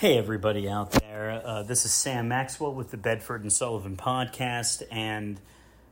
Hey, 0.00 0.16
everybody 0.16 0.66
out 0.66 0.92
there. 0.92 1.42
Uh, 1.44 1.62
this 1.62 1.84
is 1.84 1.92
Sam 1.92 2.26
Maxwell 2.26 2.72
with 2.72 2.90
the 2.90 2.96
Bedford 2.96 3.42
and 3.42 3.52
Sullivan 3.52 3.98
podcast, 3.98 4.82
and 4.90 5.38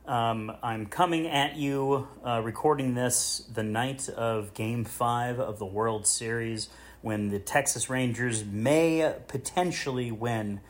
um, 0.07 0.51
I'm 0.63 0.87
coming 0.87 1.27
at 1.27 1.57
you, 1.57 2.07
uh, 2.25 2.41
recording 2.43 2.95
this 2.95 3.45
the 3.53 3.61
night 3.61 4.09
of 4.09 4.55
Game 4.55 4.83
5 4.83 5.39
of 5.39 5.59
the 5.59 5.65
World 5.67 6.07
Series 6.07 6.69
when 7.03 7.29
the 7.29 7.37
Texas 7.37 7.87
Rangers 7.87 8.43
may 8.43 9.13
potentially 9.27 10.11
win 10.11 10.61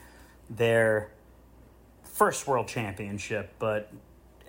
their 0.50 1.10
first 2.04 2.46
World 2.46 2.68
Championship. 2.68 3.54
But 3.58 3.90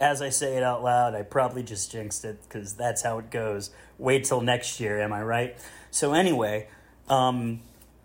as 0.01 0.21
I 0.21 0.31
say 0.31 0.57
it 0.57 0.65
out 0.65 0.83
loud, 0.83 1.15
I 1.15 1.23
probably 1.23 1.63
just 1.63 1.93
jinxed 1.93 2.25
it 2.25 2.43
because 2.43 2.75
that's 2.75 3.05
how 3.05 3.21
it 3.21 3.31
goes. 3.31 3.71
Wait 3.99 4.25
till 4.25 4.41
next 4.41 4.81
year, 4.81 5.01
am 5.01 5.13
I 5.13 5.23
right? 5.23 5.57
So, 5.93 6.13
anyway. 6.13 6.67
Um, 7.09 7.61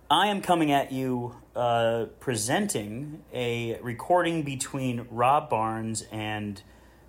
I 0.10 0.28
am 0.28 0.42
coming 0.42 0.72
at 0.72 0.92
you 0.92 1.36
uh, 1.56 2.06
presenting 2.20 3.24
a 3.34 3.80
recording 3.82 4.44
between 4.44 5.08
Rob 5.10 5.50
Barnes 5.50 6.06
and 6.12 6.62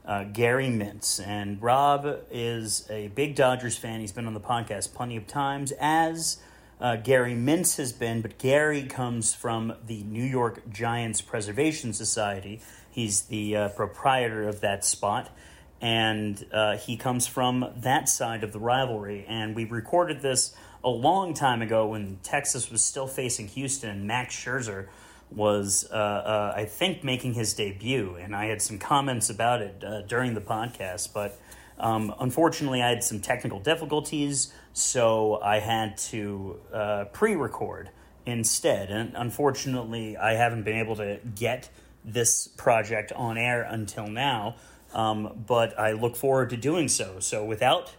uh, 0.07 0.25
Gary 0.25 0.69
Mintz. 0.69 1.20
And 1.25 1.61
Rob 1.61 2.20
is 2.30 2.87
a 2.89 3.09
big 3.09 3.34
Dodgers 3.34 3.77
fan. 3.77 4.01
He's 4.01 4.12
been 4.12 4.27
on 4.27 4.33
the 4.33 4.41
podcast 4.41 4.95
plenty 4.95 5.19
of 5.19 5.27
times, 5.27 5.75
as 5.79 6.39
uh, 6.80 6.97
Gary 6.97 7.34
Mintz 7.34 7.77
has 7.77 7.93
been. 7.93 8.23
But 8.23 8.39
Gary 8.39 8.84
comes 8.84 9.34
from 9.34 9.75
the 9.87 10.03
New 10.05 10.25
York 10.25 10.67
Giants 10.70 11.20
Preservation 11.20 11.92
Society. 11.92 12.62
He's 12.91 13.23
the 13.23 13.56
uh, 13.56 13.69
proprietor 13.70 14.48
of 14.48 14.62
that 14.62 14.87
spot. 14.87 15.37
And 15.83 16.47
uh, 16.51 16.78
he 16.78 16.97
comes 16.97 17.27
from 17.27 17.75
that 17.77 18.09
side 18.09 18.42
of 18.42 18.55
the 18.55 18.59
rivalry. 18.59 19.27
And 19.28 19.55
we 19.55 19.67
recorded 19.67 20.23
this 20.23 20.56
a 20.85 20.91
long 20.91 21.35
time 21.35 21.62
ago 21.62 21.87
when 21.87 22.19
Texas 22.23 22.71
was 22.71 22.84
still 22.84 23.07
facing 23.07 23.48
Houston 23.48 23.91
and 23.91 24.07
Max 24.07 24.34
Scherzer 24.34 24.89
was, 25.30 25.89
uh, 25.91 25.95
uh, 25.95 26.55
I 26.57 26.65
think, 26.65 27.03
making 27.03 27.34
his 27.34 27.55
debut. 27.55 28.17
And 28.20 28.34
I 28.34 28.47
had 28.47 28.62
some 28.62 28.78
comments 28.78 29.31
about 29.31 29.62
it 29.62 29.83
uh, 29.84 30.03
during 30.03 30.34
the 30.34 30.41
podcast, 30.41 31.12
but 31.12 31.41
um, 31.78 32.15
unfortunately, 32.20 32.83
I 32.83 32.89
had 32.89 33.05
some 33.05 33.20
technical 33.20 33.61
difficulties, 33.61 34.53
so 34.73 35.41
I 35.42 35.59
had 35.59 35.98
to 35.98 36.61
uh, 36.73 37.05
pre 37.12 37.34
record 37.34 37.91
instead. 38.25 38.91
And 38.91 39.12
unfortunately, 39.15 40.17
I 40.17 40.34
haven't 40.34 40.62
been 40.62 40.78
able 40.78 40.97
to 40.97 41.19
get 41.34 41.69
this 42.05 42.48
project 42.48 43.12
on 43.12 43.37
air 43.37 43.62
until 43.62 44.06
now, 44.06 44.56
um, 44.95 45.45
but 45.47 45.78
I 45.78 45.93
look 45.93 46.17
forward 46.17 46.50
to 46.50 46.56
doing 46.56 46.89
so. 46.89 47.20
So, 47.20 47.45
without 47.45 47.95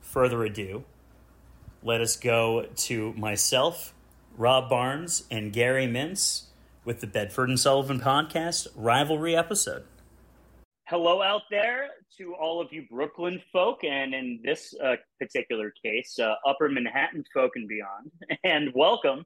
further 0.00 0.42
ado, 0.44 0.84
let 1.82 2.00
us 2.00 2.16
go 2.16 2.66
to 2.74 3.12
myself, 3.14 3.94
Rob 4.36 4.68
Barnes, 4.68 5.24
and 5.30 5.52
Gary 5.52 5.86
Mintz 5.86 6.44
with 6.84 7.00
the 7.00 7.06
Bedford 7.06 7.48
and 7.48 7.58
Sullivan 7.58 8.00
podcast 8.00 8.68
rivalry 8.74 9.36
episode. 9.36 9.84
Hello 10.88 11.20
out 11.20 11.42
there 11.50 11.88
to 12.16 12.34
all 12.34 12.60
of 12.60 12.72
you 12.72 12.86
Brooklyn 12.88 13.42
folk, 13.52 13.82
and 13.82 14.14
in 14.14 14.40
this 14.44 14.74
uh, 14.82 14.96
particular 15.20 15.72
case, 15.84 16.18
uh, 16.18 16.34
Upper 16.46 16.68
Manhattan 16.68 17.24
folk 17.34 17.52
and 17.56 17.68
beyond. 17.68 18.10
And 18.44 18.72
welcome 18.74 19.24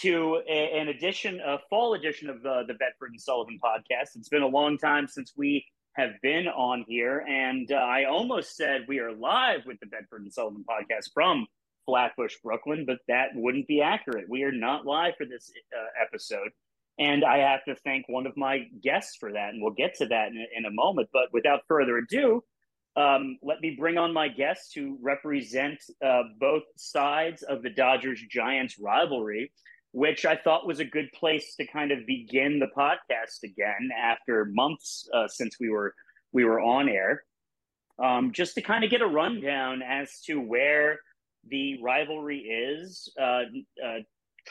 to 0.00 0.42
a, 0.48 0.78
an 0.78 0.88
edition, 0.88 1.40
a 1.44 1.58
fall 1.70 1.94
edition 1.94 2.28
of 2.30 2.42
the, 2.42 2.64
the 2.66 2.74
Bedford 2.74 3.10
and 3.10 3.20
Sullivan 3.20 3.58
podcast. 3.62 4.16
It's 4.16 4.28
been 4.28 4.42
a 4.42 4.48
long 4.48 4.78
time 4.78 5.06
since 5.06 5.32
we 5.36 5.64
have 5.92 6.12
been 6.22 6.48
on 6.48 6.84
here, 6.88 7.24
and 7.28 7.70
uh, 7.70 7.76
I 7.76 8.04
almost 8.04 8.56
said 8.56 8.86
we 8.88 8.98
are 8.98 9.12
live 9.12 9.60
with 9.66 9.78
the 9.80 9.86
Bedford 9.86 10.22
and 10.22 10.32
Sullivan 10.32 10.64
podcast 10.68 11.12
from 11.12 11.46
Flatbush, 11.86 12.34
Brooklyn, 12.42 12.84
but 12.86 12.98
that 13.08 13.28
wouldn't 13.34 13.66
be 13.66 13.80
accurate. 13.80 14.28
We 14.28 14.42
are 14.42 14.52
not 14.52 14.84
live 14.84 15.14
for 15.16 15.24
this 15.24 15.50
uh, 15.74 16.04
episode. 16.04 16.50
And 16.98 17.24
I 17.24 17.38
have 17.38 17.64
to 17.64 17.74
thank 17.76 18.08
one 18.08 18.26
of 18.26 18.36
my 18.36 18.64
guests 18.82 19.16
for 19.18 19.32
that. 19.32 19.50
And 19.50 19.62
we'll 19.62 19.74
get 19.74 19.94
to 19.96 20.06
that 20.06 20.28
in, 20.28 20.46
in 20.56 20.64
a 20.64 20.70
moment. 20.70 21.08
But 21.12 21.32
without 21.32 21.60
further 21.68 21.98
ado, 21.98 22.42
um, 22.96 23.38
let 23.42 23.60
me 23.60 23.76
bring 23.78 23.98
on 23.98 24.14
my 24.14 24.28
guests 24.28 24.72
to 24.72 24.96
represent 25.02 25.78
uh, 26.04 26.22
both 26.40 26.62
sides 26.76 27.42
of 27.42 27.62
the 27.62 27.68
Dodgers 27.68 28.22
Giants 28.30 28.78
rivalry, 28.78 29.52
which 29.92 30.24
I 30.24 30.36
thought 30.36 30.66
was 30.66 30.80
a 30.80 30.84
good 30.84 31.12
place 31.12 31.54
to 31.56 31.66
kind 31.66 31.92
of 31.92 32.06
begin 32.06 32.58
the 32.58 32.68
podcast 32.74 33.42
again 33.44 33.90
after 34.02 34.46
months 34.46 35.06
uh, 35.12 35.28
since 35.28 35.56
we 35.60 35.68
were 35.68 35.94
we 36.32 36.44
were 36.44 36.60
on 36.60 36.88
air. 36.88 37.24
Um, 38.02 38.32
just 38.32 38.54
to 38.56 38.62
kind 38.62 38.84
of 38.84 38.90
get 38.90 39.00
a 39.00 39.06
rundown 39.06 39.82
as 39.82 40.20
to 40.26 40.38
where 40.38 41.00
the 41.48 41.80
rivalry 41.82 42.38
is 42.38 43.12
uh, 43.20 43.42
uh, 43.84 43.98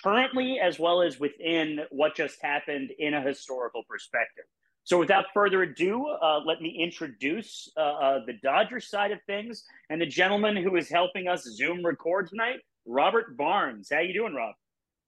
currently, 0.04 0.60
as 0.60 0.80
well 0.80 1.02
as 1.02 1.20
within 1.20 1.80
what 1.92 2.16
just 2.16 2.42
happened 2.42 2.92
in 3.00 3.14
a 3.14 3.22
historical 3.22 3.84
perspective. 3.90 4.46
So, 4.84 5.00
without 5.00 5.26
further 5.34 5.64
ado, 5.64 6.06
uh, 6.06 6.42
let 6.46 6.62
me 6.62 6.78
introduce 6.80 7.72
uh, 7.76 7.80
uh, 7.80 8.20
the 8.26 8.34
Dodgers 8.44 8.88
side 8.88 9.12
of 9.12 9.20
things 9.26 9.64
and 9.90 10.00
the 10.00 10.06
gentleman 10.06 10.56
who 10.56 10.76
is 10.76 10.90
helping 10.90 11.28
us 11.28 11.44
Zoom 11.44 11.84
record 11.84 12.28
tonight, 12.28 12.60
Robert 12.86 13.36
Barnes. 13.36 13.90
How 13.92 14.02
you 14.02 14.14
doing, 14.14 14.36
Rob? 14.36 14.54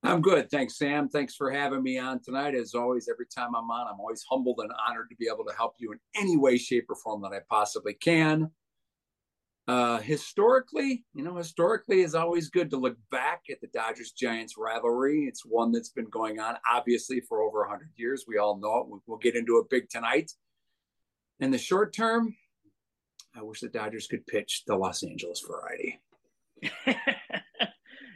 I'm 0.03 0.21
good. 0.21 0.49
Thanks, 0.49 0.77
Sam. 0.77 1.09
Thanks 1.09 1.35
for 1.35 1.51
having 1.51 1.83
me 1.83 1.97
on 1.97 2.21
tonight. 2.23 2.55
As 2.55 2.73
always, 2.73 3.07
every 3.07 3.25
time 3.27 3.55
I'm 3.55 3.69
on, 3.69 3.87
I'm 3.87 3.99
always 3.99 4.23
humbled 4.29 4.59
and 4.59 4.71
honored 4.87 5.09
to 5.09 5.15
be 5.15 5.27
able 5.31 5.45
to 5.45 5.53
help 5.55 5.75
you 5.77 5.91
in 5.91 5.99
any 6.15 6.37
way, 6.37 6.57
shape, 6.57 6.85
or 6.89 6.95
form 6.95 7.21
that 7.23 7.33
I 7.33 7.39
possibly 7.49 7.93
can. 7.93 8.49
Uh, 9.67 9.99
historically, 9.99 11.03
you 11.13 11.23
know, 11.23 11.35
historically 11.35 12.01
is 12.01 12.15
always 12.15 12.49
good 12.49 12.69
to 12.69 12.77
look 12.77 12.95
back 13.11 13.41
at 13.51 13.59
the 13.59 13.67
Dodgers 13.67 14.11
Giants 14.11 14.55
rivalry. 14.57 15.25
It's 15.25 15.45
one 15.45 15.73
that's 15.73 15.89
been 15.89 16.09
going 16.09 16.39
on 16.39 16.55
obviously 16.69 17.19
for 17.19 17.41
over 17.41 17.59
100 17.61 17.89
years. 17.97 18.23
We 18.25 18.37
all 18.37 18.57
know 18.57 18.79
it. 18.79 19.01
We'll 19.05 19.17
get 19.17 19.35
into 19.35 19.57
it 19.57 19.69
big 19.69 19.89
tonight. 19.89 20.31
In 21.41 21.51
the 21.51 21.57
short 21.57 21.93
term, 21.93 22.33
I 23.35 23.43
wish 23.43 23.59
the 23.59 23.67
Dodgers 23.67 24.07
could 24.07 24.25
pitch 24.25 24.63
the 24.65 24.75
Los 24.75 25.03
Angeles 25.03 25.43
variety. 25.45 25.99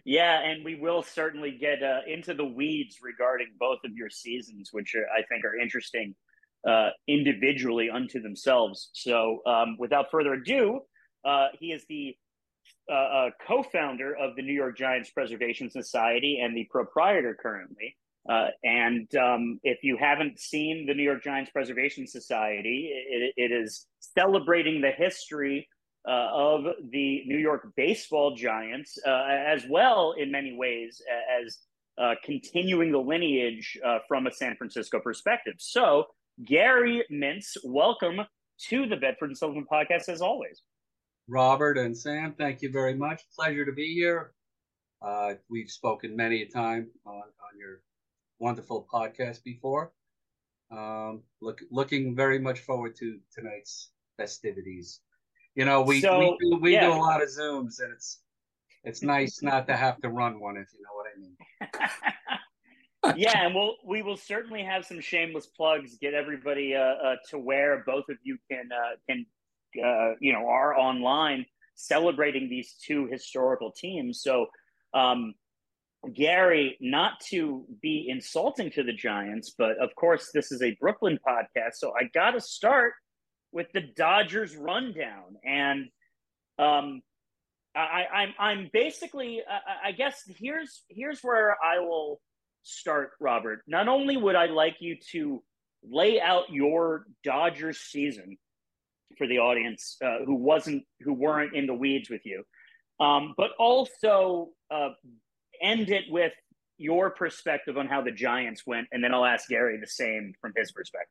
yeah, 0.06 0.40
and 0.40 0.64
we 0.64 0.76
will 0.76 1.04
certainly 1.04 1.52
get 1.52 1.84
uh, 1.84 2.00
into 2.08 2.34
the 2.34 2.46
weeds 2.46 3.00
regarding 3.04 3.50
both 3.60 3.80
of 3.84 3.92
your 3.94 4.10
seasons, 4.10 4.70
which 4.72 4.96
are, 4.96 5.06
I 5.16 5.22
think 5.24 5.44
are 5.44 5.60
interesting 5.60 6.16
uh, 6.66 6.92
individually 7.08 7.90
unto 7.90 8.22
themselves. 8.22 8.90
So, 8.94 9.42
um, 9.46 9.76
without 9.78 10.10
further 10.10 10.34
ado, 10.34 10.82
uh, 11.26 11.48
he 11.60 11.72
is 11.72 11.86
the 11.88 12.16
uh, 12.90 12.94
uh, 12.94 13.30
co-founder 13.48 14.16
of 14.16 14.36
the 14.36 14.42
New 14.42 14.54
York 14.54 14.78
Giants 14.78 15.10
Preservation 15.10 15.70
Society 15.70 16.40
and 16.44 16.56
the 16.56 16.68
proprietor 16.70 17.38
currently. 17.42 17.96
Uh, 18.30 18.48
and 18.64 19.14
um, 19.16 19.60
if 19.64 19.80
you 19.84 19.98
haven't 19.98 20.40
seen 20.40 20.86
the 20.86 20.94
New 20.94 21.04
York 21.04 21.24
Giants 21.24 21.52
Preservation 21.52 22.06
Society, 22.06 22.92
it, 22.94 23.34
it 23.38 23.52
is 23.52 23.88
celebrating 24.00 24.82
the 24.82 24.92
history 24.92 25.68
uh, 26.08 26.30
of 26.34 26.64
the 26.90 27.24
New 27.26 27.38
York 27.38 27.68
baseball 27.76 28.36
giants, 28.36 28.98
uh, 29.06 29.26
as 29.30 29.64
well 29.70 30.14
in 30.18 30.32
many 30.32 30.56
ways 30.56 31.02
as 31.40 31.60
uh, 32.00 32.16
continuing 32.24 32.92
the 32.92 32.98
lineage 32.98 33.78
from 34.08 34.28
a 34.28 34.32
San 34.32 34.56
Francisco 34.56 35.00
perspective. 35.00 35.54
So, 35.60 36.06
Gary 36.44 37.04
Mintz, 37.12 37.56
welcome 37.64 38.22
to 38.70 38.88
the 38.88 38.96
Bedford 38.96 39.30
and 39.30 39.38
Sullivan 39.38 39.66
podcast 39.72 40.10
as 40.10 40.22
always. 40.22 40.62
Robert 41.28 41.78
and 41.78 41.98
Sam, 41.98 42.34
thank 42.38 42.62
you 42.62 42.72
very 42.72 42.96
much. 42.96 43.24
Pleasure 43.36 43.66
to 43.66 43.72
be 43.72 43.94
here. 43.94 44.34
Uh, 45.02 45.36
we've 45.50 45.70
spoken 45.70 46.16
many 46.16 46.44
a 46.44 46.48
time 46.48 46.88
on, 47.06 47.14
on 47.14 47.60
your 47.60 47.82
wonderful 48.40 48.88
podcast 48.92 49.44
before. 49.44 49.92
Um, 50.72 51.24
look, 51.42 51.62
looking 51.72 52.16
very 52.16 52.40
much 52.40 52.60
forward 52.60 52.96
to 52.98 53.20
tonight's 53.34 53.92
festivities. 54.18 55.02
You 55.56 55.66
know, 55.66 55.82
we 55.82 56.02
so, 56.02 56.20
we, 56.20 56.38
do, 56.40 56.58
we 56.58 56.74
yeah. 56.74 56.88
do 56.88 56.94
a 56.94 56.96
lot 56.96 57.22
of 57.22 57.30
zooms, 57.30 57.82
and 57.82 57.92
it's 57.94 58.22
it's 58.84 59.02
nice 59.02 59.44
not 59.44 59.68
to 59.68 59.76
have 59.76 60.00
to 60.02 60.10
run 60.10 60.40
one, 60.40 60.58
if 60.58 60.68
you 60.74 60.80
know 60.82 60.96
what 60.96 61.08
I 61.14 61.20
mean. 61.20 63.18
yeah, 63.18 63.46
and 63.46 63.54
we'll 63.54 63.76
we 63.86 64.02
will 64.02 64.16
certainly 64.16 64.64
have 64.64 64.86
some 64.86 65.02
shameless 65.02 65.48
plugs. 65.48 65.98
Get 65.98 66.14
everybody 66.14 66.74
uh, 66.74 66.80
uh, 66.80 67.16
to 67.32 67.38
where 67.38 67.84
both 67.86 68.06
of 68.10 68.18
you 68.24 68.38
can 68.50 68.70
uh, 68.72 68.96
can 69.10 69.26
uh, 69.78 70.14
you 70.20 70.34
know 70.34 70.48
are 70.48 70.76
online 70.78 71.46
celebrating 71.76 72.50
these 72.50 72.76
two 72.86 73.08
historical 73.08 73.72
teams. 73.72 74.22
So, 74.22 74.48
um, 74.94 75.34
Gary, 76.14 76.78
not 76.80 77.20
to 77.30 77.66
be 77.82 78.08
insulting 78.10 78.72
to 78.72 78.84
the 78.84 78.94
Giants, 78.94 79.54
but 79.58 79.78
of 79.80 79.94
course 79.96 80.30
this 80.34 80.52
is 80.52 80.62
a 80.62 80.76
Brooklyn 80.80 81.20
podcast, 81.28 81.76
so 81.76 81.94
I 82.00 82.10
got 82.14 82.32
to 82.32 82.42
start 82.42 82.94
with 83.52 83.68
the 83.74 83.82
Dodgers 83.82 84.56
rundown, 84.56 85.36
and 85.44 85.88
um, 86.58 87.02
I, 87.76 88.06
I'm 88.14 88.34
I'm 88.40 88.70
basically 88.74 89.42
I, 89.48 89.90
I 89.90 89.92
guess 89.92 90.24
here's 90.38 90.84
here's 90.90 91.22
where 91.22 91.56
I 91.64 91.80
will 91.80 92.20
start, 92.64 93.12
Robert. 93.20 93.62
Not 93.68 93.88
only 93.88 94.18
would 94.18 94.36
I 94.36 94.48
like 94.48 94.78
you 94.80 94.98
to 95.12 95.44
lay 95.84 96.22
out 96.22 96.52
your 96.52 97.06
Dodgers 97.24 97.80
season 97.80 98.38
for 99.18 99.28
the 99.28 99.40
audience 99.40 99.98
uh, 100.04 100.20
who 100.26 100.36
wasn't 100.36 100.84
who 101.02 101.14
weren't 101.14 101.56
in 101.56 101.68
the 101.68 101.74
weeds 101.74 102.10
with 102.10 102.22
you, 102.26 102.44
um, 103.00 103.34
but 103.38 103.52
also 103.60 104.50
uh, 104.70 104.90
end 105.62 105.90
it 105.90 106.06
with 106.10 106.34
your 106.78 107.12
perspective 107.12 107.78
on 107.78 107.88
how 107.88 108.02
the 108.02 108.12
Giants 108.12 108.64
went, 108.66 108.88
and 108.92 109.04
then 109.04 109.14
I'll 109.14 109.26
ask 109.26 109.48
Gary 109.48 109.78
the 109.80 109.88
same 109.88 110.34
from 110.42 110.52
his 110.56 110.72
perspective. 110.72 111.10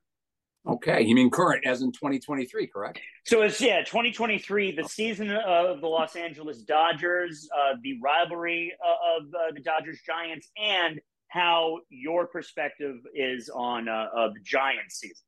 Okay, 0.68 1.00
you 1.00 1.14
mean 1.14 1.30
current 1.30 1.64
as 1.64 1.80
in 1.80 1.90
2023, 1.90 2.66
correct? 2.66 3.00
So 3.24 3.42
it's 3.42 3.60
yeah, 3.60 3.82
2023, 3.82 4.72
the 4.72 4.84
season 4.84 5.30
of 5.30 5.80
the 5.80 5.86
Los 5.86 6.16
Angeles 6.16 6.62
Dodgers, 6.62 7.48
uh, 7.56 7.76
the 7.82 7.98
rivalry 8.02 8.72
uh, 8.84 9.16
of 9.16 9.28
uh, 9.28 9.52
the 9.54 9.60
Dodgers 9.60 10.00
Giants, 10.04 10.50
and 10.62 11.00
how 11.28 11.78
your 11.88 12.26
perspective 12.26 12.96
is 13.14 13.48
on 13.54 13.88
uh, 13.88 14.08
the 14.34 14.40
Giants 14.44 14.98
season. 14.98 15.24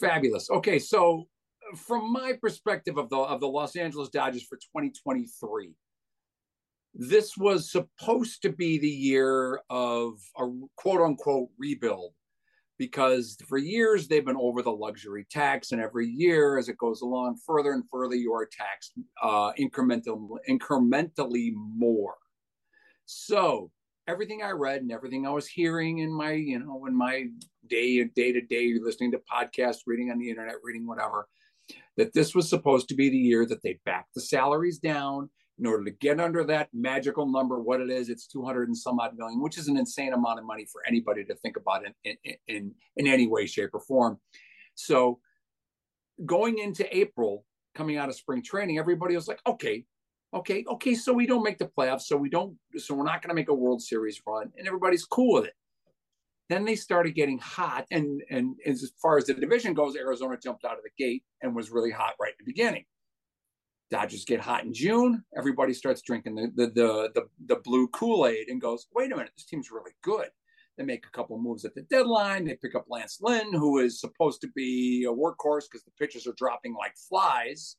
Fabulous. 0.00 0.50
Okay, 0.50 0.78
so 0.78 1.28
from 1.74 2.12
my 2.12 2.34
perspective 2.40 2.98
of 2.98 3.08
the 3.10 3.16
of 3.16 3.40
the 3.40 3.48
Los 3.48 3.76
Angeles 3.76 4.08
Dodgers 4.08 4.44
for 4.44 4.56
2023, 4.56 5.72
this 6.94 7.36
was 7.36 7.70
supposed 7.70 8.42
to 8.42 8.50
be 8.50 8.78
the 8.78 8.88
year 8.88 9.60
of 9.70 10.14
a 10.38 10.46
quote 10.76 11.00
unquote 11.00 11.48
rebuild 11.58 12.12
because 12.78 13.36
for 13.48 13.58
years 13.58 14.06
they've 14.06 14.24
been 14.24 14.36
over 14.36 14.62
the 14.62 14.70
luxury 14.72 15.26
tax, 15.30 15.72
and 15.72 15.80
every 15.80 16.06
year 16.06 16.58
as 16.58 16.68
it 16.68 16.78
goes 16.78 17.00
along 17.00 17.38
further 17.46 17.72
and 17.72 17.84
further, 17.90 18.14
you 18.14 18.32
are 18.32 18.46
taxed 18.46 18.92
uh, 19.22 19.52
incremental, 19.58 20.36
incrementally 20.48 21.52
more. 21.54 22.14
So 23.06 23.70
everything 24.08 24.42
I 24.42 24.50
read 24.50 24.82
and 24.82 24.92
everything 24.92 25.26
I 25.26 25.30
was 25.30 25.46
hearing 25.46 25.98
in 25.98 26.12
my, 26.12 26.32
you 26.32 26.58
know, 26.58 26.86
in 26.86 26.94
my 26.94 27.26
day 27.66 28.04
day 28.04 28.32
to 28.32 28.40
day, 28.40 28.74
listening 28.80 29.12
to 29.12 29.20
podcasts, 29.32 29.80
reading 29.86 30.10
on 30.10 30.18
the 30.18 30.28
internet, 30.28 30.56
reading 30.62 30.86
whatever, 30.86 31.28
that 31.96 32.12
this 32.12 32.34
was 32.34 32.48
supposed 32.48 32.88
to 32.88 32.94
be 32.94 33.08
the 33.08 33.16
year 33.16 33.46
that 33.46 33.62
they 33.62 33.78
backed 33.84 34.14
the 34.14 34.20
salaries 34.20 34.78
down 34.78 35.30
in 35.58 35.66
order 35.66 35.84
to 35.84 35.90
get 35.90 36.20
under 36.20 36.44
that 36.44 36.68
magical 36.74 37.26
number, 37.26 37.60
what 37.60 37.80
it 37.80 37.90
is, 37.90 38.10
it's 38.10 38.26
200 38.26 38.68
and 38.68 38.76
some 38.76 39.00
odd 39.00 39.16
million, 39.16 39.40
which 39.40 39.56
is 39.56 39.68
an 39.68 39.76
insane 39.76 40.12
amount 40.12 40.38
of 40.38 40.44
money 40.44 40.66
for 40.70 40.82
anybody 40.86 41.24
to 41.24 41.34
think 41.36 41.56
about 41.56 41.82
in, 41.86 42.16
in, 42.24 42.34
in, 42.46 42.74
in 42.96 43.06
any 43.06 43.26
way, 43.26 43.46
shape, 43.46 43.70
or 43.72 43.80
form. 43.80 44.18
So 44.74 45.18
going 46.24 46.58
into 46.58 46.94
April, 46.94 47.44
coming 47.74 47.96
out 47.96 48.08
of 48.08 48.16
spring 48.16 48.42
training, 48.42 48.78
everybody 48.78 49.14
was 49.14 49.28
like, 49.28 49.40
okay, 49.46 49.84
okay, 50.34 50.64
okay, 50.68 50.94
so 50.94 51.12
we 51.12 51.26
don't 51.26 51.42
make 51.42 51.58
the 51.58 51.70
playoffs, 51.78 52.02
so 52.02 52.16
we 52.16 52.28
don't, 52.28 52.56
so 52.76 52.94
we're 52.94 53.04
not 53.04 53.22
going 53.22 53.30
to 53.30 53.34
make 53.34 53.48
a 53.48 53.54
World 53.54 53.80
Series 53.80 54.20
run, 54.26 54.52
and 54.58 54.66
everybody's 54.66 55.06
cool 55.06 55.34
with 55.34 55.46
it. 55.46 55.54
Then 56.48 56.64
they 56.64 56.76
started 56.76 57.14
getting 57.14 57.38
hot, 57.38 57.86
and 57.90 58.22
and 58.30 58.54
as 58.64 58.92
far 59.02 59.18
as 59.18 59.26
the 59.26 59.34
division 59.34 59.74
goes, 59.74 59.96
Arizona 59.96 60.38
jumped 60.40 60.64
out 60.64 60.78
of 60.78 60.84
the 60.84 61.04
gate 61.04 61.24
and 61.42 61.56
was 61.56 61.70
really 61.70 61.90
hot 61.90 62.14
right 62.20 62.32
at 62.32 62.38
the 62.38 62.44
beginning. 62.44 62.84
Dodgers 63.90 64.24
get 64.24 64.40
hot 64.40 64.64
in 64.64 64.72
June. 64.72 65.24
Everybody 65.36 65.74
starts 65.74 66.02
drinking 66.02 66.36
the 66.36 66.52
the 66.54 66.66
the 66.68 67.10
the, 67.14 67.28
the 67.46 67.60
blue 67.62 67.88
Kool 67.88 68.26
Aid 68.26 68.48
and 68.48 68.60
goes, 68.60 68.86
wait 68.94 69.12
a 69.12 69.16
minute, 69.16 69.32
this 69.36 69.46
team's 69.46 69.70
really 69.70 69.92
good. 70.02 70.28
They 70.76 70.84
make 70.84 71.06
a 71.06 71.10
couple 71.10 71.38
moves 71.38 71.64
at 71.64 71.74
the 71.74 71.82
deadline. 71.82 72.44
They 72.44 72.56
pick 72.56 72.74
up 72.74 72.84
Lance 72.88 73.18
Lynn, 73.20 73.52
who 73.52 73.78
is 73.78 74.00
supposed 74.00 74.40
to 74.42 74.48
be 74.54 75.06
a 75.08 75.12
workhorse 75.12 75.64
because 75.70 75.84
the 75.84 75.92
pitches 75.98 76.26
are 76.26 76.34
dropping 76.36 76.74
like 76.74 76.94
flies. 77.08 77.76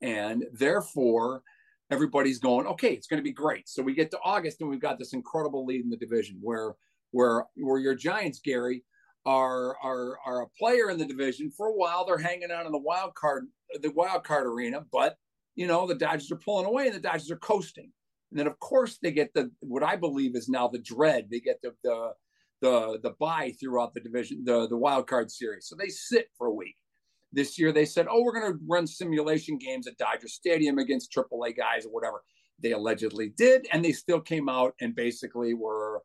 And 0.00 0.44
therefore, 0.52 1.42
everybody's 1.90 2.38
going, 2.38 2.66
okay, 2.66 2.92
it's 2.92 3.06
going 3.06 3.18
to 3.18 3.24
be 3.24 3.32
great. 3.32 3.68
So 3.68 3.82
we 3.82 3.94
get 3.94 4.10
to 4.12 4.18
August 4.24 4.60
and 4.60 4.70
we've 4.70 4.80
got 4.80 4.98
this 4.98 5.12
incredible 5.12 5.64
lead 5.64 5.82
in 5.82 5.90
the 5.90 5.96
division 5.96 6.38
where 6.40 6.74
where 7.10 7.44
where 7.56 7.78
your 7.78 7.94
Giants, 7.94 8.40
Gary, 8.44 8.84
are 9.26 9.76
are 9.82 10.18
are 10.26 10.42
a 10.42 10.48
player 10.58 10.90
in 10.90 10.98
the 10.98 11.06
division. 11.06 11.50
For 11.50 11.68
a 11.68 11.74
while, 11.74 12.04
they're 12.04 12.18
hanging 12.18 12.50
out 12.50 12.66
in 12.66 12.72
the 12.72 12.78
wild 12.78 13.14
card 13.14 13.46
the 13.80 13.90
wild 13.90 14.24
card 14.24 14.46
arena, 14.46 14.84
but 14.92 15.16
you 15.54 15.66
know 15.66 15.86
the 15.86 15.94
Dodgers 15.94 16.30
are 16.32 16.36
pulling 16.36 16.66
away 16.66 16.86
and 16.86 16.94
the 16.94 17.00
Dodgers 17.00 17.30
are 17.30 17.36
coasting. 17.36 17.90
And 18.30 18.40
then 18.40 18.46
of 18.46 18.58
course 18.58 18.98
they 19.02 19.12
get 19.12 19.32
the 19.34 19.50
what 19.60 19.82
I 19.82 19.96
believe 19.96 20.34
is 20.34 20.48
now 20.48 20.68
the 20.68 20.78
dread. 20.78 21.28
They 21.30 21.40
get 21.40 21.60
the 21.62 21.74
the 21.82 22.12
the 22.60 22.98
the 23.02 23.14
bye 23.20 23.54
throughout 23.60 23.94
the 23.94 24.00
division, 24.00 24.42
the 24.44 24.68
the 24.68 24.76
wild 24.76 25.06
card 25.06 25.30
series. 25.30 25.66
So 25.68 25.76
they 25.76 25.88
sit 25.88 26.28
for 26.36 26.48
a 26.48 26.54
week. 26.54 26.76
This 27.34 27.58
year 27.58 27.72
they 27.72 27.84
said, 27.84 28.06
"Oh, 28.08 28.22
we're 28.22 28.38
going 28.38 28.52
to 28.52 28.58
run 28.66 28.86
simulation 28.86 29.58
games 29.58 29.86
at 29.86 29.98
Dodger 29.98 30.28
Stadium 30.28 30.78
against 30.78 31.12
AAA 31.12 31.56
guys 31.56 31.86
or 31.86 31.90
whatever." 31.90 32.22
They 32.60 32.72
allegedly 32.72 33.30
did, 33.30 33.66
and 33.72 33.84
they 33.84 33.92
still 33.92 34.20
came 34.20 34.48
out 34.48 34.74
and 34.80 34.94
basically 34.94 35.54
were 35.54 36.02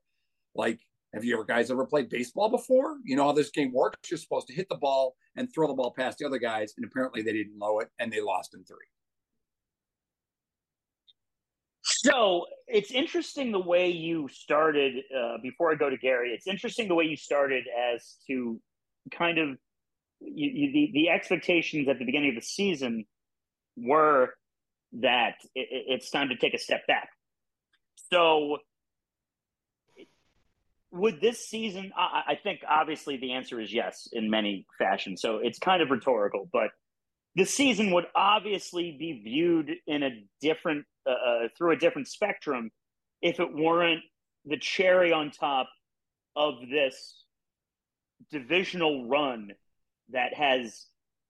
like 0.56 0.80
have 1.14 1.24
you 1.24 1.34
ever 1.34 1.44
guys 1.44 1.72
ever 1.72 1.86
played 1.86 2.10
baseball 2.10 2.50
before? 2.50 2.98
You 3.04 3.16
know 3.16 3.26
how 3.26 3.32
this 3.32 3.50
game 3.50 3.74
works. 3.74 4.12
You're 4.12 4.20
supposed 4.20 4.48
to 4.48 4.54
hit 4.54 4.70
the 4.70 4.76
ball 4.76 5.16
and 5.36 5.52
throw 5.52 5.68
the 5.68 5.74
ball 5.74 5.92
past 5.98 6.20
the 6.20 6.26
other 6.26 6.38
guys, 6.38 6.74
and 6.78 6.86
apparently 6.86 7.22
they 7.22 7.34
didn't 7.34 7.58
know 7.58 7.80
it, 7.80 7.90
and 8.00 8.12
they 8.12 8.22
lost 8.22 8.54
in 8.54 8.64
three. 8.64 8.78
So 11.82 12.46
it's 12.68 12.92
interesting 12.92 13.52
the 13.52 13.60
way 13.60 13.90
you 13.90 14.28
started. 14.32 14.98
Uh, 15.16 15.38
before 15.42 15.72
I 15.72 15.76
go 15.76 15.90
to 15.90 15.98
Gary, 15.98 16.30
it's 16.32 16.48
interesting 16.48 16.88
the 16.88 16.96
way 16.96 17.06
you 17.06 17.18
started 17.18 17.66
as 17.94 18.18
to 18.28 18.62
kind 19.12 19.40
of 19.40 19.58
you, 20.20 20.50
you, 20.54 20.72
the 20.72 20.92
the 20.94 21.10
expectations 21.10 21.88
at 21.88 22.00
the 22.00 22.06
beginning 22.06 22.30
of 22.30 22.36
the 22.36 22.42
season 22.42 23.06
were 23.78 24.34
that 24.94 25.36
it, 25.56 25.68
it's 25.88 26.10
time 26.10 26.30
to 26.30 26.36
take 26.36 26.54
a 26.54 26.60
step 26.60 26.86
back. 26.88 27.10
So 28.12 28.58
would 30.92 31.22
this 31.22 31.48
season 31.48 31.92
I, 31.96 32.24
I, 32.30 32.36
think 32.36 32.62
obviously 32.68 33.18
the 33.18 33.34
answer 33.34 33.60
is 33.60 33.72
yes 33.72 34.08
in 34.12 34.30
many 34.30 34.66
fashions 34.80 35.22
so 35.22 35.38
it's 35.38 35.60
kind 35.60 35.82
of 35.82 35.92
rhetorical 35.92 36.50
but 36.52 36.70
the 37.36 37.46
season 37.46 37.92
would 37.92 38.06
obviously 38.16 38.96
be 38.98 39.22
viewed 39.24 39.72
in 39.86 40.04
a 40.04 40.10
different 40.42 40.86
uh, 41.06 41.12
uh, 41.12 41.48
through 41.58 41.74
a 41.74 41.78
different 41.78 42.08
spectrum 42.08 42.72
if 43.22 43.40
it 43.40 43.54
weren't 43.54 44.02
the 44.46 44.58
cherry 44.58 45.12
on 45.12 45.30
top 45.30 45.70
of 46.36 46.56
this 46.72 47.24
divisional 48.32 49.08
run 49.08 49.50
that 50.12 50.34
has 50.34 50.86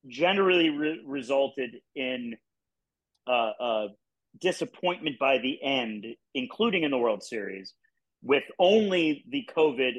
generally 0.07 0.69
re- 0.69 1.03
resulted 1.05 1.75
in 1.95 2.35
uh, 3.27 3.51
uh 3.59 3.87
disappointment 4.39 5.17
by 5.19 5.39
the 5.39 5.61
end 5.61 6.05
including 6.33 6.83
in 6.83 6.91
the 6.91 6.97
world 6.97 7.23
series 7.23 7.73
with 8.21 8.43
only 8.59 9.25
the 9.29 9.47
COVID 9.55 9.93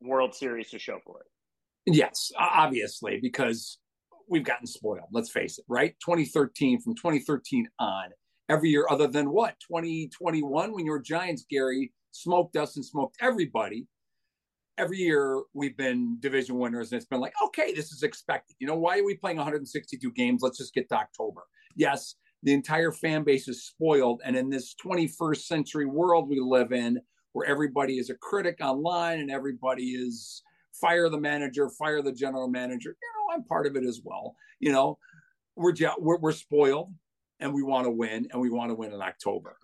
World 0.00 0.34
Series 0.34 0.70
to 0.70 0.78
show 0.78 0.98
for 1.04 1.20
it. 1.20 1.94
Yes, 1.94 2.30
obviously, 2.38 3.18
because 3.20 3.78
we've 4.28 4.44
gotten 4.44 4.66
spoiled. 4.66 5.08
Let's 5.12 5.30
face 5.30 5.58
it, 5.58 5.64
right? 5.68 5.94
2013, 6.04 6.80
from 6.80 6.94
2013 6.94 7.68
on, 7.78 8.10
every 8.48 8.70
year 8.70 8.86
other 8.88 9.06
than 9.06 9.30
what? 9.30 9.54
2021, 9.68 10.72
when 10.72 10.86
your 10.86 11.00
Giants, 11.00 11.44
Gary, 11.48 11.92
smoked 12.12 12.56
us 12.56 12.76
and 12.76 12.84
smoked 12.84 13.16
everybody. 13.20 13.86
Every 14.78 14.98
year 14.98 15.42
we've 15.52 15.76
been 15.76 16.16
division 16.20 16.58
winners, 16.58 16.92
and 16.92 16.98
it's 16.98 17.08
been 17.08 17.20
like, 17.20 17.34
okay, 17.44 17.72
this 17.72 17.92
is 17.92 18.02
expected. 18.02 18.56
You 18.58 18.66
know, 18.66 18.76
why 18.76 18.98
are 18.98 19.04
we 19.04 19.16
playing 19.16 19.36
162 19.36 20.10
games? 20.12 20.42
Let's 20.42 20.58
just 20.58 20.74
get 20.74 20.88
to 20.88 20.96
October. 20.96 21.42
Yes, 21.76 22.16
the 22.42 22.52
entire 22.52 22.90
fan 22.90 23.22
base 23.22 23.48
is 23.48 23.66
spoiled. 23.66 24.20
And 24.24 24.36
in 24.36 24.50
this 24.50 24.74
21st 24.84 25.42
century 25.42 25.86
world 25.86 26.28
we 26.28 26.40
live 26.40 26.72
in, 26.72 27.00
where 27.32 27.46
everybody 27.46 27.98
is 27.98 28.10
a 28.10 28.14
critic 28.14 28.58
online 28.60 29.20
and 29.20 29.30
everybody 29.30 29.92
is 29.92 30.42
fire 30.72 31.08
the 31.08 31.20
manager, 31.20 31.70
fire 31.70 32.02
the 32.02 32.12
general 32.12 32.48
manager. 32.48 32.90
You 32.90 33.08
know, 33.14 33.34
I'm 33.34 33.44
part 33.44 33.66
of 33.66 33.76
it 33.76 33.84
as 33.84 34.00
well. 34.04 34.36
You 34.60 34.72
know, 34.72 34.98
we're 35.56 35.74
we're, 35.98 36.18
we're 36.18 36.32
spoiled 36.32 36.92
and 37.40 37.52
we 37.52 37.62
want 37.62 37.86
to 37.86 37.90
win 37.90 38.28
and 38.30 38.40
we 38.40 38.50
want 38.50 38.70
to 38.70 38.74
win 38.74 38.92
in 38.92 39.00
October. 39.00 39.56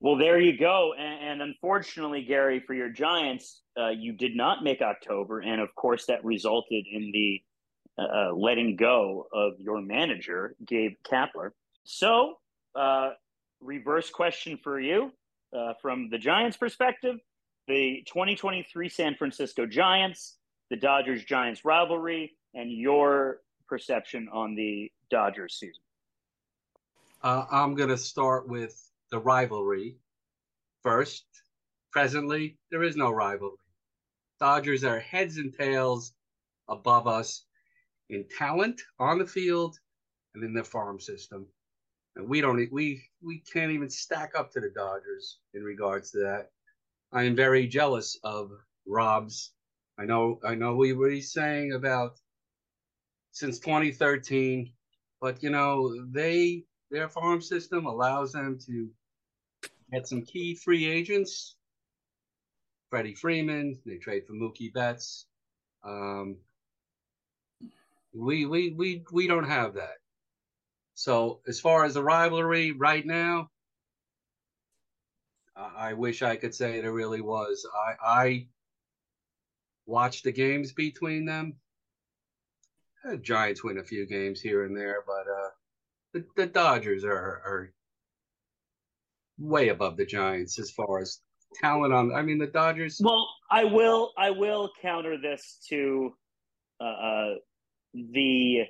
Well, 0.00 0.16
there 0.16 0.38
you 0.38 0.56
go. 0.56 0.94
And, 0.96 1.40
and 1.40 1.42
unfortunately, 1.42 2.22
Gary, 2.22 2.60
for 2.60 2.74
your 2.74 2.88
Giants, 2.88 3.62
uh, 3.78 3.88
you 3.88 4.12
did 4.12 4.36
not 4.36 4.62
make 4.62 4.80
October, 4.80 5.40
and 5.40 5.60
of 5.60 5.74
course, 5.74 6.06
that 6.06 6.24
resulted 6.24 6.86
in 6.90 7.10
the 7.12 7.42
uh, 7.98 8.02
uh 8.02 8.32
letting 8.32 8.76
go 8.76 9.26
of 9.32 9.54
your 9.58 9.80
manager, 9.80 10.54
Gabe 10.64 10.94
Kapler. 11.04 11.50
So, 11.84 12.38
uh, 12.76 13.10
reverse 13.60 14.08
question 14.10 14.58
for 14.62 14.78
you: 14.78 15.12
uh, 15.56 15.74
from 15.82 16.10
the 16.10 16.18
Giants' 16.18 16.56
perspective, 16.56 17.16
the 17.66 18.04
2023 18.06 18.88
San 18.88 19.14
Francisco 19.16 19.66
Giants, 19.66 20.36
the 20.70 20.76
Dodgers 20.76 21.24
Giants 21.24 21.64
rivalry, 21.64 22.36
and 22.54 22.70
your 22.70 23.40
perception 23.68 24.28
on 24.32 24.54
the 24.54 24.90
Dodgers 25.10 25.58
season? 25.58 25.82
Uh, 27.22 27.44
I'm 27.50 27.74
going 27.74 27.88
to 27.88 27.98
start 27.98 28.48
with 28.48 28.87
the 29.10 29.18
rivalry 29.18 29.98
first. 30.82 31.24
Presently, 31.92 32.58
there 32.70 32.82
is 32.82 32.96
no 32.96 33.10
rivalry. 33.10 33.56
Dodgers 34.40 34.84
are 34.84 35.00
heads 35.00 35.38
and 35.38 35.52
tails 35.54 36.12
above 36.68 37.06
us 37.06 37.44
in 38.10 38.26
talent 38.38 38.80
on 38.98 39.18
the 39.18 39.26
field 39.26 39.76
and 40.34 40.44
in 40.44 40.54
the 40.54 40.62
farm 40.64 41.00
system 41.00 41.46
and 42.18 42.28
we 42.28 42.40
don't 42.40 42.70
we 42.72 43.02
we 43.22 43.42
can't 43.52 43.72
even 43.72 43.88
stack 43.88 44.32
up 44.36 44.52
to 44.52 44.60
the 44.60 44.70
Dodgers 44.70 45.38
in 45.54 45.62
regards 45.62 46.10
to 46.10 46.18
that. 46.18 46.50
I 47.12 47.22
am 47.22 47.36
very 47.36 47.66
jealous 47.66 48.18
of 48.22 48.50
Rob's. 48.86 49.52
I 49.98 50.04
know 50.04 50.40
I 50.44 50.54
know 50.54 50.74
what 50.76 51.12
he's 51.12 51.32
saying 51.32 51.72
about 51.72 52.18
since 53.30 53.60
2013, 53.60 54.72
but 55.20 55.42
you 55.42 55.50
know 55.50 56.04
they 56.10 56.64
their 56.90 57.08
farm 57.08 57.40
system 57.40 57.86
allows 57.86 58.32
them 58.32 58.58
to 58.66 58.88
get 59.92 60.06
some 60.06 60.22
key 60.22 60.54
free 60.54 60.86
agents. 60.86 61.56
Freddie 62.90 63.14
Freeman, 63.14 63.78
they 63.84 63.96
trade 63.96 64.26
for 64.26 64.32
Mookie 64.32 64.72
Betts. 64.72 65.26
Um, 65.84 66.38
we 68.14 68.46
we 68.46 68.70
we 68.70 69.04
we 69.12 69.26
don't 69.26 69.48
have 69.48 69.74
that. 69.74 69.98
So 70.94 71.40
as 71.46 71.60
far 71.60 71.84
as 71.84 71.94
the 71.94 72.02
rivalry 72.02 72.72
right 72.72 73.04
now, 73.04 73.50
I 75.54 75.92
wish 75.92 76.22
I 76.22 76.36
could 76.36 76.54
say 76.54 76.80
there 76.80 76.92
really 76.92 77.20
was. 77.20 77.66
I 77.74 77.94
I 78.02 78.46
watched 79.86 80.24
the 80.24 80.32
games 80.32 80.72
between 80.72 81.24
them. 81.24 81.54
The 83.04 83.16
Giants 83.16 83.62
win 83.62 83.78
a 83.78 83.84
few 83.84 84.06
games 84.06 84.40
here 84.40 84.64
and 84.64 84.76
there, 84.76 85.04
but 85.06 85.26
uh, 85.30 85.50
the, 86.12 86.24
the 86.36 86.46
Dodgers 86.46 87.04
are 87.04 87.12
are 87.14 87.72
way 89.38 89.68
above 89.68 89.96
the 89.96 90.06
Giants 90.06 90.58
as 90.58 90.70
far 90.70 91.00
as 91.00 91.20
talent 91.54 91.92
on. 91.92 92.14
I 92.14 92.22
mean, 92.22 92.38
the 92.38 92.46
Dodgers. 92.46 93.00
Well, 93.02 93.28
I 93.50 93.64
will 93.64 94.12
I 94.18 94.30
will 94.30 94.70
counter 94.80 95.16
this 95.20 95.58
to 95.68 96.12
uh, 96.80 96.84
uh 96.84 97.34
the 97.94 98.64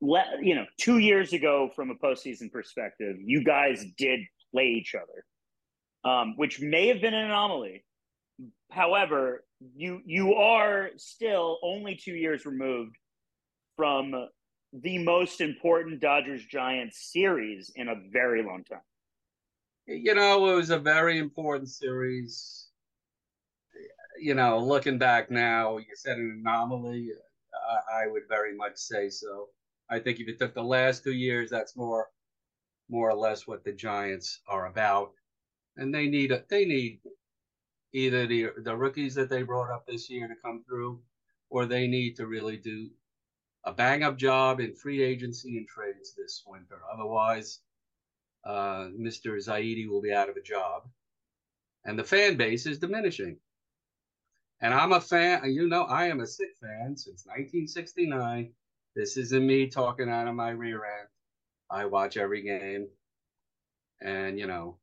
let 0.00 0.26
you 0.42 0.54
know 0.54 0.66
two 0.78 0.98
years 0.98 1.32
ago 1.32 1.70
from 1.74 1.90
a 1.90 1.94
postseason 1.94 2.50
perspective, 2.52 3.16
you 3.20 3.44
guys 3.44 3.84
did 3.96 4.20
play 4.52 4.66
each 4.66 4.94
other, 4.94 6.10
um, 6.10 6.34
which 6.36 6.60
may 6.60 6.88
have 6.88 7.00
been 7.00 7.14
an 7.14 7.26
anomaly. 7.26 7.84
However, 8.70 9.44
you 9.76 10.00
you 10.04 10.34
are 10.34 10.90
still 10.96 11.58
only 11.62 11.96
two 11.96 12.14
years 12.14 12.46
removed 12.46 12.96
from 13.76 14.14
the 14.72 14.98
most 14.98 15.40
important 15.40 16.00
Dodgers 16.00 16.44
Giants 16.44 17.10
series 17.12 17.72
in 17.74 17.88
a 17.88 17.94
very 18.12 18.42
long 18.42 18.64
time. 18.64 18.80
You 19.86 20.14
know, 20.14 20.50
it 20.50 20.54
was 20.54 20.70
a 20.70 20.78
very 20.78 21.18
important 21.18 21.70
series. 21.70 22.68
You 24.20 24.34
know, 24.34 24.58
looking 24.58 24.98
back 24.98 25.30
now, 25.30 25.78
you 25.78 25.94
said 25.94 26.18
an 26.18 26.42
anomaly. 26.44 27.10
I, 27.54 28.04
I 28.04 28.06
would 28.06 28.24
very 28.28 28.54
much 28.54 28.76
say 28.76 29.08
so. 29.08 29.48
I 29.88 29.98
think 29.98 30.20
if 30.20 30.26
you 30.26 30.36
took 30.36 30.54
the 30.54 30.62
last 30.62 31.02
two 31.02 31.12
years, 31.12 31.48
that's 31.48 31.76
more, 31.76 32.08
more 32.90 33.08
or 33.08 33.14
less 33.14 33.46
what 33.46 33.64
the 33.64 33.72
Giants 33.72 34.40
are 34.46 34.66
about, 34.66 35.12
and 35.76 35.94
they 35.94 36.08
need 36.08 36.32
a, 36.32 36.44
they 36.50 36.66
need 36.66 37.00
either 37.94 38.26
the 38.26 38.50
the 38.58 38.76
rookies 38.76 39.14
that 39.14 39.30
they 39.30 39.42
brought 39.42 39.72
up 39.72 39.86
this 39.86 40.10
year 40.10 40.28
to 40.28 40.34
come 40.44 40.62
through, 40.68 41.00
or 41.48 41.64
they 41.64 41.86
need 41.86 42.16
to 42.16 42.26
really 42.26 42.58
do 42.58 42.90
a 43.64 43.72
bang 43.72 44.02
up 44.02 44.16
job 44.16 44.60
in 44.60 44.74
free 44.74 45.02
agency 45.02 45.58
and 45.58 45.68
trades 45.68 46.14
this 46.14 46.42
winter. 46.46 46.80
Otherwise, 46.92 47.60
uh, 48.44 48.88
Mr. 48.98 49.36
Zaidi 49.36 49.88
will 49.88 50.00
be 50.00 50.12
out 50.12 50.28
of 50.28 50.36
a 50.36 50.42
job, 50.42 50.84
and 51.84 51.98
the 51.98 52.04
fan 52.04 52.36
base 52.36 52.66
is 52.66 52.78
diminishing. 52.78 53.38
And 54.60 54.74
I'm 54.74 54.92
a 54.92 55.00
fan, 55.00 55.52
you 55.52 55.68
know, 55.68 55.84
I 55.84 56.06
am 56.06 56.20
a 56.20 56.26
sick 56.26 56.56
fan 56.60 56.96
since 56.96 57.24
1969. 57.26 58.52
This 58.96 59.16
isn't 59.16 59.46
me 59.46 59.68
talking 59.68 60.08
out 60.08 60.26
of 60.26 60.34
my 60.34 60.50
rear 60.50 60.84
end. 60.84 61.08
I 61.70 61.84
watch 61.84 62.16
every 62.16 62.42
game. 62.42 62.88
And, 64.00 64.38
you 64.38 64.46
know, 64.46 64.78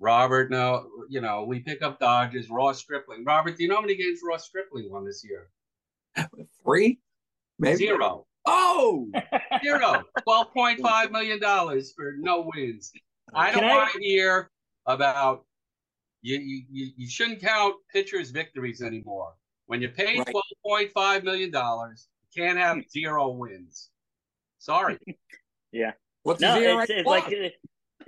Robert, 0.00 0.50
no, 0.50 0.86
you 1.08 1.20
know, 1.20 1.44
we 1.44 1.60
pick 1.60 1.82
up 1.82 1.98
Dodgers, 1.98 2.50
Ross 2.50 2.78
Stripling. 2.78 3.24
Robert, 3.24 3.56
do 3.56 3.62
you 3.62 3.68
know 3.68 3.76
how 3.76 3.80
many 3.80 3.96
games 3.96 4.20
Ross 4.26 4.44
Stripling 4.44 4.90
won 4.90 5.06
this 5.06 5.24
year? 5.24 5.48
Three? 6.62 6.98
Maybe. 7.58 7.76
Zero. 7.76 8.26
Oh, 8.46 9.08
zero. 9.62 10.02
$12.5 10.28 11.10
million 11.10 11.40
for 11.40 12.14
no 12.18 12.50
wins. 12.54 12.92
I 13.34 13.50
don't 13.50 13.64
want 13.64 13.90
to 13.92 14.00
hear 14.00 14.50
about 14.86 15.44
you, 16.20 16.38
you, 16.70 16.90
you 16.96 17.08
shouldn't 17.08 17.40
count 17.40 17.76
pitchers' 17.92 18.30
victories 18.30 18.82
anymore. 18.82 19.34
When 19.66 19.80
you 19.80 19.88
pay 19.88 20.18
right. 20.18 20.34
$12.5 20.66 21.24
million, 21.24 21.50
you 21.52 22.42
can't 22.42 22.58
have 22.58 22.78
zero 22.90 23.30
wins. 23.30 23.90
Sorry. 24.58 24.98
yeah. 25.72 25.92
What's 26.22 26.40
no, 26.40 26.80
it's, 26.80 26.90
it's 26.90 27.06
like 27.06 27.32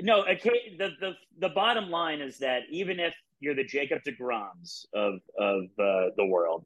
no, 0.01 0.23
okay, 0.23 0.75
the, 0.79 0.91
the 1.01 1.13
the 1.39 1.51
bottom 1.51 1.91
line 1.91 2.21
is 2.21 2.39
that 2.39 2.63
even 2.71 2.99
if 2.99 3.15
you're 3.41 3.55
the 3.55 3.65
Jacob 3.65 4.01
DeGroms 4.07 4.87
of 4.95 5.15
of 5.39 5.65
uh, 5.79 6.11
the 6.17 6.25
world, 6.25 6.65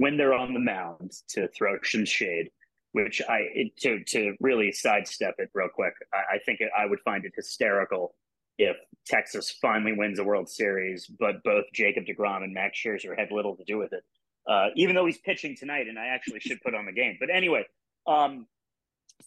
when 0.00 0.16
they're 0.16 0.32
on 0.32 0.54
the 0.54 0.60
mound 0.60 1.12
to 1.28 1.46
throw 1.48 1.76
some 1.82 2.06
shade, 2.06 2.50
which 2.92 3.20
I 3.28 3.70
to 3.80 4.02
to 4.04 4.34
really 4.40 4.72
sidestep 4.72 5.34
it 5.36 5.50
real 5.52 5.68
quick, 5.68 5.92
I, 6.10 6.36
I 6.36 6.38
think 6.38 6.60
it, 6.60 6.70
I 6.76 6.86
would 6.86 7.00
find 7.00 7.26
it 7.26 7.32
hysterical 7.36 8.14
if 8.56 8.78
Texas 9.06 9.50
finally 9.60 9.92
wins 9.92 10.18
a 10.18 10.24
World 10.24 10.48
Series, 10.48 11.06
but 11.06 11.42
both 11.44 11.66
Jacob 11.74 12.04
DeGrom 12.06 12.42
and 12.44 12.54
Max 12.54 12.78
Scherzer 12.78 13.18
had 13.18 13.30
little 13.30 13.56
to 13.56 13.64
do 13.64 13.76
with 13.76 13.92
it. 13.92 14.02
Uh, 14.48 14.68
even 14.74 14.94
though 14.94 15.04
he's 15.04 15.18
pitching 15.18 15.54
tonight, 15.54 15.86
and 15.86 15.98
I 15.98 16.06
actually 16.06 16.40
should 16.40 16.62
put 16.62 16.74
on 16.74 16.86
the 16.86 16.92
game. 16.92 17.18
But 17.20 17.28
anyway, 17.28 17.66
um, 18.06 18.46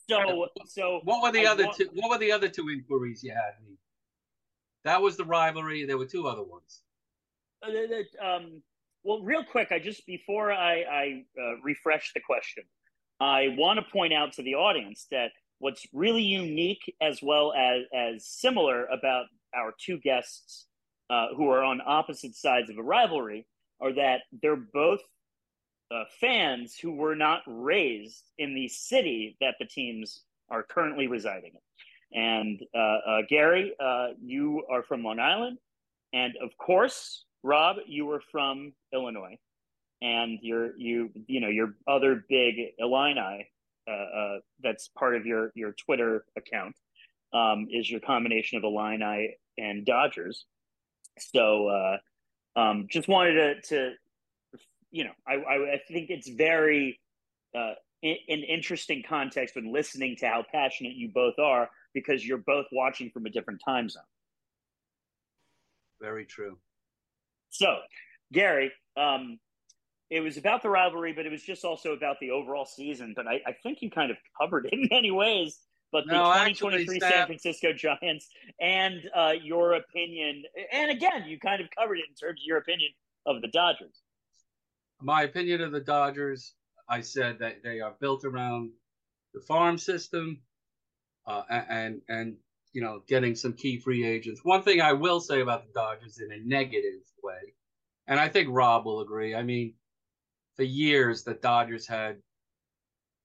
so, 0.10 0.48
so 0.66 1.02
what 1.04 1.22
were 1.22 1.32
the 1.32 1.46
I 1.46 1.52
other 1.52 1.68
two? 1.78 1.88
What 1.94 2.10
were 2.10 2.18
the 2.18 2.32
other 2.32 2.50
two 2.50 2.70
inquiries 2.70 3.24
you 3.24 3.32
had? 3.32 3.54
That 4.86 5.04
was 5.04 5.18
the 5.18 5.24
rivalry. 5.24 5.86
There 5.86 6.00
were 6.00 6.08
two 6.08 6.28
other 6.28 6.44
ones. 6.44 6.82
Uh, 7.62 8.26
um, 8.26 8.64
well, 9.04 9.22
real 9.22 9.44
quick, 9.44 9.72
I 9.72 9.80
just 9.80 10.06
before 10.06 10.52
I, 10.52 10.82
I 10.82 11.24
uh, 11.40 11.56
refresh 11.64 12.12
the 12.14 12.22
question, 12.22 12.64
I 13.20 13.56
want 13.58 13.80
to 13.80 13.92
point 13.92 14.14
out 14.14 14.34
to 14.34 14.44
the 14.44 14.56
audience 14.56 15.08
that 15.12 15.32
what's 15.60 15.86
really 15.94 16.24
unique 16.24 16.94
as 17.02 17.20
well 17.22 17.54
as 17.54 17.84
as 17.94 18.26
similar 18.26 18.86
about 18.86 19.26
our 19.56 19.74
two 19.80 20.00
guests 20.00 20.68
uh, 21.10 21.28
who 21.36 21.50
are 21.50 21.64
on 21.64 21.82
opposite 21.86 22.36
sides 22.36 22.70
of 22.70 22.78
a 22.78 22.84
rivalry 22.84 23.46
are 23.80 23.94
that 23.94 24.22
they're 24.42 24.56
both 24.56 25.02
uh, 25.92 26.04
fans 26.20 26.78
who 26.82 26.92
were 26.94 27.16
not 27.16 27.42
raised 27.46 28.24
in 28.38 28.56
the 28.56 28.68
city 28.68 29.38
that 29.42 29.56
the 29.60 29.66
teams 29.66 30.24
are 30.50 30.64
currently 30.64 31.08
residing 31.08 31.52
in. 31.54 32.20
And 32.20 32.62
uh, 32.76 32.78
uh, 32.78 33.22
Gary, 33.30 33.74
uh, 33.80 34.10
you 34.22 34.64
are 34.70 34.84
from 34.84 35.04
Long 35.04 35.20
Island, 35.20 35.58
and 36.14 36.34
of 36.42 36.56
course, 36.58 37.26
Rob, 37.44 37.78
you 37.88 38.06
were 38.06 38.22
from 38.32 38.74
Illinois, 38.94 39.38
and 40.02 40.40
your 40.42 40.76
you 40.78 41.12
you 41.28 41.40
know 41.40 41.50
your 41.50 41.76
other 41.88 42.24
big 42.30 42.56
Illini 42.80 43.50
uh, 43.88 43.92
uh, 43.92 44.38
that's 44.62 44.90
part 44.98 45.16
of 45.16 45.26
your 45.26 45.52
your 45.56 45.74
Twitter 45.74 46.26
account 46.38 46.76
um, 47.34 47.68
is 47.72 47.90
your 47.90 48.00
combination 48.00 48.58
of 48.58 48.64
Illini 48.64 49.38
and 49.58 49.86
Dodgers. 49.86 50.46
So 51.20 51.68
uh, 51.68 51.98
um, 52.60 52.88
just 52.90 53.08
wanted 53.08 53.64
to, 53.64 53.70
to 53.70 53.94
you 54.92 55.06
know, 55.06 55.12
I, 55.28 55.34
I, 55.34 55.74
I 55.74 55.82
think 55.88 56.10
it's 56.10 56.30
very 56.30 57.00
uh, 57.56 57.74
in, 58.02 58.16
an 58.30 58.44
interesting 58.44 59.04
context 59.08 59.56
when 59.56 59.72
listening 59.72 60.16
to 60.20 60.28
how 60.28 60.44
passionate 60.52 60.94
you 60.94 61.10
both 61.14 61.40
are 61.40 61.70
because 61.94 62.26
you're 62.26 62.38
both 62.38 62.66
watching 62.72 63.10
from 63.10 63.26
a 63.26 63.30
different 63.30 63.62
time 63.66 63.90
zone. 63.90 64.04
Very 66.02 66.26
true. 66.26 66.58
So, 67.54 67.78
Gary, 68.32 68.72
um, 68.98 69.40
it 70.10 70.20
was 70.20 70.38
about 70.38 70.62
the 70.62 70.70
rivalry, 70.70 71.14
but 71.14 71.26
it 71.26 71.32
was 71.32 71.44
just 71.44 71.64
also 71.66 71.92
about 71.92 72.20
the 72.20 72.32
overall 72.32 72.66
season. 72.66 73.14
But 73.16 73.28
I, 73.28 73.42
I 73.46 73.56
think 73.64 73.82
you 73.82 73.90
kind 73.90 74.12
of 74.12 74.18
covered 74.40 74.66
it 74.66 74.74
in 74.78 74.88
many 74.92 75.12
ways. 75.12 75.60
But 75.92 76.06
the 76.08 76.14
no, 76.14 76.24
2023 76.24 76.82
actually, 76.82 77.00
San 77.00 77.26
Francisco 77.28 77.72
Giants 77.72 78.28
and 78.60 79.08
uh, 79.16 79.34
your 79.42 79.74
opinion, 79.74 80.44
and 80.72 80.90
again, 80.90 81.26
you 81.28 81.40
kind 81.40 81.62
of 81.62 81.68
covered 81.78 82.00
it 82.00 82.06
in 82.10 82.16
terms 82.16 82.42
of 82.42 82.46
your 82.46 82.58
opinion 82.58 82.90
of 83.28 83.42
the 83.42 83.48
Dodgers 83.50 84.02
my 85.04 85.24
opinion 85.24 85.62
of 85.62 85.72
the 85.72 85.82
Dodgers, 85.82 86.54
I 86.90 87.02
said 87.02 87.40
that 87.40 87.62
they 87.64 87.82
are 87.82 87.96
built 88.00 88.24
around 88.24 88.72
the 89.34 89.42
farm 89.42 89.78
system, 89.78 90.42
uh, 91.28 91.44
and 91.50 92.02
and 92.08 92.38
you 92.72 92.82
know 92.82 93.02
getting 93.08 93.36
some 93.36 93.54
key 93.54 93.78
free 93.80 94.06
agents. 94.06 94.42
One 94.44 94.64
thing 94.64 94.82
I 94.82 94.94
will 94.94 95.20
say 95.20 95.42
about 95.42 95.66
the 95.66 95.74
Dodgers 95.74 96.20
in 96.20 96.32
a 96.32 96.40
negative 96.40 97.02
way, 97.24 97.54
and 98.08 98.20
I 98.20 98.30
think 98.30 98.50
Rob 98.52 98.86
will 98.86 99.02
agree. 99.02 99.36
I 99.36 99.44
mean, 99.44 99.76
for 100.56 100.64
years 100.64 101.24
the 101.24 101.34
Dodgers 101.34 101.88
had 101.88 102.18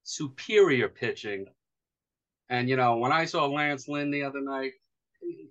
superior 0.04 0.88
pitching, 0.88 1.46
and 2.48 2.68
you 2.68 2.76
know 2.76 2.96
when 2.96 3.12
I 3.12 3.24
saw 3.24 3.46
Lance 3.46 3.88
Lynn 3.88 4.10
the 4.10 4.24
other 4.24 4.40
night, 4.40 4.72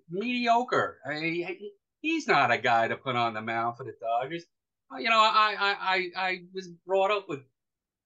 mediocre. 0.10 1.00
I 1.06 1.58
he's 2.02 2.28
not 2.28 2.52
a 2.52 2.58
guy 2.58 2.88
to 2.88 2.96
put 2.96 3.16
on 3.16 3.34
the 3.34 3.42
mound 3.42 3.78
for 3.78 3.84
the 3.84 3.94
Dodgers 4.00 4.46
uh, 4.92 4.98
you 4.98 5.10
know, 5.10 5.20
I, 5.20 5.56
I, 5.60 5.76
I, 5.80 6.12
I 6.16 6.42
was 6.54 6.70
brought 6.86 7.12
up 7.12 7.28
with 7.28 7.42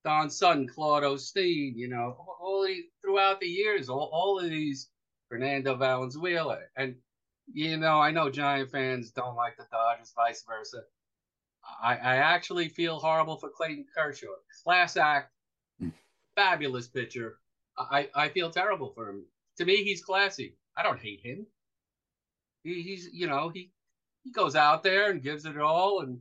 Don 0.03 0.29
Sutton, 0.29 0.67
Claude 0.67 1.03
Osteen, 1.03 1.73
you 1.75 1.87
know, 1.87 2.15
all 2.41 2.63
the, 2.65 2.83
throughout 3.01 3.39
the 3.39 3.47
years, 3.47 3.89
all, 3.89 4.09
all 4.11 4.39
of 4.39 4.49
these 4.49 4.89
Fernando 5.29 5.75
Valenzuela. 5.75 6.59
And, 6.75 6.95
you 7.53 7.77
know, 7.77 7.99
I 7.99 8.11
know 8.11 8.29
Giant 8.29 8.71
fans 8.71 9.11
don't 9.11 9.35
like 9.35 9.57
the 9.57 9.65
Dodgers, 9.71 10.13
vice 10.15 10.43
versa. 10.47 10.83
I, 11.81 11.95
I 11.95 12.15
actually 12.17 12.69
feel 12.69 12.99
horrible 12.99 13.37
for 13.37 13.49
Clayton 13.49 13.85
Kershaw. 13.95 14.27
Class 14.63 14.97
act, 14.97 15.31
mm. 15.81 15.91
fabulous 16.35 16.87
pitcher. 16.87 17.37
I, 17.77 18.09
I 18.15 18.29
feel 18.29 18.49
terrible 18.49 18.91
for 18.93 19.09
him. 19.09 19.25
To 19.57 19.65
me, 19.65 19.83
he's 19.83 20.03
classy. 20.03 20.55
I 20.77 20.83
don't 20.83 20.99
hate 20.99 21.21
him. 21.21 21.45
He, 22.63 22.81
he's 22.81 23.09
you 23.11 23.27
know 23.27 23.49
he 23.49 23.71
he 24.23 24.31
goes 24.31 24.55
out 24.55 24.83
there 24.83 25.11
and 25.11 25.21
gives 25.21 25.45
it 25.45 25.57
all, 25.57 26.01
and 26.01 26.19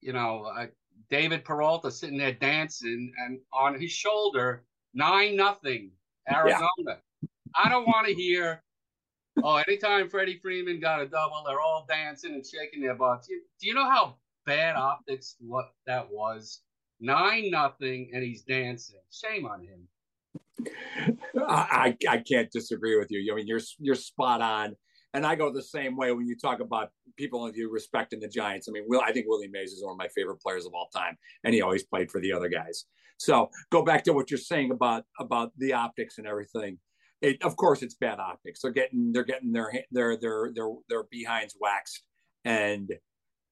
you 0.00 0.12
know 0.12 0.46
I, 0.46 0.68
David 1.10 1.44
Peralta 1.44 1.90
sitting 1.90 2.18
there 2.18 2.32
dancing, 2.32 3.12
and 3.18 3.40
on 3.52 3.78
his 3.78 3.90
shoulder 3.90 4.64
nine 4.94 5.36
nothing 5.36 5.90
Arizona. 6.30 6.68
Yeah. 6.86 6.94
I 7.56 7.68
don't 7.68 7.86
want 7.86 8.06
to 8.08 8.14
hear. 8.14 8.63
Oh, 9.42 9.56
anytime 9.56 10.08
Freddie 10.08 10.38
Freeman 10.40 10.80
got 10.80 11.00
a 11.00 11.06
double, 11.06 11.42
they're 11.46 11.60
all 11.60 11.86
dancing 11.88 12.34
and 12.34 12.44
shaking 12.44 12.82
their 12.82 12.94
butts. 12.94 13.26
Do 13.26 13.34
you, 13.34 13.42
do 13.60 13.68
you 13.68 13.74
know 13.74 13.88
how 13.88 14.16
bad 14.46 14.76
optics 14.76 15.36
what 15.40 15.72
that 15.86 16.10
was? 16.10 16.60
Nine 17.00 17.50
nothing, 17.50 18.10
and 18.14 18.22
he's 18.22 18.42
dancing. 18.42 19.00
Shame 19.10 19.46
on 19.46 19.60
him. 19.60 19.88
I, 21.36 21.96
I 22.08 22.18
can't 22.18 22.50
disagree 22.50 22.96
with 22.98 23.10
you. 23.10 23.32
I 23.32 23.36
mean, 23.36 23.46
you're 23.46 23.60
you're 23.78 23.96
spot 23.96 24.40
on, 24.40 24.76
and 25.12 25.26
I 25.26 25.34
go 25.34 25.52
the 25.52 25.62
same 25.62 25.96
way 25.96 26.12
when 26.12 26.26
you 26.26 26.36
talk 26.36 26.60
about 26.60 26.90
people 27.16 27.46
of 27.46 27.56
you 27.56 27.70
respecting 27.70 28.20
the 28.20 28.28
Giants. 28.28 28.68
I 28.68 28.72
mean, 28.72 28.84
Will 28.86 29.02
I 29.04 29.12
think 29.12 29.26
Willie 29.28 29.48
Mays 29.48 29.72
is 29.72 29.82
one 29.82 29.92
of 29.92 29.98
my 29.98 30.08
favorite 30.14 30.40
players 30.40 30.64
of 30.64 30.72
all 30.74 30.88
time, 30.94 31.18
and 31.42 31.52
he 31.52 31.60
always 31.60 31.82
played 31.82 32.10
for 32.10 32.20
the 32.20 32.32
other 32.32 32.48
guys. 32.48 32.84
So 33.18 33.50
go 33.70 33.82
back 33.82 34.04
to 34.04 34.12
what 34.12 34.30
you're 34.30 34.38
saying 34.38 34.70
about 34.70 35.04
about 35.18 35.52
the 35.58 35.72
optics 35.72 36.18
and 36.18 36.26
everything. 36.26 36.78
It, 37.24 37.42
of 37.42 37.56
course, 37.56 37.82
it's 37.82 37.94
bad 37.94 38.18
optics. 38.18 38.60
They're 38.60 38.70
getting 38.70 39.12
they're 39.12 39.24
getting 39.24 39.50
their 39.52 39.72
their 39.90 40.18
their 40.18 40.50
their 40.54 40.68
their 40.90 41.04
behinds 41.04 41.56
waxed, 41.58 42.02
and 42.44 42.92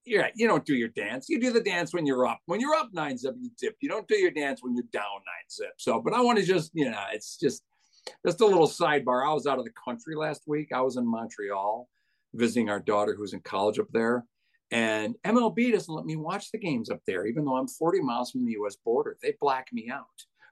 yeah, 0.04 0.28
you 0.34 0.46
don't 0.46 0.66
do 0.66 0.74
your 0.74 0.88
dance. 0.88 1.28
You 1.30 1.40
do 1.40 1.52
the 1.52 1.62
dance 1.62 1.94
when 1.94 2.04
you're 2.04 2.26
up. 2.26 2.40
When 2.46 2.60
you're 2.60 2.74
up 2.74 2.90
nine 2.92 3.16
zip, 3.16 3.34
you 3.40 3.50
dip. 3.58 3.76
You 3.80 3.88
don't 3.88 4.06
do 4.08 4.16
your 4.16 4.30
dance 4.30 4.62
when 4.62 4.74
you're 4.74 4.84
down 4.92 5.02
nine 5.02 5.48
zip. 5.50 5.72
So, 5.78 6.02
but 6.02 6.12
I 6.12 6.20
want 6.20 6.38
to 6.38 6.44
just, 6.44 6.70
you 6.74 6.90
know, 6.90 7.02
it's 7.12 7.38
just 7.38 7.62
just 8.26 8.42
a 8.42 8.46
little 8.46 8.68
sidebar. 8.68 9.26
I 9.26 9.32
was 9.32 9.46
out 9.46 9.58
of 9.58 9.64
the 9.64 9.72
country 9.84 10.16
last 10.16 10.42
week. 10.46 10.68
I 10.74 10.82
was 10.82 10.98
in 10.98 11.10
Montreal 11.10 11.88
visiting 12.34 12.68
our 12.68 12.80
daughter 12.80 13.14
who's 13.14 13.32
in 13.32 13.40
college 13.40 13.78
up 13.78 13.88
there. 13.92 14.24
And 14.70 15.16
MLB 15.24 15.72
doesn't 15.72 15.94
let 15.94 16.04
me 16.04 16.16
watch 16.16 16.50
the 16.50 16.58
games 16.58 16.90
up 16.90 17.00
there, 17.06 17.26
even 17.26 17.44
though 17.44 17.56
I'm 17.56 17.68
40 17.68 18.00
miles 18.00 18.30
from 18.30 18.44
the 18.44 18.52
US 18.52 18.76
border. 18.76 19.16
They 19.22 19.34
black 19.40 19.68
me 19.72 19.90
out. 19.90 20.06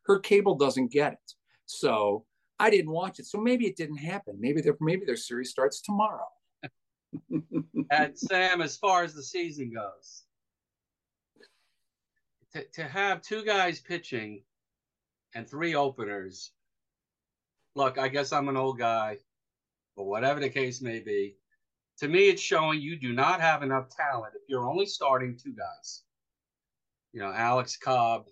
Her 0.05 0.21
cable 0.21 0.55
doesn't 0.55 0.93
get 0.93 1.15
it. 1.15 1.33
So 1.67 2.25
I 2.61 2.69
didn't 2.69 2.93
watch 2.93 3.19
it. 3.19 3.26
So 3.26 3.38
maybe 3.40 3.67
it 3.67 3.76
didn't 3.76 3.97
happen. 3.97 4.37
Maybe 4.38 4.61
their 4.61 4.76
maybe 4.81 5.07
their 5.07 5.17
series 5.17 5.50
starts 5.50 5.81
tomorrow. 5.81 6.29
and 7.90 8.17
Sam, 8.17 8.61
as 8.61 8.76
far 8.76 9.02
as 9.02 9.14
the 9.14 9.23
season 9.23 9.73
goes, 9.73 10.25
to, 12.52 12.64
to 12.75 12.85
have 12.85 13.23
two 13.23 13.45
guys 13.45 13.81
pitching 13.81 14.43
and 15.35 15.49
three 15.49 15.75
openers. 15.75 16.52
Look, 17.75 17.99
I 17.99 18.09
guess 18.09 18.31
I'm 18.31 18.49
an 18.50 18.59
old 18.59 18.79
guy, 18.79 19.19
but 19.97 20.05
whatever 20.05 20.38
the 20.38 20.50
case 20.50 20.83
may 20.83 21.00
be, 21.00 21.37
to 22.00 22.09
me, 22.09 22.29
it's 22.29 22.43
showing 22.43 22.81
you 22.81 22.99
do 22.99 23.12
not 23.14 23.40
have 23.40 23.62
enough 23.62 23.88
talent 23.88 24.35
if 24.35 24.43
you're 24.49 24.69
only 24.69 24.87
starting 24.87 25.38
two 25.43 25.52
guys. 25.52 26.02
You 27.12 27.21
know, 27.21 27.33
Alex 27.33 27.76
Cobb 27.76 28.26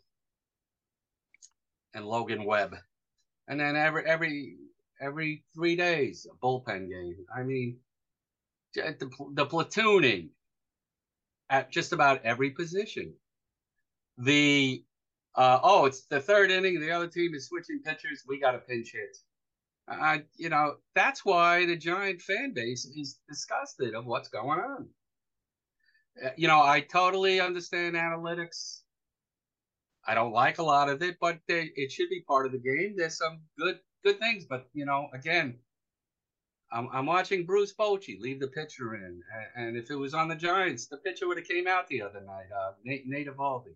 and 1.95 2.05
Logan 2.05 2.45
Webb, 2.45 2.77
and 3.49 3.59
then 3.59 3.77
every 3.77 4.05
every 4.05 4.57
every 5.01 5.45
three 5.55 5.75
days 5.75 6.27
a 6.31 6.47
bullpen 6.47 6.89
game. 6.89 7.17
I 7.35 7.43
mean, 7.43 7.79
the, 8.75 9.09
the 9.33 9.47
platooning 9.47 10.29
at 11.51 11.71
just 11.71 11.93
about 11.93 12.25
every 12.25 12.51
position. 12.51 13.15
The 14.19 14.85
uh, 15.35 15.61
oh, 15.63 15.87
it's 15.87 16.03
the 16.03 16.21
third 16.21 16.51
inning. 16.51 16.81
The 16.81 16.91
other 16.91 17.07
team 17.07 17.35
is 17.35 17.47
switching 17.47 17.81
pitchers. 17.83 18.25
We 18.27 18.41
got 18.41 18.55
a 18.55 18.59
pinch 18.59 18.93
hit. 18.93 19.17
I, 19.89 20.25
you 20.37 20.51
know, 20.51 20.75
that's 20.95 21.25
why 21.25 21.65
the 21.65 21.77
Giant 21.77 22.21
fan 22.21 22.53
base 22.53 22.85
is 22.85 23.19
disgusted 23.29 23.95
of 23.95 24.05
what's 24.05 24.29
going 24.29 24.59
on. 24.59 24.89
Uh, 26.23 26.31
you 26.37 26.49
know, 26.49 26.61
I 26.61 26.81
totally 26.81 27.41
understand 27.41 27.95
analytics. 27.95 28.81
I 30.09 30.15
don't 30.15 30.33
like 30.33 30.59
a 30.59 30.63
lot 30.63 30.89
of 30.89 31.03
it, 31.03 31.19
but 31.21 31.39
they, 31.47 31.71
it 31.77 31.93
should 31.93 32.09
be 32.09 32.25
part 32.27 32.47
of 32.47 32.53
the 32.53 32.59
game. 32.59 32.95
There's 32.97 33.19
some 33.19 33.41
good 33.59 33.79
good 34.03 34.19
things, 34.19 34.47
but 34.49 34.67
you 34.73 34.87
know, 34.87 35.09
again, 35.13 35.59
I'm, 36.73 36.89
I'm 36.93 37.07
watching 37.07 37.45
Bruce 37.45 37.75
Bochy 37.75 38.19
leave 38.19 38.41
the 38.41 38.49
pitcher 38.49 38.95
in, 38.95 39.21
and, 39.55 39.77
if 39.77 39.91
it 39.91 39.97
was 39.97 40.15
on 40.15 40.29
the 40.29 40.35
Giants, 40.35 40.87
the 40.87 40.97
pitcher 40.99 41.29
would 41.29 41.39
have 41.39 41.49
came 41.49 41.67
out 41.67 41.89
the 41.89 42.03
other 42.03 42.21
night. 42.21 42.47
Uh, 42.59 42.73
Nate 42.85 43.07
Nate 43.07 43.29
Eovaldi. 43.29 43.75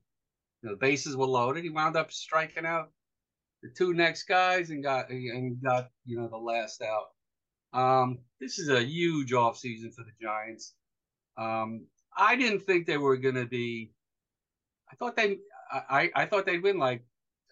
You 0.62 0.68
know, 0.68 0.70
the 0.70 0.76
bases 0.76 1.16
were 1.16 1.26
loaded. 1.26 1.64
He 1.64 1.70
wound 1.70 1.96
up 1.96 2.12
striking 2.12 2.66
out 2.66 2.90
the 3.62 3.68
two 3.68 3.92
next 3.92 4.24
guys 4.24 4.70
and 4.70 4.82
got 4.82 5.10
and 5.10 5.62
got 5.62 5.90
you 6.06 6.18
know 6.18 6.28
the 6.28 6.36
last 6.36 6.82
out. 6.82 7.08
Um, 7.78 8.18
this 8.40 8.58
is 8.58 8.68
a 8.68 8.82
huge 8.82 9.32
offseason 9.32 9.94
for 9.94 10.04
the 10.04 10.12
Giants. 10.20 10.74
Um, 11.36 11.86
I 12.16 12.36
didn't 12.36 12.60
think 12.60 12.86
they 12.86 12.98
were 12.98 13.16
going 13.16 13.34
to 13.34 13.46
be. 13.46 13.92
I 14.90 14.96
thought 14.96 15.16
they. 15.16 15.38
I, 15.72 16.10
I 16.14 16.26
thought 16.26 16.46
they'd 16.46 16.62
win 16.62 16.78
like. 16.78 17.04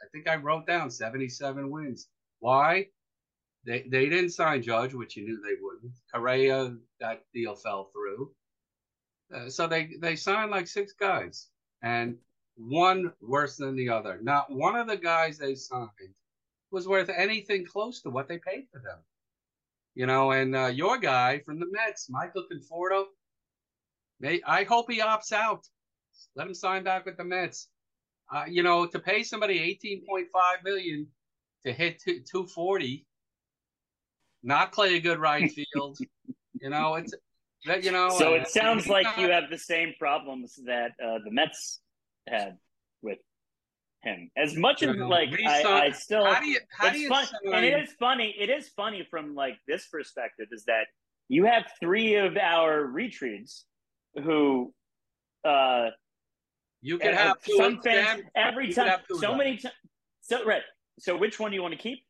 I 0.02 0.06
think 0.12 0.28
I 0.28 0.37
wrote 0.37 0.66
down 0.66 0.90
seventy-seven 0.90 1.70
wins. 1.70 2.09
Why? 2.38 2.88
They 3.66 3.83
they 3.83 4.09
didn't 4.09 4.30
sign 4.30 4.62
Judge, 4.62 4.94
which 4.94 5.16
you 5.16 5.24
knew 5.24 5.40
they 5.42 5.61
wouldn't. 5.61 5.92
Correa, 6.12 6.76
that 7.00 7.22
deal 7.35 7.54
fell 7.54 7.90
through. 7.92 8.33
Uh, 9.35 9.48
so 9.48 9.66
they 9.66 9.90
they 10.00 10.16
signed 10.16 10.50
like 10.50 10.66
six 10.66 10.92
guys, 10.92 11.48
and 11.83 12.16
one 12.56 13.12
worse 13.20 13.56
than 13.56 13.76
the 13.76 13.88
other. 13.88 14.18
Not 14.22 14.50
one 14.50 14.76
of 14.76 14.87
the 14.87 14.96
guys 14.96 15.38
they 15.38 15.54
signed 15.54 15.88
was 16.70 16.87
worth 16.87 17.09
anything 17.09 17.66
close 17.66 18.02
to 18.02 18.11
what 18.11 18.28
they 18.28 18.38
paid 18.38 18.66
for 18.72 18.80
them. 18.80 18.98
You 19.94 20.06
know, 20.06 20.30
and 20.33 20.54
uh, 20.54 20.66
your 20.66 20.98
guy 20.98 21.40
from 21.40 21.59
the 21.59 21.66
Mets, 21.70 22.09
Michael 22.09 22.44
Conforto, 22.50 23.06
may, 24.20 24.40
I 24.46 24.64
hope 24.64 24.90
he 24.90 25.00
opts 25.00 25.33
out. 25.33 25.66
Let 26.37 26.46
him 26.46 26.54
sign 26.54 26.85
back 26.85 27.06
with 27.06 27.16
the 27.16 27.24
Mets. 27.24 27.68
Uh, 28.33 28.45
you 28.49 28.62
know, 28.62 28.87
to 28.87 28.99
pay 28.99 29.23
somebody 29.23 29.59
eighteen 29.59 30.03
point 30.07 30.29
five 30.33 30.62
million 30.64 31.07
to 31.64 31.73
hit 31.73 32.03
two 32.31 32.47
forty 32.47 33.07
not 34.43 34.73
play 34.73 34.97
a 34.97 35.01
good 35.01 35.19
right 35.19 35.51
field. 35.75 35.99
you 36.61 36.71
know, 36.71 36.95
it's 36.95 37.14
that 37.66 37.85
you 37.85 37.93
know. 37.93 38.11
So 38.11 38.35
it 38.35 38.49
sounds 38.49 38.87
like 38.87 39.05
not, 39.05 39.19
you 39.19 39.31
have 39.31 39.45
the 39.51 39.59
same 39.59 39.95
problems 39.99 40.59
that 40.66 40.93
uh, 41.03 41.19
the 41.25 41.31
Mets 41.31 41.81
had 42.29 42.57
with 43.03 43.19
him. 44.03 44.31
As 44.37 44.57
much 44.57 44.83
as 44.83 44.97
like 44.97 45.29
I, 45.47 45.62
I, 45.62 45.90
still, 45.90 46.25
how 46.25 46.40
do 46.40 46.47
you, 46.47 46.61
how 46.71 46.90
do 46.90 46.99
you 46.99 47.09
fun, 47.09 47.27
and 47.45 47.64
it 47.64 47.83
is 47.83 47.93
funny. 47.99 48.35
It 48.38 48.51
is 48.51 48.69
funny 48.69 49.07
from 49.11 49.35
like 49.35 49.57
this 49.69 49.87
perspective 49.88 50.47
is 50.53 50.64
that 50.66 50.87
you 51.29 51.45
have 51.45 51.64
three 51.81 52.16
of 52.16 52.37
our 52.37 52.85
retreats 52.85 53.64
who. 54.14 54.73
uh 55.45 55.90
you 56.83 56.99
can 56.99 57.14
have 57.14 57.37
some 57.57 57.81
fans 57.83 58.23
every 58.35 58.73
time. 58.73 59.01
So 59.19 59.35
many 59.35 59.57
times. 59.57 59.75
So 60.21 60.45
right. 60.45 60.62
So 60.99 61.16
which 61.16 61.38
one 61.38 61.51
do 61.51 61.57
you 61.57 61.62
want 61.62 61.75
to 61.75 61.81
keep? 61.81 62.05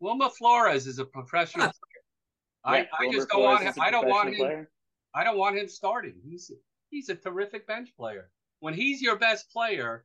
Wilmer 0.00 0.28
Flores 0.28 0.86
is 0.86 0.98
a 0.98 1.04
professional 1.04 1.66
player. 2.64 2.78
Yeah, 2.78 2.84
I, 2.98 3.06
I 3.06 3.12
just 3.12 3.28
don't 3.28 3.42
want 3.42 3.62
him. 3.62 3.74
I 3.80 3.90
don't 3.90 4.08
want 4.08 4.28
him. 4.30 4.36
Player. 4.36 4.70
I 5.14 5.24
don't 5.24 5.38
want 5.38 5.56
him 5.56 5.68
starting. 5.68 6.14
He's 6.24 6.50
he's 6.90 7.08
a 7.08 7.14
terrific 7.14 7.66
bench 7.66 7.90
player. 7.96 8.30
When 8.60 8.74
he's 8.74 9.00
your 9.00 9.16
best 9.16 9.50
player, 9.50 10.04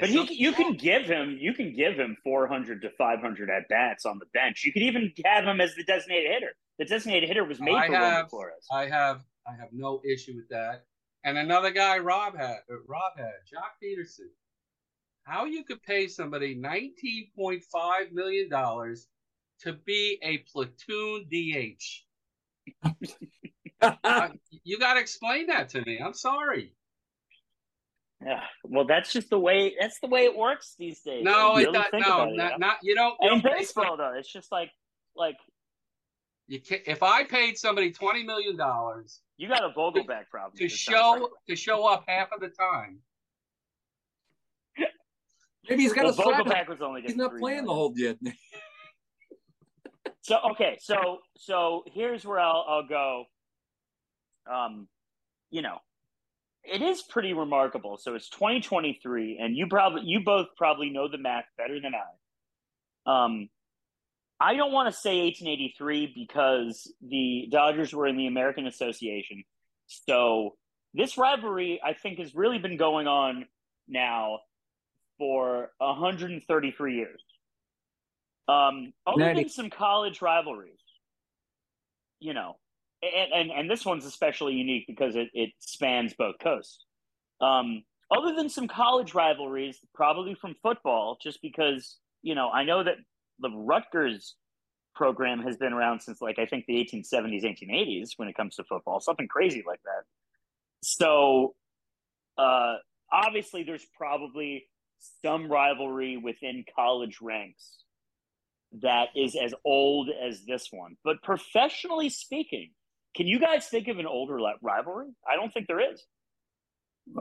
but 0.00 0.08
he, 0.08 0.34
you 0.34 0.52
can 0.52 0.74
give 0.74 1.04
him, 1.04 1.38
you 1.40 1.54
can 1.54 1.74
give 1.74 1.94
him 1.94 2.16
400 2.24 2.82
to 2.82 2.90
500 2.90 3.50
at 3.50 3.68
bats 3.68 4.04
on 4.04 4.18
the 4.18 4.26
bench. 4.34 4.64
You 4.64 4.72
could 4.72 4.82
even 4.82 5.12
have 5.24 5.44
him 5.44 5.60
as 5.60 5.74
the 5.74 5.84
designated 5.84 6.32
hitter. 6.32 6.52
The 6.78 6.84
designated 6.84 7.28
hitter 7.28 7.44
was 7.44 7.60
made 7.60 7.74
I 7.74 7.86
for 7.86 7.94
have, 7.94 8.30
Flores. 8.30 8.66
I 8.70 8.86
have, 8.86 9.22
I 9.46 9.52
have 9.52 9.68
no 9.72 10.02
issue 10.04 10.34
with 10.36 10.48
that. 10.50 10.84
And 11.26 11.36
another 11.36 11.72
guy, 11.72 11.98
Rob 11.98 12.36
had, 12.36 12.58
uh, 12.70 12.76
Rob 12.86 13.18
had, 13.18 13.32
Joc 13.52 13.74
Pederson. 13.82 14.30
How 15.24 15.44
you 15.44 15.64
could 15.64 15.82
pay 15.82 16.06
somebody 16.06 16.54
19.5 16.54 18.12
million 18.12 18.48
dollars 18.48 19.08
to 19.62 19.72
be 19.72 20.20
a 20.22 20.38
platoon 20.38 21.26
DH. 21.28 21.82
uh, 23.82 24.28
you 24.62 24.78
got 24.78 24.94
to 24.94 25.00
explain 25.00 25.48
that 25.48 25.68
to 25.70 25.84
me. 25.84 25.98
I'm 25.98 26.14
sorry. 26.14 26.72
Yeah, 28.24 28.44
well, 28.62 28.86
that's 28.86 29.12
just 29.12 29.28
the 29.28 29.38
way. 29.38 29.74
That's 29.80 29.98
the 29.98 30.06
way 30.06 30.26
it 30.26 30.36
works 30.36 30.76
these 30.78 31.00
days. 31.00 31.24
No, 31.24 31.56
it 31.56 31.72
not, 31.72 31.88
no, 31.92 32.28
it, 32.28 32.36
not, 32.36 32.60
not 32.60 32.76
you 32.82 32.94
don't. 32.94 33.16
In 33.20 33.42
baseball, 33.42 33.96
though, 33.96 34.14
it's 34.16 34.32
just 34.32 34.52
like 34.52 34.70
like 35.16 35.36
you 36.46 36.60
can't, 36.60 36.82
If 36.86 37.02
I 37.02 37.24
paid 37.24 37.58
somebody 37.58 37.90
twenty 37.90 38.22
million 38.22 38.56
dollars, 38.56 39.20
you 39.36 39.48
got 39.48 39.64
a 39.64 39.70
Vogelbach 39.70 40.28
problem 40.30 40.56
to 40.56 40.68
show 40.68 41.28
to 41.48 41.56
show 41.56 41.86
up 41.86 42.04
half 42.06 42.28
of 42.32 42.40
the 42.40 42.48
time. 42.48 43.00
Maybe 45.68 45.82
he's 45.82 45.92
got 45.92 46.04
well, 46.04 46.14
a 46.14 46.44
Vogelbach 46.44 46.68
was 46.68 46.80
only 46.80 47.02
he's 47.02 47.16
not 47.16 47.36
playing 47.38 47.64
the 47.64 47.74
whole 47.74 47.92
yet. 47.96 48.16
so 50.22 50.38
okay, 50.52 50.78
so 50.80 51.18
so 51.36 51.84
here's 51.92 52.24
where 52.24 52.40
I'll 52.40 52.64
I'll 52.68 52.86
go. 52.86 53.24
Um, 54.50 54.88
you 55.50 55.62
know, 55.62 55.78
it 56.64 56.82
is 56.82 57.02
pretty 57.02 57.32
remarkable. 57.32 57.98
So 57.98 58.14
it's 58.14 58.28
2023, 58.30 59.38
and 59.40 59.56
you 59.56 59.66
probably 59.68 60.02
you 60.04 60.20
both 60.24 60.48
probably 60.56 60.90
know 60.90 61.08
the 61.08 61.18
math 61.18 61.44
better 61.58 61.80
than 61.80 61.92
I. 61.94 63.24
Um, 63.24 63.48
I 64.38 64.54
don't 64.54 64.72
want 64.72 64.92
to 64.92 65.00
say 65.00 65.22
1883 65.22 66.12
because 66.14 66.92
the 67.00 67.48
Dodgers 67.50 67.94
were 67.94 68.06
in 68.06 68.16
the 68.16 68.26
American 68.26 68.66
Association. 68.66 69.44
So 69.86 70.56
this 70.94 71.16
rivalry, 71.16 71.80
I 71.84 71.94
think, 71.94 72.18
has 72.18 72.34
really 72.34 72.58
been 72.58 72.76
going 72.76 73.06
on 73.06 73.46
now 73.88 74.40
for 75.18 75.70
133 75.78 76.96
years. 76.96 77.22
Um, 78.48 78.92
other 79.06 79.34
than 79.34 79.48
some 79.48 79.70
college 79.70 80.22
rivalries, 80.22 80.78
you 82.20 82.32
know, 82.32 82.56
and, 83.02 83.32
and, 83.32 83.50
and 83.50 83.70
this 83.70 83.84
one's 83.84 84.04
especially 84.04 84.54
unique 84.54 84.84
because 84.86 85.16
it, 85.16 85.28
it 85.32 85.50
spans 85.58 86.14
both 86.14 86.36
coasts. 86.42 86.84
Um, 87.40 87.82
other 88.10 88.34
than 88.34 88.48
some 88.48 88.68
college 88.68 89.14
rivalries, 89.14 89.78
probably 89.94 90.34
from 90.34 90.54
football, 90.62 91.18
just 91.20 91.42
because, 91.42 91.96
you 92.22 92.34
know, 92.34 92.50
I 92.50 92.64
know 92.64 92.84
that 92.84 92.96
the 93.40 93.50
Rutgers 93.50 94.34
program 94.94 95.40
has 95.40 95.56
been 95.56 95.72
around 95.72 96.00
since 96.00 96.20
like 96.20 96.38
I 96.38 96.46
think 96.46 96.64
the 96.66 96.74
1870s, 96.74 97.44
1880s 97.44 98.10
when 98.16 98.28
it 98.28 98.36
comes 98.36 98.56
to 98.56 98.64
football, 98.64 99.00
something 99.00 99.28
crazy 99.28 99.62
like 99.66 99.80
that. 99.84 100.04
So 100.82 101.54
uh, 102.38 102.76
obviously, 103.12 103.62
there's 103.62 103.86
probably 103.96 104.66
some 105.24 105.50
rivalry 105.50 106.16
within 106.16 106.64
college 106.74 107.18
ranks 107.20 107.76
that 108.82 109.08
is 109.14 109.36
as 109.36 109.54
old 109.64 110.10
as 110.10 110.44
this 110.46 110.68
one. 110.70 110.96
But 111.04 111.22
professionally 111.22 112.08
speaking, 112.08 112.70
can 113.14 113.26
you 113.26 113.38
guys 113.38 113.66
think 113.66 113.88
of 113.88 113.98
an 113.98 114.06
older 114.06 114.38
rivalry? 114.62 115.08
I 115.30 115.36
don't 115.36 115.52
think 115.52 115.66
there 115.66 115.92
is. 115.92 116.04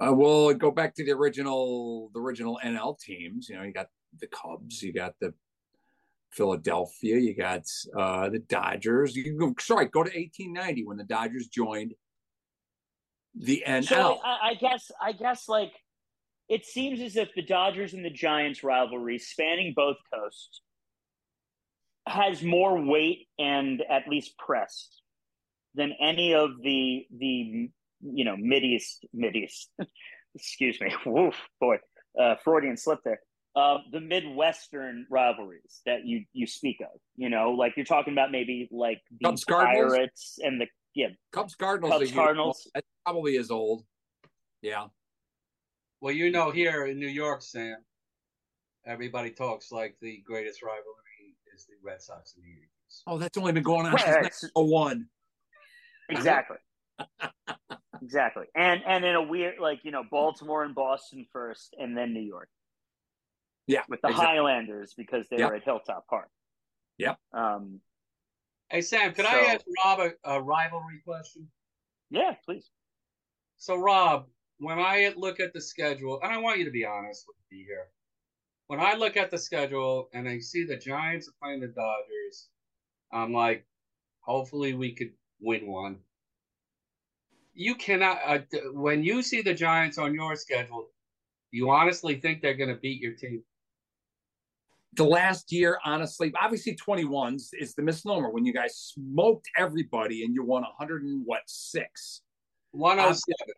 Uh, 0.02 0.14
well, 0.14 0.54
go 0.54 0.72
back 0.72 0.96
to 0.96 1.06
the 1.06 1.12
original, 1.12 2.10
the 2.14 2.20
original 2.20 2.60
NL 2.64 3.00
teams. 3.00 3.48
You 3.48 3.58
know, 3.58 3.64
you 3.64 3.72
got 3.72 3.88
the 4.20 4.28
Cubs, 4.28 4.82
you 4.82 4.92
got 4.92 5.14
the 5.22 5.34
Philadelphia, 6.32 7.18
you 7.18 7.36
got 7.36 7.64
uh, 7.98 8.30
the 8.30 8.40
Dodgers. 8.40 9.16
You 9.16 9.24
can 9.24 9.38
go, 9.38 9.54
sorry, 9.60 9.86
go 9.86 10.04
to 10.04 10.10
1890 10.10 10.86
when 10.86 10.98
the 10.98 11.04
Dodgers 11.04 11.48
joined 11.48 11.94
the 13.34 13.64
NL. 13.68 13.86
So 13.86 14.20
I, 14.24 14.50
I 14.50 14.54
guess, 14.56 14.92
I 15.02 15.12
guess, 15.12 15.48
like 15.48 15.72
it 16.50 16.66
seems 16.66 17.02
as 17.02 17.16
if 17.16 17.30
the 17.36 17.42
Dodgers 17.42 17.94
and 17.94 18.04
the 18.04 18.10
Giants 18.10 18.64
rivalry, 18.64 19.18
spanning 19.20 19.74
both 19.76 19.98
coasts, 20.14 20.62
has 22.08 22.44
more 22.44 22.80
weight 22.80 23.28
and 23.40 23.82
at 23.90 24.08
least 24.08 24.38
press 24.38 24.90
than 25.74 25.94
any 26.00 26.34
of 26.34 26.52
the 26.64 27.06
the 27.18 27.70
you 28.02 28.26
know 28.26 28.36
Mideast 28.36 29.06
Mideast. 29.16 29.68
excuse 30.36 30.80
me, 30.82 30.94
woof 31.06 31.36
boy, 31.60 31.78
uh, 32.20 32.36
Freudian 32.44 32.78
slip 32.78 33.00
there. 33.04 33.20
Uh, 33.56 33.78
the 33.92 34.02
Midwestern 34.02 35.08
rivalries 35.10 35.82
that 35.86 36.06
you 36.06 36.26
you 36.34 36.46
speak 36.46 36.78
of, 36.82 37.00
you 37.16 37.30
know, 37.30 37.52
like 37.52 37.74
you're 37.78 37.86
talking 37.86 38.12
about 38.12 38.32
maybe 38.32 38.68
like 38.70 39.02
the 39.20 39.30
Cubs, 39.30 39.46
Pirates 39.46 39.80
Cardinals? 39.86 40.40
and 40.44 40.62
the 40.62 40.68
yeah 40.94 41.08
Cubs 41.32 41.56
Cardinals. 41.56 41.94
Cubs 41.94 42.12
Cardinals. 42.12 42.72
That 42.76 42.84
probably 43.06 43.38
is 43.38 43.52
old. 43.52 43.86
Yeah. 44.62 44.88
Well, 46.02 46.14
you 46.14 46.32
know, 46.32 46.52
here 46.52 46.86
in 46.86 47.00
New 47.00 47.08
York, 47.08 47.42
Sam, 47.42 47.78
everybody 48.86 49.32
talks 49.32 49.72
like 49.72 49.96
the 50.02 50.22
greatest 50.26 50.62
rivalry 50.62 51.36
is 51.56 51.66
the 51.66 51.76
Red 51.84 52.02
Sox 52.02 52.36
and 52.36 52.44
the 52.44 52.50
Yankees. 52.50 53.04
Oh, 53.08 53.18
that's 53.18 53.38
only 53.38 53.54
been 53.54 53.64
going 53.64 53.86
on 53.86 53.98
since 53.98 54.52
oh 54.56 54.66
one. 54.66 55.08
Exactly. 56.10 56.58
exactly. 58.02 58.46
And 58.56 58.82
and 58.86 59.06
in 59.06 59.16
a 59.16 59.24
weird 59.24 59.56
like, 59.60 59.80
you 59.84 59.92
know, 59.92 60.04
Baltimore 60.10 60.64
and 60.64 60.76
Boston 60.76 61.26
first 61.32 61.76
and 61.80 61.98
then 61.98 62.14
New 62.14 62.22
York. 62.22 62.50
Yeah. 63.68 63.82
With 63.90 64.02
the 64.02 64.10
exactly. 64.10 64.28
Highlanders 64.28 64.94
because 64.96 65.28
they 65.30 65.38
yep. 65.38 65.50
were 65.50 65.56
at 65.56 65.64
Hilltop 65.64 66.08
Park. 66.08 66.30
Yep. 66.98 67.18
Um 67.34 67.80
Hey 68.70 68.82
Sam, 68.82 69.14
could 69.14 69.26
so, 69.26 69.32
I 69.32 69.54
ask 69.54 69.66
Rob 69.84 70.00
a, 70.00 70.32
a 70.32 70.42
rivalry 70.42 71.02
question? 71.06 71.48
Yeah, 72.10 72.34
please. 72.46 72.70
So 73.58 73.76
Rob, 73.76 74.26
when 74.58 74.80
I 74.80 75.14
look 75.16 75.40
at 75.40 75.54
the 75.54 75.62
schedule, 75.62 76.20
and 76.24 76.32
I 76.32 76.38
want 76.38 76.60
you 76.60 76.66
to 76.66 76.72
be 76.72 76.86
honest 76.86 77.26
with 77.28 77.38
me 77.52 77.64
here, 77.64 77.88
when 78.68 78.80
I 78.80 78.96
look 78.96 79.18
at 79.18 79.30
the 79.30 79.38
schedule 79.38 80.10
and 80.14 80.28
I 80.28 80.40
see 80.40 80.66
the 80.66 80.78
Giants 80.78 81.28
are 81.28 81.34
playing 81.42 81.62
the 81.62 81.68
Dodgers, 81.68 82.50
I'm 83.12 83.32
like, 83.34 83.66
hopefully 84.22 84.74
we 84.74 84.94
could 84.94 85.12
win 85.40 85.68
one. 85.68 85.98
You 87.54 87.76
cannot, 87.76 88.20
uh, 88.26 88.40
when 88.74 89.04
you 89.04 89.22
see 89.22 89.42
the 89.42 89.54
Giants 89.54 89.98
on 89.98 90.14
your 90.14 90.36
schedule, 90.36 90.90
you 91.52 91.70
honestly 91.70 92.20
think 92.20 92.42
they're 92.42 92.56
going 92.56 92.74
to 92.74 92.82
beat 92.82 93.02
your 93.02 93.14
team? 93.14 93.44
The 94.96 95.04
last 95.04 95.52
year, 95.52 95.80
honestly, 95.84 96.34
obviously 96.42 96.76
21s 96.76 97.50
is 97.60 97.74
the 97.76 97.82
misnomer 97.82 98.30
when 98.30 98.46
you 98.46 98.54
guys 98.54 98.76
smoked 98.78 99.48
everybody 99.58 100.24
and 100.24 100.34
you 100.34 100.44
won 100.44 100.62
100 100.64 101.04
and 101.04 101.24
what, 101.26 101.42
six? 101.48 102.22
107 102.72 103.56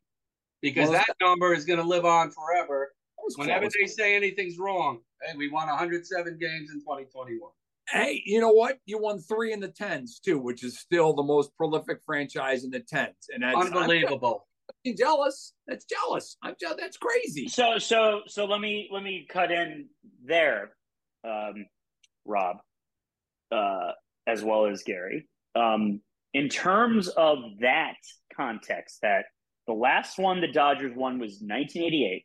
because 0.62 0.89
well, 0.89 1.00
that 1.00 1.15
number 1.21 1.54
is 1.54 1.65
going 1.65 1.80
to 1.80 1.86
live 1.86 2.06
on 2.06 2.32
forever. 2.32 2.93
Whenever 3.36 3.67
they 3.80 3.88
say 3.88 4.15
anything's 4.15 4.58
wrong, 4.58 5.00
hey, 5.21 5.36
we 5.36 5.50
won 5.50 5.67
107 5.67 6.38
games 6.39 6.69
in 6.71 6.80
2021. 6.80 7.52
Hey, 7.89 8.21
you 8.26 8.39
know 8.39 8.52
what? 8.52 8.78
You 8.86 9.00
won 9.00 9.19
three 9.19 9.54
in 9.54 9.60
the 9.60 9.69
tens 9.69 10.19
too, 10.19 10.39
which 10.39 10.63
is 10.63 10.80
still 10.80 11.13
the 11.13 11.23
most 11.23 11.56
prolific 11.58 12.00
franchise 12.06 12.63
in 12.63 12.69
the 12.69 12.80
tens, 12.80 13.15
and 13.34 13.43
that's 13.43 13.58
unbelievable. 13.58 14.47
I'm 14.86 14.95
jealous. 14.97 15.54
That's 15.67 15.86
jealous. 15.86 16.38
I'm 16.43 16.56
jealous. 16.60 16.78
That's 16.80 16.97
crazy. 16.97 17.47
So, 17.47 17.78
so, 17.78 18.21
so 18.28 18.45
let 18.45 18.60
me 18.60 18.89
let 18.91 19.04
me 19.04 19.26
cut 19.30 19.52
in 19.52 19.88
there, 20.26 20.71
um, 21.23 21.65
Rob, 22.25 22.58
uh, 23.51 23.91
as 24.27 24.43
well 24.43 24.65
as 24.65 24.84
Gary. 24.84 25.27
Um, 25.56 26.01
in 26.34 26.49
terms 26.49 27.08
of 27.08 27.39
that 27.62 27.95
context, 28.36 28.99
that 29.01 29.25
the 29.65 29.73
last 29.73 30.19
one 30.19 30.41
the 30.41 30.51
Dodgers 30.51 30.93
won 30.95 31.19
was 31.19 31.41
1988. 31.41 32.23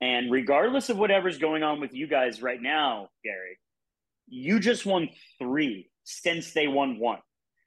And 0.00 0.30
regardless 0.30 0.90
of 0.90 0.98
whatever's 0.98 1.38
going 1.38 1.62
on 1.62 1.80
with 1.80 1.92
you 1.92 2.06
guys 2.06 2.40
right 2.40 2.60
now, 2.60 3.08
Gary, 3.24 3.58
you 4.28 4.60
just 4.60 4.86
won 4.86 5.08
three 5.38 5.90
since 6.04 6.52
they 6.52 6.68
won 6.68 6.98
one. 6.98 7.18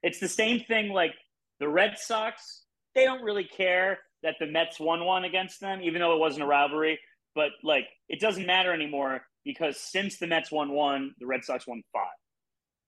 It's 0.01 0.19
the 0.19 0.29
same 0.29 0.61
thing 0.61 0.89
like 0.89 1.13
the 1.59 1.67
Red 1.67 1.97
Sox, 1.97 2.63
they 2.95 3.03
don't 3.05 3.23
really 3.23 3.43
care 3.43 3.99
that 4.23 4.35
the 4.39 4.47
Mets 4.47 4.79
won 4.79 5.05
one 5.05 5.25
against 5.25 5.59
them, 5.59 5.81
even 5.81 5.99
though 5.99 6.13
it 6.13 6.19
wasn't 6.19 6.43
a 6.43 6.47
rivalry. 6.47 6.99
But 7.35 7.49
like, 7.63 7.85
it 8.07 8.19
doesn't 8.19 8.45
matter 8.45 8.73
anymore 8.73 9.21
because 9.43 9.79
since 9.79 10.17
the 10.19 10.27
Mets 10.27 10.51
won 10.51 10.71
one, 10.71 11.13
the 11.19 11.25
Red 11.25 11.43
Sox 11.43 11.67
won 11.67 11.81
five. 11.93 12.07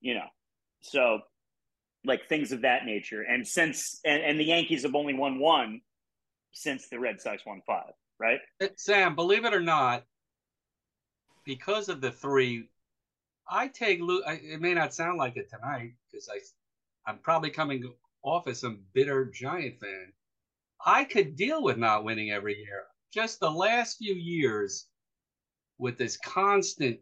You 0.02 0.16
know, 0.16 0.28
so 0.82 1.20
like 2.06 2.28
things 2.28 2.52
of 2.52 2.62
that 2.62 2.86
nature. 2.86 3.22
And 3.22 3.48
since 3.48 4.00
and, 4.06 4.22
and 4.22 4.40
the 4.40 4.46
Yankees 4.46 4.84
have 4.84 4.96
only 4.96 5.14
won 5.14 5.40
one 5.40 5.82
since 6.52 6.90
the 6.90 7.00
Red 7.00 7.22
Sox 7.22 7.46
won 7.46 7.62
five, 7.66 7.94
right? 8.20 8.40
Uh, 8.62 8.68
Sam, 8.78 9.16
believe 9.16 9.46
it 9.46 9.54
or 9.54 9.62
not, 9.62 10.04
because 11.46 11.90
of 11.90 12.02
the 12.02 12.12
three, 12.12 12.70
I 13.50 13.68
take. 13.68 14.00
It 14.02 14.62
may 14.62 14.74
not 14.74 14.94
sound 14.94 15.18
like 15.18 15.38
it 15.38 15.50
tonight 15.50 15.94
because 16.12 16.30
I, 16.30 16.40
I'm 17.10 17.20
probably 17.20 17.50
coming 17.50 17.94
off 18.24 18.48
as 18.48 18.60
some 18.60 18.82
bitter 18.94 19.26
Giant 19.26 19.80
fan. 19.80 20.14
I 20.86 21.06
could 21.06 21.36
deal 21.36 21.64
with 21.64 21.78
not 21.78 22.04
winning 22.04 22.32
every 22.32 22.58
year. 22.58 22.84
Just 23.14 23.40
the 23.40 23.52
last 23.52 23.98
few 23.98 24.16
years, 24.16 24.88
with 25.78 25.98
this 25.98 26.18
constant 26.18 27.00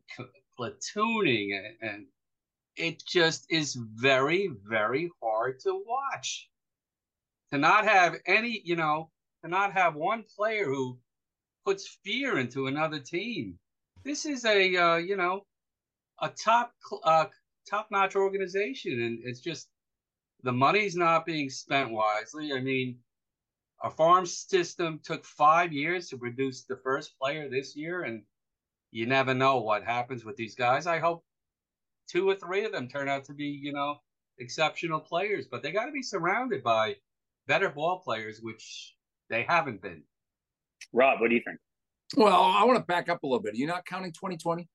platooning 0.60 1.58
and, 1.58 1.90
and 1.90 2.06
it 2.78 3.04
just 3.06 3.46
is 3.50 3.76
very, 3.76 4.50
very 4.68 5.10
hard 5.22 5.60
to 5.62 5.84
watch. 5.86 6.50
To 7.52 7.58
not 7.58 7.86
have 7.86 8.16
any, 8.26 8.62
you 8.64 8.76
know, 8.76 9.12
to 9.44 9.50
not 9.50 9.74
have 9.74 9.96
one 9.96 10.24
player 10.38 10.66
who 10.66 10.98
puts 11.66 12.00
fear 12.04 12.40
into 12.40 12.68
another 12.68 13.00
team. 13.00 13.60
This 14.04 14.26
is 14.26 14.46
a, 14.46 14.76
uh, 14.76 14.96
you 14.96 15.18
know, 15.18 15.46
a 16.22 16.30
top, 16.30 16.74
uh, 17.04 17.26
top 17.70 17.88
notch 17.92 18.16
organization, 18.16 19.02
and 19.02 19.20
it's 19.24 19.42
just 19.42 19.68
the 20.44 20.52
money's 20.52 20.96
not 20.96 21.26
being 21.26 21.50
spent 21.50 21.92
wisely. 21.92 22.54
I 22.54 22.62
mean, 22.62 22.98
our 23.82 23.92
farm 23.92 24.26
system 24.26 25.00
took 25.04 25.26
five 25.26 25.74
years 25.74 26.08
to 26.10 26.18
produce 26.18 26.64
the 26.64 26.78
first 26.78 27.18
player 27.20 27.50
this 27.50 27.76
year, 27.76 28.04
and 28.04 28.24
you 28.92 29.06
never 29.06 29.34
know 29.34 29.60
what 29.60 29.84
happens 29.84 30.26
with 30.26 30.36
these 30.36 30.56
guys. 30.56 30.86
I 30.88 31.00
hope 31.00 31.24
two 32.10 32.30
or 32.30 32.36
three 32.36 32.66
of 32.66 32.72
them 32.72 32.88
turn 32.88 33.08
out 33.08 33.26
to 33.26 33.34
be, 33.34 33.46
you 33.46 33.74
know, 33.74 33.96
exceptional 34.38 35.00
players, 35.00 35.48
but 35.50 35.64
they 35.64 35.72
got 35.72 35.86
to 35.86 35.92
be 35.92 36.02
surrounded 36.02 36.64
by 36.64 36.96
better 37.48 37.70
ball 37.70 38.00
players, 38.00 38.40
which 38.42 38.96
they 39.30 39.44
haven't 39.48 39.82
been. 39.82 40.04
Rob, 40.94 41.22
what 41.22 41.30
do 41.30 41.36
you 41.36 41.42
think? 41.46 41.58
Well, 42.18 42.34
I 42.34 42.64
want 42.66 42.78
to 42.78 42.86
back 42.86 43.08
up 43.08 43.24
a 43.24 43.26
little 43.26 43.42
bit. 43.42 43.54
Are 43.54 43.58
you 43.58 43.68
not 43.68 43.86
counting 43.86 44.12
2020? 44.12 44.68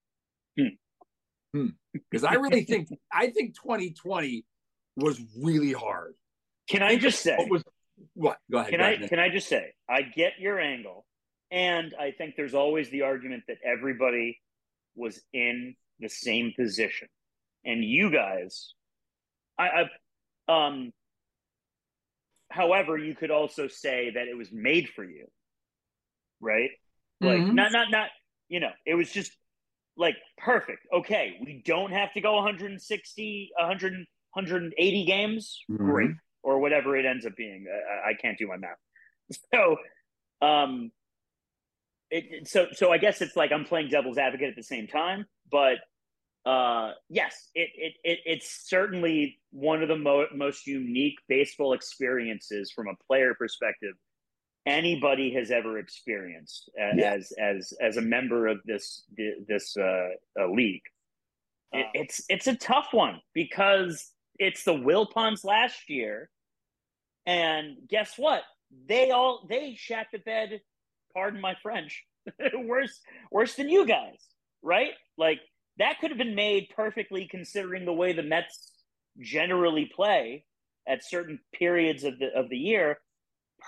Hmm. 0.59 1.67
Because 1.93 2.23
hmm. 2.23 2.27
I 2.27 2.35
really 2.35 2.65
think 2.65 2.89
I 3.13 3.29
think 3.29 3.55
2020 3.57 4.45
was 4.97 5.21
really 5.43 5.73
hard. 5.73 6.15
Can 6.69 6.83
I 6.83 6.97
just 6.97 7.21
say 7.21 7.37
what 7.37 7.51
was 7.51 7.65
what? 8.15 8.39
Go 8.51 8.59
ahead. 8.59 8.71
Can 8.71 8.81
go 8.81 8.85
I 8.87 8.91
ahead. 8.91 9.09
can 9.09 9.19
I 9.19 9.29
just 9.29 9.49
say 9.49 9.73
I 9.89 10.03
get 10.03 10.33
your 10.39 10.59
angle, 10.59 11.07
and 11.57 11.95
I 11.99 12.11
think 12.11 12.37
there's 12.37 12.55
always 12.55 12.91
the 12.91 13.03
argument 13.03 13.45
that 13.49 13.59
everybody 13.65 14.41
was 14.95 15.21
in 15.33 15.75
the 16.01 16.09
same 16.09 16.53
position 16.57 17.09
and 17.67 17.85
you 17.85 18.11
guys, 18.11 18.73
I, 19.59 19.89
I 20.49 20.67
um. 20.69 20.93
However, 22.49 22.97
you 22.97 23.15
could 23.17 23.33
also 23.33 23.67
say 23.67 24.13
that 24.15 24.29
it 24.29 24.37
was 24.37 24.53
made 24.53 24.89
for 24.95 25.05
you, 25.05 25.27
right? 26.41 26.71
Like 27.21 27.41
mm-hmm. 27.41 27.55
not 27.57 27.73
not 27.73 27.91
not 27.91 28.09
you 28.49 28.61
know, 28.61 28.71
it 28.87 28.95
was 28.95 29.11
just 29.11 29.33
like 29.97 30.15
perfect. 30.39 30.87
Okay, 30.95 31.39
we 31.45 31.61
don't 31.65 31.91
have 31.91 32.13
to 32.13 32.21
go 32.21 32.37
160, 32.37 33.51
100, 33.59 33.93
180 33.93 35.05
games. 35.05 35.59
Mm-hmm. 35.69 35.91
Great, 35.91 36.11
or 36.45 36.61
whatever 36.61 36.97
it 36.97 37.05
ends 37.05 37.27
up 37.27 37.35
being. 37.37 37.67
I, 37.69 38.11
I 38.11 38.15
can't 38.15 38.39
do 38.39 38.47
my 38.47 38.57
math. 38.57 38.77
So, 39.53 39.77
um, 40.41 40.93
it, 42.11 42.49
so 42.49 42.67
so 42.73 42.93
I 42.93 42.99
guess 42.99 43.21
it's 43.21 43.37
like 43.37 43.53
I'm 43.53 43.65
playing 43.65 43.89
devil's 43.89 44.19
advocate 44.19 44.51
at 44.51 44.57
the 44.57 44.63
same 44.63 44.87
time, 44.87 45.27
but 45.51 45.79
uh, 46.45 46.93
yes, 47.09 47.51
it, 47.55 47.71
it, 47.75 47.95
it 48.05 48.19
it's 48.25 48.69
certainly 48.69 49.41
one 49.51 49.83
of 49.83 49.89
the 49.89 49.97
mo- 49.97 50.29
most 50.33 50.67
unique 50.67 51.19
baseball 51.29 51.73
experiences 51.73 52.71
from 52.71 52.87
a 52.87 52.95
player 53.07 53.35
perspective 53.35 53.95
anybody 54.67 55.33
has 55.33 55.51
ever 55.51 55.79
experienced 55.79 56.71
as 56.79 56.95
yeah. 56.97 57.13
as, 57.13 57.33
as 57.41 57.73
as 57.81 57.97
a 57.97 58.03
member 58.03 58.47
of 58.47 58.59
this 58.65 59.05
this 59.49 59.77
uh, 59.77 60.09
uh, 60.41 60.49
league. 60.49 60.83
It, 61.73 61.87
it's 61.95 62.23
it's 62.29 62.47
a 62.47 62.57
tough 62.57 62.89
one 62.93 63.21
because 63.33 64.13
it's 64.39 64.65
the 64.65 64.75
Wilpons 64.75 65.45
last 65.45 65.89
year, 65.89 66.31
and 67.27 67.77
guess 67.89 68.15
what? 68.17 68.43
They 68.89 69.11
all 69.11 69.47
they 69.49 69.75
shat 69.77 70.09
the 70.13 70.19
bed. 70.19 70.61
Pardon 71.17 71.41
my 71.41 71.55
French. 71.63 72.05
worse 72.55 73.01
worse 73.31 73.55
than 73.55 73.71
you 73.71 73.87
guys, 73.87 74.19
right? 74.63 74.91
Like 75.17 75.41
that 75.79 75.99
could 75.99 76.11
have 76.11 76.19
been 76.19 76.35
made 76.35 76.69
perfectly 76.77 77.27
considering 77.31 77.87
the 77.87 77.93
way 77.95 78.13
the 78.13 78.23
Mets 78.23 78.71
generally 79.19 79.91
play 79.95 80.45
at 80.87 81.03
certain 81.03 81.39
periods 81.55 82.05
of 82.05 82.19
the 82.19 82.27
of 82.37 82.51
the 82.51 82.59
year, 82.59 82.99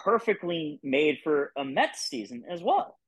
perfectly 0.04 0.78
made 0.82 1.20
for 1.24 1.52
a 1.56 1.64
Mets 1.64 2.02
season 2.02 2.44
as 2.50 2.62
well. 2.62 2.98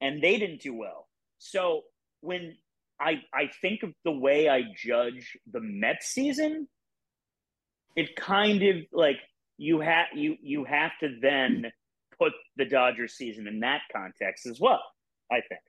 And 0.00 0.22
they 0.22 0.38
didn't 0.38 0.62
do 0.62 0.72
well. 0.72 1.06
So 1.36 1.82
when 2.22 2.56
I 2.98 3.20
I 3.34 3.50
think 3.60 3.82
of 3.82 3.92
the 4.02 4.12
way 4.12 4.48
I 4.48 4.62
judge 4.82 5.36
the 5.52 5.60
Mets 5.60 6.06
season, 6.06 6.68
it 7.96 8.16
kind 8.16 8.62
of 8.62 8.76
like 8.94 9.18
you 9.58 9.80
have 9.80 10.06
you 10.14 10.36
you 10.40 10.64
have 10.64 10.92
to 11.00 11.18
then 11.20 11.70
put 12.24 12.32
the 12.56 12.64
Dodgers 12.64 13.14
season 13.14 13.46
in 13.46 13.60
that 13.60 13.82
context 13.94 14.46
as 14.46 14.60
well, 14.60 14.82
I 15.30 15.40
think. 15.48 15.60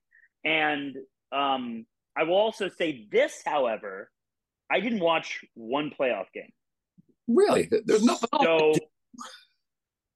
And 0.44 0.96
um 1.32 1.86
I 2.16 2.24
will 2.24 2.36
also 2.36 2.70
say 2.70 3.08
this, 3.12 3.42
however, 3.46 4.10
I 4.72 4.80
didn't 4.80 5.02
watch 5.02 5.44
one 5.54 5.92
playoff 5.92 6.32
game. 6.34 6.52
Really? 7.28 7.70
There's 7.86 8.04
nothing. 8.04 8.30
So, 8.42 8.74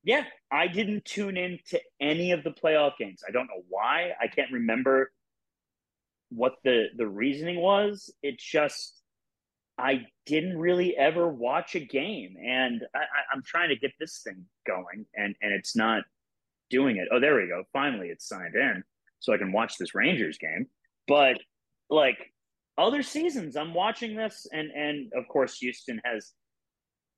yeah, 0.04 0.24
I 0.52 0.68
didn't 0.68 1.06
tune 1.06 1.38
in 1.38 1.60
to 1.70 1.80
any 2.00 2.32
of 2.32 2.44
the 2.44 2.52
playoff 2.52 2.94
games. 2.98 3.22
I 3.28 3.32
don't 3.32 3.48
know 3.48 3.64
why. 3.68 4.12
I 4.22 4.28
can't 4.28 4.52
remember 4.52 5.12
what 6.30 6.56
the 6.64 6.88
the 6.96 7.08
reasoning 7.08 7.60
was. 7.60 8.14
It's 8.24 8.44
just 8.44 9.02
I 9.78 10.06
didn't 10.26 10.58
really 10.58 10.96
ever 10.98 11.28
watch 11.28 11.76
a 11.76 11.80
game, 11.80 12.36
and 12.44 12.84
I, 12.96 13.34
am 13.34 13.42
trying 13.46 13.70
to 13.70 13.76
get 13.76 13.92
this 14.00 14.22
thing 14.24 14.46
going, 14.68 15.06
and 15.16 15.36
and 15.42 15.54
it's 15.54 15.76
not 15.76 16.04
doing 16.70 16.98
it. 16.98 17.08
Oh, 17.12 17.20
there 17.20 17.36
we 17.36 17.48
go. 17.48 17.64
Finally, 17.74 18.08
it's 18.10 18.28
signed 18.28 18.56
in, 18.56 18.84
so 19.20 19.34
I 19.34 19.38
can 19.38 19.52
watch 19.52 19.78
this 19.78 19.96
Rangers 19.96 20.38
game. 20.38 20.68
But 21.08 21.38
like 21.90 22.18
other 22.78 23.04
seasons, 23.04 23.56
I'm 23.56 23.74
watching 23.74 24.16
this, 24.16 24.48
and 24.52 24.70
and 24.72 25.12
of 25.16 25.28
course 25.28 25.58
Houston 25.58 26.02
has. 26.06 26.32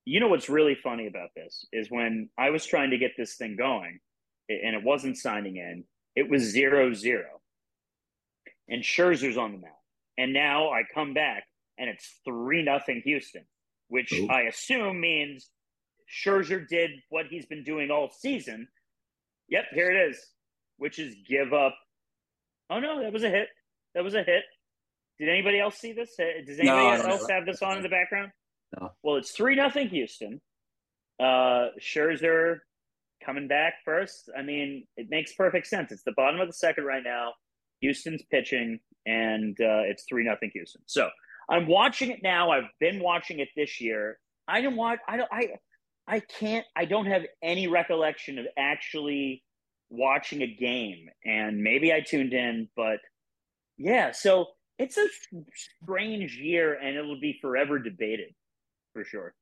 You 0.04 0.18
know 0.18 0.26
what's 0.26 0.48
really 0.48 0.76
funny 0.82 1.06
about 1.06 1.28
this 1.36 1.64
is 1.72 1.88
when 1.88 2.28
I 2.36 2.50
was 2.50 2.66
trying 2.66 2.90
to 2.90 2.98
get 2.98 3.12
this 3.16 3.36
thing 3.36 3.54
going, 3.56 4.00
and 4.48 4.74
it 4.74 4.82
wasn't 4.82 5.16
signing 5.16 5.56
in. 5.56 5.84
It 6.16 6.28
was 6.28 6.42
zero 6.42 6.92
zero, 6.92 7.40
and 8.68 8.82
Scherzer's 8.82 9.36
on 9.36 9.52
the 9.52 9.58
mound, 9.58 9.74
and 10.18 10.32
now 10.32 10.70
I 10.70 10.82
come 10.92 11.14
back 11.14 11.44
and 11.78 11.88
it's 11.88 12.20
three 12.24 12.62
nothing 12.62 13.02
Houston, 13.04 13.44
which. 13.88 14.12
I 14.30 14.42
assume 14.42 15.00
means 15.00 15.50
Scherzer 16.12 16.66
did 16.68 16.90
what 17.08 17.26
he's 17.26 17.46
been 17.46 17.64
doing 17.64 17.90
all 17.90 18.10
season. 18.10 18.68
Yep, 19.52 19.64
here 19.74 19.90
it 19.90 20.10
is, 20.10 20.18
which 20.78 20.98
is 20.98 21.14
give 21.28 21.52
up. 21.52 21.76
Oh 22.70 22.80
no, 22.80 23.02
that 23.02 23.12
was 23.12 23.22
a 23.22 23.28
hit. 23.28 23.48
That 23.94 24.02
was 24.02 24.14
a 24.14 24.22
hit. 24.22 24.44
Did 25.18 25.28
anybody 25.28 25.60
else 25.60 25.76
see 25.76 25.92
this? 25.92 26.16
Does 26.16 26.58
anybody 26.58 27.02
no, 27.02 27.10
else 27.10 27.28
have 27.28 27.44
this 27.44 27.60
on 27.60 27.76
in 27.76 27.82
the 27.82 27.90
background? 27.90 28.32
No. 28.80 28.92
Well, 29.02 29.16
it's 29.16 29.32
three 29.32 29.54
nothing 29.54 29.90
Houston. 29.90 30.40
Uh, 31.20 31.68
Scherzer 31.78 32.60
coming 33.22 33.46
back 33.46 33.74
first. 33.84 34.30
I 34.36 34.40
mean, 34.40 34.86
it 34.96 35.08
makes 35.10 35.34
perfect 35.34 35.66
sense. 35.66 35.92
It's 35.92 36.02
the 36.02 36.14
bottom 36.16 36.40
of 36.40 36.48
the 36.48 36.54
second 36.54 36.84
right 36.84 37.04
now. 37.04 37.34
Houston's 37.82 38.22
pitching, 38.30 38.80
and 39.04 39.54
uh, 39.60 39.84
it's 39.84 40.04
three 40.08 40.24
nothing 40.24 40.50
Houston. 40.54 40.80
So 40.86 41.10
I'm 41.50 41.66
watching 41.66 42.10
it 42.10 42.20
now. 42.22 42.52
I've 42.52 42.70
been 42.80 43.02
watching 43.02 43.40
it 43.40 43.48
this 43.54 43.82
year. 43.82 44.18
I 44.48 44.62
didn't 44.62 44.76
watch. 44.76 45.00
I 45.06 45.18
don't. 45.18 45.28
I. 45.30 45.48
I 46.06 46.20
can't. 46.20 46.66
I 46.76 46.84
don't 46.84 47.06
have 47.06 47.22
any 47.42 47.68
recollection 47.68 48.38
of 48.38 48.46
actually 48.58 49.42
watching 49.90 50.42
a 50.42 50.46
game, 50.46 51.06
and 51.24 51.62
maybe 51.62 51.92
I 51.92 52.00
tuned 52.00 52.32
in, 52.32 52.68
but 52.76 52.98
yeah. 53.78 54.12
So 54.12 54.46
it's 54.78 54.96
a 54.96 55.06
strange 55.84 56.36
year, 56.36 56.74
and 56.74 56.96
it 56.96 57.02
will 57.02 57.20
be 57.20 57.38
forever 57.40 57.78
debated, 57.78 58.34
for 58.92 59.04
sure. 59.04 59.34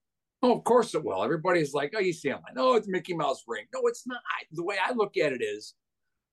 Oh, 0.43 0.57
of 0.57 0.65
course 0.65 0.95
it 0.95 1.05
will. 1.05 1.23
Everybody's 1.23 1.73
like, 1.73 1.93
"Oh, 1.97 2.01
you 2.01 2.13
see, 2.13 2.31
I'm 2.31 2.43
like, 2.43 2.55
no, 2.55 2.75
it's 2.75 2.89
Mickey 2.89 3.15
Mouse 3.15 3.43
ring." 3.47 3.67
No, 3.75 3.83
it's 3.85 4.07
not. 4.07 4.19
I, 4.19 4.45
the 4.53 4.65
way 4.65 4.77
I 4.83 4.93
look 4.93 5.17
at 5.17 5.33
it 5.33 5.43
is, 5.43 5.75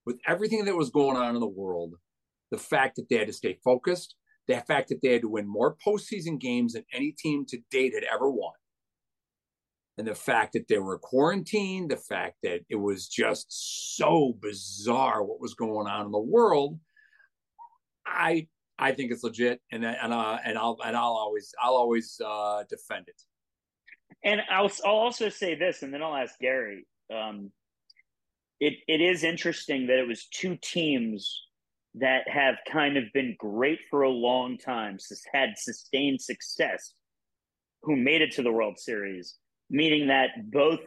with 0.04 0.18
everything 0.26 0.64
that 0.66 0.76
was 0.76 0.90
going 0.90 1.16
on 1.16 1.34
in 1.34 1.40
the 1.40 1.46
world, 1.46 1.94
the 2.50 2.58
fact 2.58 2.96
that 2.96 3.08
they 3.08 3.16
had 3.16 3.28
to 3.28 3.32
stay 3.32 3.58
focused, 3.64 4.14
the 4.46 4.60
fact 4.66 4.88
that 4.88 5.00
they 5.02 5.12
had 5.12 5.22
to 5.22 5.28
win 5.28 5.46
more 5.46 5.76
postseason 5.86 6.40
games 6.40 6.72
than 6.72 6.84
any 6.92 7.12
team 7.12 7.44
to 7.48 7.58
date 7.70 7.94
had 7.94 8.04
ever 8.12 8.30
won, 8.30 8.54
and 9.98 10.06
the 10.06 10.14
fact 10.14 10.52
that 10.52 10.68
they 10.68 10.78
were 10.78 10.98
quarantined, 10.98 11.90
the 11.90 11.96
fact 11.96 12.36
that 12.44 12.60
it 12.70 12.76
was 12.76 13.08
just 13.08 13.96
so 13.96 14.34
bizarre 14.40 15.24
what 15.24 15.40
was 15.40 15.54
going 15.54 15.88
on 15.88 16.06
in 16.06 16.12
the 16.12 16.18
world, 16.18 16.78
I 18.06 18.46
I 18.78 18.92
think 18.92 19.10
it's 19.10 19.24
legit, 19.24 19.60
and 19.72 19.84
and 19.84 20.12
uh, 20.12 20.38
and 20.44 20.56
I'll 20.56 20.78
and 20.84 20.96
I'll 20.96 21.18
always 21.18 21.52
I'll 21.60 21.74
always 21.74 22.20
uh, 22.24 22.62
defend 22.68 23.08
it. 23.08 23.20
And 24.24 24.40
I'll 24.48 24.70
I'll 24.84 24.92
also 24.92 25.28
say 25.28 25.56
this, 25.56 25.82
and 25.82 25.92
then 25.92 26.02
I'll 26.02 26.16
ask 26.16 26.38
Gary. 26.38 26.86
Um, 27.12 27.50
it 28.60 28.74
it 28.86 29.00
is 29.00 29.24
interesting 29.24 29.88
that 29.88 29.98
it 29.98 30.06
was 30.06 30.28
two 30.32 30.56
teams 30.62 31.42
that 31.94 32.28
have 32.28 32.54
kind 32.70 32.96
of 32.96 33.04
been 33.12 33.34
great 33.38 33.80
for 33.90 34.02
a 34.02 34.10
long 34.10 34.58
time, 34.58 34.98
had 35.34 35.54
sustained 35.56 36.20
success, 36.20 36.94
who 37.82 37.96
made 37.96 38.22
it 38.22 38.30
to 38.32 38.42
the 38.42 38.52
World 38.52 38.78
Series, 38.78 39.36
meaning 39.70 40.08
that 40.08 40.30
both, 40.50 40.80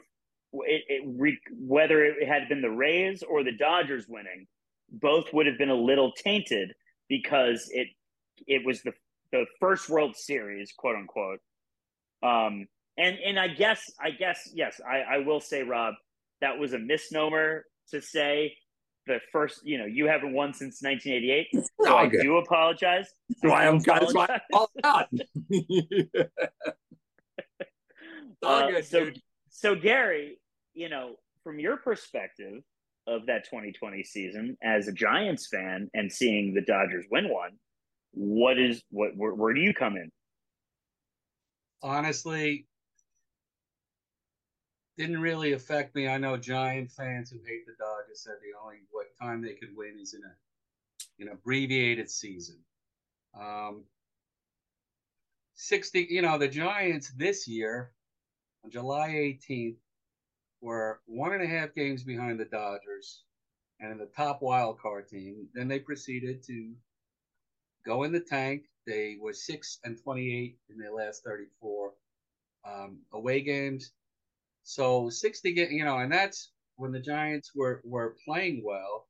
it, 0.53 0.83
it, 0.87 1.39
whether 1.57 2.03
it 2.03 2.27
had 2.27 2.49
been 2.49 2.61
the 2.61 2.69
Rays 2.69 3.23
or 3.23 3.43
the 3.43 3.51
Dodgers 3.51 4.05
winning, 4.07 4.47
both 4.91 5.31
would 5.33 5.45
have 5.47 5.57
been 5.57 5.69
a 5.69 5.75
little 5.75 6.11
tainted 6.11 6.73
because 7.07 7.69
it 7.71 7.87
it 8.47 8.65
was 8.65 8.81
the 8.81 8.93
the 9.31 9.45
first 9.59 9.89
World 9.89 10.15
Series, 10.15 10.73
quote 10.77 10.95
unquote. 10.95 11.39
Um, 12.23 12.67
and 12.97 13.17
and 13.25 13.39
I 13.39 13.47
guess 13.47 13.89
I 13.99 14.11
guess 14.11 14.49
yes, 14.53 14.81
I, 14.87 15.15
I 15.15 15.17
will 15.19 15.39
say, 15.39 15.63
Rob, 15.63 15.93
that 16.41 16.57
was 16.57 16.73
a 16.73 16.79
misnomer 16.79 17.65
to 17.91 18.01
say 18.01 18.55
the 19.07 19.19
first, 19.31 19.61
you 19.63 19.77
know, 19.77 19.85
you 19.85 20.07
haven't 20.07 20.33
won 20.33 20.53
since 20.53 20.81
1988. 20.81 21.47
So 21.81 21.95
I 21.95 22.07
do 22.07 22.37
apologize. 22.37 23.07
That's 23.29 23.51
why 23.51 23.67
I'm 23.67 23.79
that's 23.79 24.13
why 24.13 24.39
uh, 28.43 28.81
so, 28.81 29.11
so 29.49 29.75
Gary, 29.75 30.39
you 30.73 30.89
know, 30.89 31.15
from 31.43 31.59
your 31.59 31.77
perspective 31.77 32.61
of 33.07 33.25
that 33.25 33.45
2020 33.45 34.03
season 34.03 34.57
as 34.63 34.87
a 34.87 34.91
Giants 34.91 35.47
fan 35.47 35.89
and 35.93 36.11
seeing 36.11 36.53
the 36.53 36.61
Dodgers 36.61 37.05
win 37.11 37.29
one, 37.29 37.51
what 38.13 38.59
is 38.59 38.83
what 38.91 39.15
where, 39.15 39.33
where 39.33 39.53
do 39.53 39.61
you 39.61 39.73
come 39.73 39.95
in? 39.95 40.11
Honestly, 41.81 42.67
didn't 44.97 45.21
really 45.21 45.53
affect 45.53 45.95
me. 45.95 46.07
I 46.07 46.17
know 46.17 46.37
Giant 46.37 46.91
fans 46.91 47.31
who 47.31 47.37
hate 47.37 47.65
the 47.65 47.73
Dodgers 47.79 48.23
said 48.23 48.35
the 48.41 48.57
only 48.63 48.77
what 48.91 49.07
time 49.19 49.41
they 49.41 49.53
could 49.53 49.75
win 49.75 49.97
is 49.99 50.13
in 50.13 50.21
a 50.23 50.33
an 51.21 51.29
abbreviated 51.29 52.09
season. 52.09 52.57
Um, 53.39 53.83
60, 55.55 56.07
you 56.09 56.21
know, 56.21 56.37
the 56.37 56.47
Giants 56.47 57.11
this 57.15 57.47
year 57.47 57.91
on 58.63 58.71
July 58.71 59.09
18th 59.09 59.77
were 60.61 61.01
one 61.05 61.33
and 61.33 61.43
a 61.43 61.47
half 61.47 61.73
games 61.73 62.03
behind 62.03 62.39
the 62.39 62.45
Dodgers 62.45 63.23
and 63.79 63.91
in 63.91 63.97
the 63.97 64.05
top 64.15 64.41
wild 64.41 64.79
card 64.79 65.07
team. 65.07 65.47
Then 65.53 65.67
they 65.67 65.79
proceeded 65.79 66.43
to 66.47 66.73
go 67.85 68.03
in 68.03 68.11
the 68.11 68.19
tank 68.19 68.65
They 68.85 69.17
were 69.19 69.33
six 69.33 69.79
and 69.83 70.01
twenty-eight 70.01 70.57
in 70.69 70.77
their 70.77 70.93
last 70.93 71.23
thirty-four 71.23 71.93
um, 72.65 72.99
away 73.13 73.41
games. 73.41 73.91
So 74.63 75.09
sixty, 75.09 75.51
you 75.51 75.85
know, 75.85 75.99
and 75.99 76.11
that's 76.11 76.51
when 76.77 76.91
the 76.91 76.99
Giants 76.99 77.51
were 77.55 77.81
were 77.85 78.17
playing 78.25 78.63
well. 78.63 79.07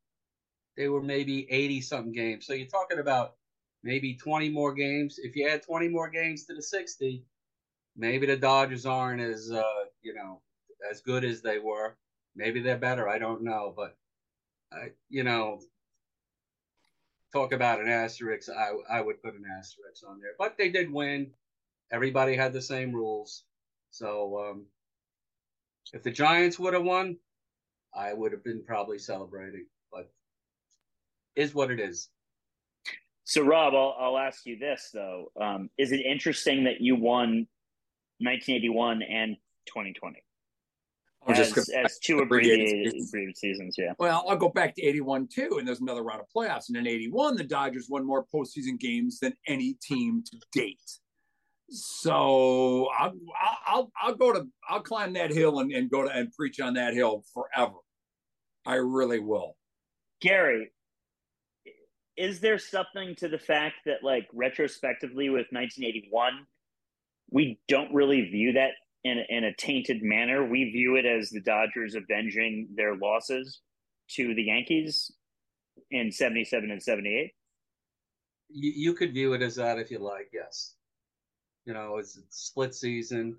They 0.76 0.88
were 0.88 1.02
maybe 1.02 1.50
eighty 1.50 1.80
something 1.80 2.12
games. 2.12 2.46
So 2.46 2.54
you're 2.54 2.66
talking 2.68 2.98
about 2.98 3.34
maybe 3.82 4.14
twenty 4.16 4.48
more 4.50 4.74
games. 4.74 5.18
If 5.18 5.36
you 5.36 5.48
add 5.48 5.62
twenty 5.62 5.88
more 5.88 6.10
games 6.10 6.44
to 6.46 6.54
the 6.54 6.62
sixty, 6.62 7.24
maybe 7.96 8.26
the 8.26 8.36
Dodgers 8.36 8.86
aren't 8.86 9.20
as 9.20 9.50
uh, 9.50 9.84
you 10.02 10.14
know 10.14 10.40
as 10.90 11.00
good 11.00 11.24
as 11.24 11.42
they 11.42 11.58
were. 11.58 11.96
Maybe 12.34 12.60
they're 12.60 12.78
better. 12.78 13.08
I 13.08 13.18
don't 13.18 13.42
know, 13.42 13.72
but 13.76 13.96
you 15.08 15.24
know, 15.24 15.60
talk 17.32 17.52
about 17.52 17.80
an 17.80 17.88
asterisk. 17.88 18.48
I 18.50 18.98
I 18.98 19.00
would 19.00 19.22
put 19.22 19.34
an 19.34 19.44
asterisk 19.58 20.04
on 20.08 20.20
there, 20.20 20.32
but 20.38 20.56
they 20.56 20.70
did 20.70 20.92
win. 20.92 21.30
Everybody 21.90 22.36
had 22.36 22.52
the 22.52 22.62
same 22.62 22.92
rules, 22.92 23.44
so 23.90 24.50
um, 24.50 24.66
if 25.92 26.02
the 26.02 26.10
Giants 26.10 26.58
would 26.58 26.72
have 26.72 26.84
won, 26.84 27.18
I 27.94 28.14
would 28.14 28.32
have 28.32 28.44
been 28.44 28.64
probably 28.64 28.98
celebrating. 28.98 29.66
But 29.92 30.10
is 31.36 31.54
what 31.54 31.70
it 31.70 31.80
is. 31.80 32.08
So, 33.24 33.42
Rob, 33.42 33.74
I'll, 33.74 33.94
I'll 33.98 34.18
ask 34.18 34.46
you 34.46 34.58
this 34.58 34.90
though: 34.92 35.30
um, 35.40 35.70
Is 35.78 35.92
it 35.92 36.00
interesting 36.00 36.64
that 36.64 36.80
you 36.80 36.96
won 36.96 37.46
1981 38.22 39.02
and 39.02 39.36
2020? 39.66 40.22
as, 41.28 41.52
just 41.52 41.70
as 41.70 41.98
two 41.98 42.18
abbreviated, 42.18 42.88
abbreviated 42.88 43.36
seasons, 43.36 43.76
yeah. 43.78 43.92
Well, 43.98 44.24
I'll 44.28 44.36
go 44.36 44.48
back 44.48 44.74
to 44.76 44.82
81 44.82 45.28
too, 45.28 45.56
and 45.58 45.66
there's 45.66 45.80
another 45.80 46.02
round 46.02 46.20
of 46.20 46.26
playoffs. 46.34 46.68
And 46.68 46.76
in 46.76 46.86
81, 46.86 47.36
the 47.36 47.44
Dodgers 47.44 47.86
won 47.88 48.04
more 48.04 48.26
postseason 48.34 48.78
games 48.78 49.18
than 49.20 49.34
any 49.46 49.74
team 49.82 50.24
to 50.30 50.38
date. 50.52 50.80
So 51.70 52.88
I'll, 52.98 53.14
I'll, 53.66 53.92
I'll 54.00 54.14
go 54.14 54.32
to, 54.32 54.46
I'll 54.68 54.80
climb 54.80 55.14
that 55.14 55.32
hill 55.32 55.60
and, 55.60 55.72
and 55.72 55.90
go 55.90 56.02
to 56.02 56.10
and 56.10 56.32
preach 56.32 56.60
on 56.60 56.74
that 56.74 56.94
hill 56.94 57.24
forever. 57.32 57.76
I 58.66 58.74
really 58.74 59.20
will. 59.20 59.56
Gary, 60.20 60.70
is 62.16 62.40
there 62.40 62.58
something 62.58 63.14
to 63.16 63.28
the 63.28 63.38
fact 63.38 63.76
that, 63.86 64.04
like, 64.04 64.28
retrospectively 64.32 65.30
with 65.30 65.46
1981, 65.50 66.46
we 67.32 67.58
don't 67.66 67.92
really 67.92 68.22
view 68.28 68.52
that 68.52 68.72
in 69.04 69.24
in 69.28 69.44
a 69.44 69.54
tainted 69.54 70.02
manner. 70.02 70.46
We 70.46 70.70
view 70.70 70.96
it 70.96 71.06
as 71.06 71.30
the 71.30 71.40
Dodgers 71.40 71.94
avenging 71.94 72.68
their 72.76 72.94
losses 72.96 73.60
to 74.10 74.34
the 74.34 74.44
Yankees 74.44 75.10
in 75.90 76.12
77 76.12 76.70
and 76.70 76.82
78. 76.82 77.32
You, 78.50 78.72
you 78.74 78.94
could 78.94 79.14
view 79.14 79.32
it 79.32 79.42
as 79.42 79.56
that 79.56 79.78
if 79.78 79.90
you 79.90 79.98
like, 79.98 80.28
yes. 80.32 80.74
You 81.64 81.72
know, 81.72 81.96
it's 81.96 82.20
split 82.30 82.74
season. 82.74 83.38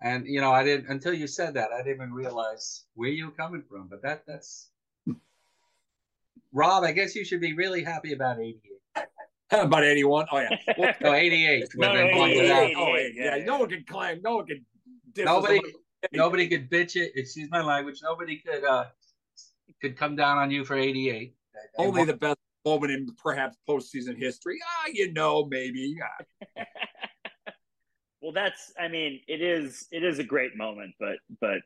And 0.00 0.26
you 0.26 0.40
know, 0.40 0.50
I 0.50 0.64
didn't 0.64 0.88
until 0.88 1.14
you 1.14 1.26
said 1.26 1.54
that, 1.54 1.70
I 1.72 1.78
didn't 1.78 1.94
even 1.94 2.12
realize 2.12 2.84
where 2.94 3.10
you 3.10 3.26
were 3.26 3.32
coming 3.32 3.62
from. 3.62 3.88
But 3.88 4.02
that 4.02 4.24
that's 4.26 4.70
Rob, 6.52 6.84
I 6.84 6.92
guess 6.92 7.14
you 7.14 7.24
should 7.24 7.40
be 7.40 7.54
really 7.54 7.82
happy 7.82 8.12
about 8.12 8.38
88. 8.38 8.81
about 9.60 9.84
81? 9.84 10.26
Oh, 10.32 10.38
yeah. 10.38 10.48
Well, 10.78 10.94
no, 11.02 11.14
88. 11.14 11.68
no, 11.74 11.92
88, 11.92 12.14
88, 12.14 12.76
oh, 12.76 12.94
yeah. 12.94 13.36
yeah. 13.36 13.44
No 13.44 13.58
one 13.58 13.68
can 13.68 13.84
claim, 13.84 14.20
no 14.22 14.36
one 14.36 14.46
can 14.46 14.64
nobody 15.18 15.60
nobody 16.12 16.48
could 16.48 16.70
bitch 16.70 16.96
it. 16.96 17.12
Excuse 17.14 17.50
my 17.50 17.62
language. 17.62 18.00
Nobody 18.02 18.38
could 18.38 18.64
uh 18.64 18.84
could 19.80 19.96
come 19.96 20.16
down 20.16 20.38
on 20.38 20.50
you 20.50 20.64
for 20.64 20.76
88. 20.76 21.34
Only 21.76 22.04
the 22.04 22.14
best 22.14 22.38
moment 22.64 22.92
in 22.92 23.08
perhaps 23.22 23.56
postseason 23.68 24.18
history. 24.18 24.58
Ah, 24.64 24.88
you 24.92 25.12
know, 25.12 25.44
maybe. 25.44 25.96
well, 28.20 28.32
that's. 28.32 28.72
I 28.78 28.88
mean, 28.88 29.20
it 29.28 29.42
is. 29.42 29.86
It 29.90 30.02
is 30.04 30.18
a 30.18 30.24
great 30.24 30.56
moment, 30.56 30.94
but 30.98 31.16
but 31.40 31.58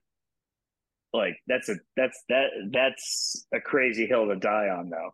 like 1.12 1.37
that's 1.46 1.68
a 1.68 1.77
that's 1.96 2.22
that 2.29 2.49
that's 2.72 3.46
a 3.55 3.61
crazy 3.61 4.07
hill 4.07 4.27
to 4.27 4.37
die 4.37 4.68
on, 4.68 4.90
though. 4.90 5.11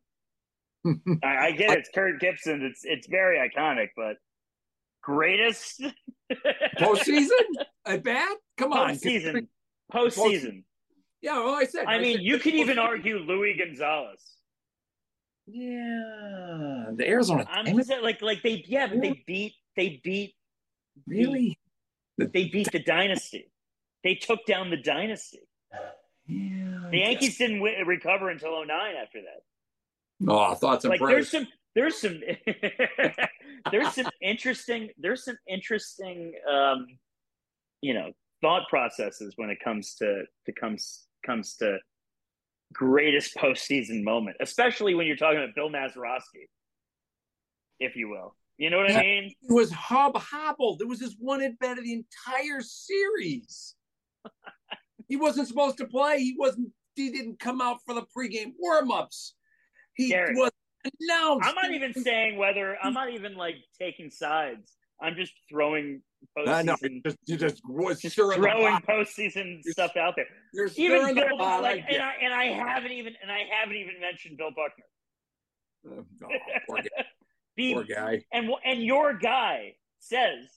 I, 1.22 1.36
I 1.36 1.50
get 1.52 1.70
it. 1.70 1.78
It's 1.78 1.90
Kirk 1.94 2.20
Gibson. 2.20 2.62
It's 2.62 2.80
it's 2.84 3.06
very 3.06 3.38
iconic, 3.38 3.88
but 3.96 4.16
greatest 5.02 5.82
postseason 6.78 7.28
at 7.86 8.02
bat? 8.02 8.36
Come 8.56 8.72
on, 8.72 8.90
postseason, 8.90 9.46
postseason. 9.92 10.64
Yeah, 11.20 11.38
well, 11.44 11.54
I 11.54 11.64
said. 11.64 11.86
I, 11.86 11.94
I 11.94 11.98
mean, 12.00 12.16
said, 12.16 12.24
you 12.24 12.38
could 12.38 12.54
even 12.54 12.78
argue 12.78 13.18
Luis 13.18 13.58
Gonzalez. 13.58 14.20
Yeah, 15.46 16.86
the 16.94 17.04
Arizona. 17.06 17.46
I'm 17.50 17.76
just 17.76 17.88
saying, 17.88 18.02
like, 18.02 18.22
like 18.22 18.42
they, 18.42 18.64
yeah, 18.66 18.86
but 18.86 19.00
they 19.00 19.22
beat, 19.26 19.54
they 19.76 20.00
beat, 20.02 20.34
really, 21.06 21.58
the, 22.16 22.26
they 22.26 22.48
beat 22.48 22.70
the 22.72 22.82
dynasty. 22.82 23.50
They 24.04 24.14
took 24.14 24.46
down 24.46 24.70
the 24.70 24.76
dynasty. 24.76 25.40
Yeah, 26.26 26.88
the 26.90 26.98
Yankees 26.98 27.38
didn't 27.38 27.60
win, 27.60 27.74
recover 27.86 28.30
until 28.30 28.64
09 28.64 28.70
after 29.00 29.20
that. 29.22 29.42
Oh, 30.28 30.54
thoughts 30.54 30.84
and 30.84 30.90
like, 30.90 31.00
prayers. 31.00 31.30
There's 31.30 31.46
some, 31.46 31.48
there's 31.74 32.00
some 32.00 32.20
there's 33.72 33.94
some 33.94 34.10
interesting 34.20 34.90
there's 34.98 35.24
some 35.24 35.36
interesting 35.48 36.32
um 36.50 36.86
you 37.80 37.94
know 37.94 38.10
thought 38.42 38.68
processes 38.68 39.34
when 39.36 39.50
it 39.50 39.58
comes 39.62 39.94
to 39.94 40.24
to 40.46 40.52
comes 40.52 41.06
comes 41.24 41.56
to 41.56 41.78
greatest 42.72 43.36
postseason 43.36 44.02
moment, 44.02 44.36
especially 44.40 44.94
when 44.94 45.06
you're 45.06 45.16
talking 45.16 45.38
about 45.38 45.54
Bill 45.54 45.70
Mazeroski, 45.70 46.48
if 47.78 47.96
you 47.96 48.08
will. 48.08 48.34
You 48.58 48.70
know 48.70 48.78
what 48.78 48.92
I 48.92 49.00
mean? 49.00 49.34
It 49.42 49.52
was 49.52 49.72
hob 49.72 50.16
hobbled. 50.16 50.82
It 50.82 50.88
was 50.88 51.00
his 51.00 51.16
one 51.18 51.42
at 51.42 51.58
bat 51.58 51.78
of 51.78 51.84
the 51.84 51.92
entire 51.92 52.60
series. 52.60 53.74
he 55.08 55.16
wasn't 55.16 55.48
supposed 55.48 55.78
to 55.78 55.86
play. 55.86 56.18
He 56.18 56.36
wasn't. 56.38 56.70
He 56.94 57.10
didn't 57.10 57.40
come 57.40 57.60
out 57.60 57.78
for 57.86 57.94
the 57.94 58.04
pregame 58.16 58.52
warmups. 58.62 59.32
He 59.94 60.08
Gary, 60.08 60.34
was 60.34 60.50
no, 61.00 61.38
I'm 61.42 61.54
not 61.54 61.72
even 61.72 61.94
saying 61.94 62.36
whether 62.36 62.76
I'm 62.82 62.92
not 62.92 63.10
even 63.10 63.36
like 63.36 63.56
taking 63.78 64.10
sides. 64.10 64.76
I'm 65.00 65.16
just 65.16 65.32
throwing 65.48 66.02
postseason. 66.36 66.64
No, 66.64 66.76
just, 67.04 67.18
you 67.26 67.36
just, 67.36 67.62
just 68.00 68.16
throwing 68.16 68.76
postseason 68.88 69.60
you're, 69.64 69.72
stuff 69.72 69.96
out 69.96 70.14
there. 70.16 70.26
You're 70.52 70.70
even 70.76 71.14
Bill, 71.14 71.36
the 71.36 71.44
like, 71.44 71.84
and 71.88 72.02
I 72.02 72.14
and 72.22 72.32
I 72.32 72.46
haven't 72.46 72.92
even 72.92 73.14
and 73.20 73.30
I 73.30 73.42
haven't 73.58 73.76
even 73.76 74.00
mentioned 74.00 74.38
Bill 74.38 74.50
Buckner. 74.50 74.84
Oh, 75.86 76.04
oh 76.24 76.38
poor, 76.68 76.78
guy. 76.78 77.04
the, 77.56 77.74
poor 77.74 77.84
guy. 77.84 78.24
And 78.32 78.50
and 78.64 78.82
your 78.82 79.14
guy 79.14 79.74
says 79.98 80.48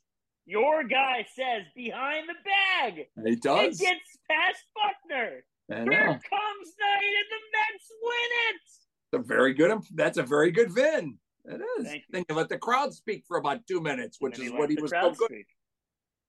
your 0.46 0.84
guy 0.84 1.26
says 1.36 1.64
behind 1.76 2.28
the 2.30 2.36
bag. 2.46 3.08
He 3.26 3.36
does. 3.36 3.80
It 3.80 3.84
gets 3.84 4.18
past 4.30 4.64
Buckner. 4.76 5.44
Here 5.68 6.06
comes 6.06 6.70
Knight 6.80 7.14
and 7.18 7.30
the 7.32 7.42
Mets 7.52 7.92
win 8.04 8.32
it 8.50 8.85
a 9.16 9.20
very 9.20 9.54
good. 9.54 9.72
That's 9.94 10.18
a 10.18 10.24
very 10.24 10.52
good 10.52 10.72
Vin. 10.72 11.18
It 11.46 11.62
is. 11.80 11.94
You. 11.94 12.00
Then 12.12 12.26
you 12.30 12.36
let 12.36 12.50
the 12.50 12.58
crowd 12.58 12.94
speak 12.94 13.24
for 13.28 13.38
about 13.38 13.66
two 13.68 13.82
minutes, 13.82 14.18
which 14.20 14.40
is 14.40 14.52
what 14.52 14.70
he 14.70 14.78
was 14.80 14.92
so 14.92 15.12
good. 15.12 15.30
Speak. 15.30 15.48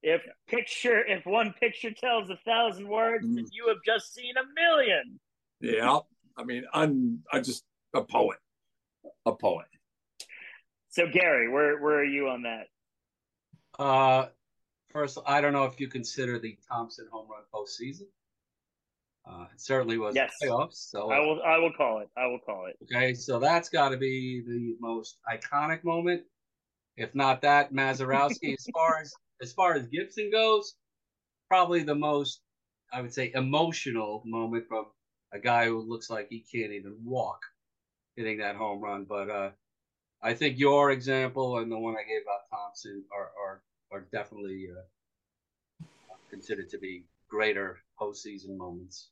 If 0.03 0.22
picture, 0.46 1.05
if 1.05 1.27
one 1.27 1.55
picture 1.59 1.90
tells 1.90 2.31
a 2.31 2.38
thousand 2.44 2.88
words, 2.88 3.27
mm. 3.27 3.44
you 3.51 3.68
have 3.68 3.79
just 3.85 4.14
seen 4.14 4.35
a 4.37 4.44
million. 4.55 5.18
Yeah, 5.61 6.01
I 6.37 6.44
mean, 6.44 6.64
I'm, 6.72 7.22
I'm 7.33 7.42
just 7.42 7.64
a 7.94 8.03
poet, 8.03 8.38
a 9.25 9.33
poet. 9.33 9.66
So 10.90 11.07
Gary, 11.12 11.49
where 11.51 11.81
where 11.81 11.99
are 11.99 12.05
you 12.05 12.29
on 12.29 12.42
that? 12.42 12.66
Uh, 13.79 14.29
first, 14.90 15.18
I 15.27 15.40
don't 15.40 15.53
know 15.53 15.64
if 15.64 15.81
you 15.81 15.88
consider 15.88 16.38
the 16.38 16.57
Thomson 16.70 17.07
home 17.11 17.27
run 17.31 17.42
postseason. 17.53 18.07
Uh, 19.28 19.46
it 19.52 19.60
certainly 19.60 19.98
was 19.98 20.14
yes. 20.14 20.36
playoffs. 20.42 20.74
So 20.90 21.10
I 21.10 21.18
will 21.18 21.42
I 21.42 21.58
will 21.58 21.72
call 21.72 21.98
it. 21.98 22.08
I 22.16 22.26
will 22.26 22.38
call 22.38 22.66
it. 22.66 22.76
Okay, 22.84 23.12
so 23.14 23.40
that's 23.40 23.68
got 23.68 23.88
to 23.88 23.96
be 23.96 24.42
the 24.46 24.76
most 24.80 25.18
iconic 25.28 25.82
moment. 25.82 26.22
If 26.96 27.14
not 27.14 27.42
that, 27.42 27.72
Mazeroski. 27.72 28.55
as 28.55 28.66
far 28.74 29.01
as 29.01 29.12
as 29.42 29.53
far 29.53 29.74
as 29.74 29.86
Gibson 29.88 30.30
goes, 30.30 30.76
probably 31.48 31.82
the 31.82 31.94
most 31.94 32.40
I 32.92 33.03
would 33.03 33.12
say 33.12 33.32
emotional 33.34 34.22
moment 34.24 34.68
from 34.68 34.86
a 35.32 35.40
guy 35.40 35.66
who 35.66 35.80
looks 35.80 36.09
like 36.09 36.28
he 36.30 36.40
can't 36.40 36.72
even 36.72 36.96
walk, 37.05 37.40
hitting 38.14 38.38
that 38.38 38.55
home 38.55 38.80
run. 38.80 39.07
But 39.09 39.28
uh, 39.28 39.51
I 40.22 40.34
think 40.34 40.59
your 40.59 40.92
example 40.92 41.59
and 41.59 41.70
the 41.70 41.78
one 41.78 41.96
I 41.96 42.07
gave 42.09 42.22
about 42.22 42.48
Thomson 42.48 43.05
are 43.12 43.32
are 43.42 43.62
are 43.90 44.07
definitely 44.12 44.68
uh, 44.70 45.84
considered 46.30 46.70
to 46.70 46.78
be 46.78 47.07
greater 47.28 47.80
postseason 48.01 48.57
moments. 48.57 49.11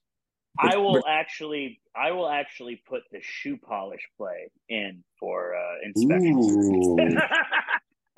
I 0.59 0.77
will 0.77 1.03
actually, 1.09 1.81
I 1.97 2.13
will 2.13 2.29
actually 2.29 2.83
put 2.89 3.03
the 3.11 3.19
shoe 3.21 3.57
polish 3.57 4.03
play 4.17 4.51
in 4.69 5.03
for 5.19 5.55
uh, 5.55 5.75
inspection. 5.85 6.39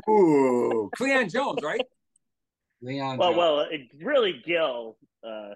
Ooh, 0.08 0.10
Ooh. 0.10 0.90
Cleon 0.96 1.28
Jones, 1.28 1.60
right? 1.62 1.80
Leon. 2.82 3.16
Well, 3.16 3.30
Jones. 3.30 3.38
well, 3.38 3.60
it, 3.60 3.80
really, 4.02 4.42
Gil. 4.44 4.98
Uh, 5.26 5.50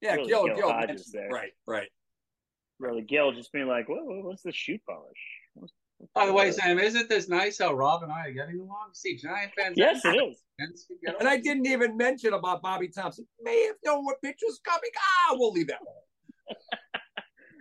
yeah, 0.00 0.14
really 0.14 0.28
Gil, 0.28 0.46
Gil, 0.46 0.56
Gil 0.56 0.96
there. 1.12 1.28
Right, 1.30 1.52
right. 1.66 1.88
Really, 2.78 3.02
Gil 3.02 3.32
just 3.32 3.52
being 3.52 3.66
like, 3.66 3.88
what, 3.88 4.00
what's 4.04 4.42
the 4.42 4.52
shoe 4.52 4.78
polish? 4.88 5.68
By 6.14 6.26
the 6.26 6.32
way, 6.32 6.50
Sam, 6.50 6.78
isn't 6.78 7.08
this 7.10 7.28
nice 7.28 7.58
how 7.58 7.74
Rob 7.74 8.02
and 8.02 8.10
I 8.10 8.28
are 8.28 8.32
getting 8.32 8.58
along? 8.60 8.90
See, 8.94 9.16
Giant 9.16 9.52
fans. 9.58 9.74
Yes, 9.76 10.00
it 10.04 10.16
is. 10.16 10.42
And 11.18 11.28
I 11.28 11.36
didn't 11.36 11.66
even 11.66 11.96
mention 11.96 12.32
about 12.32 12.62
Bobby 12.62 12.88
Thomson. 12.88 13.26
May 13.42 13.66
have 13.66 13.76
known 13.84 14.04
what 14.04 14.20
pitch 14.22 14.38
was 14.42 14.60
coming. 14.64 14.90
Ah, 14.96 15.34
we'll 15.38 15.52
leave 15.52 15.68
that 15.68 15.80
one. 15.82 15.94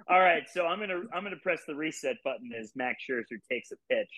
All 0.10 0.20
right, 0.20 0.43
so 0.51 0.66
I'm 0.66 0.80
gonna 0.80 1.01
I'm 1.14 1.24
gonna 1.24 1.36
press 1.43 1.62
the 1.68 1.76
reset 1.76 2.16
button 2.24 2.49
as 2.60 2.72
Max 2.76 3.03
Scherzer 3.07 3.38
takes 3.49 3.72
a 3.72 3.76
pitch 3.93 4.10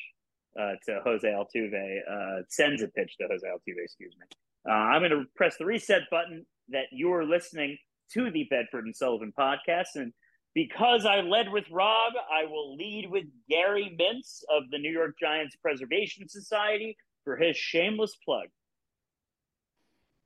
uh, 0.57 0.73
to 0.85 1.01
Jose 1.03 1.27
Altuve, 1.27 1.99
uh, 2.09 2.43
sends 2.47 2.81
a 2.81 2.87
pitch 2.87 3.17
to 3.19 3.27
Jose 3.27 3.45
Altuve. 3.45 3.83
Excuse 3.83 4.15
me. 4.17 4.25
Uh, 4.69 4.73
I'm 4.73 5.01
gonna 5.01 5.25
press 5.35 5.57
the 5.57 5.65
reset 5.65 6.03
button 6.09 6.45
that 6.69 6.85
you're 6.93 7.25
listening 7.25 7.77
to 8.13 8.31
the 8.31 8.45
Bedford 8.49 8.85
and 8.85 8.95
Sullivan 8.95 9.33
podcast, 9.37 9.95
and 9.95 10.13
because 10.53 11.05
I 11.05 11.21
led 11.21 11.51
with 11.51 11.65
Rob, 11.69 12.13
I 12.31 12.45
will 12.45 12.77
lead 12.77 13.09
with 13.09 13.25
Gary 13.49 13.97
Mintz 13.99 14.43
of 14.49 14.63
the 14.71 14.77
New 14.77 14.91
York 14.91 15.15
Giants 15.19 15.57
Preservation 15.61 16.29
Society 16.29 16.95
for 17.25 17.35
his 17.35 17.57
shameless 17.57 18.15
plug. 18.23 18.47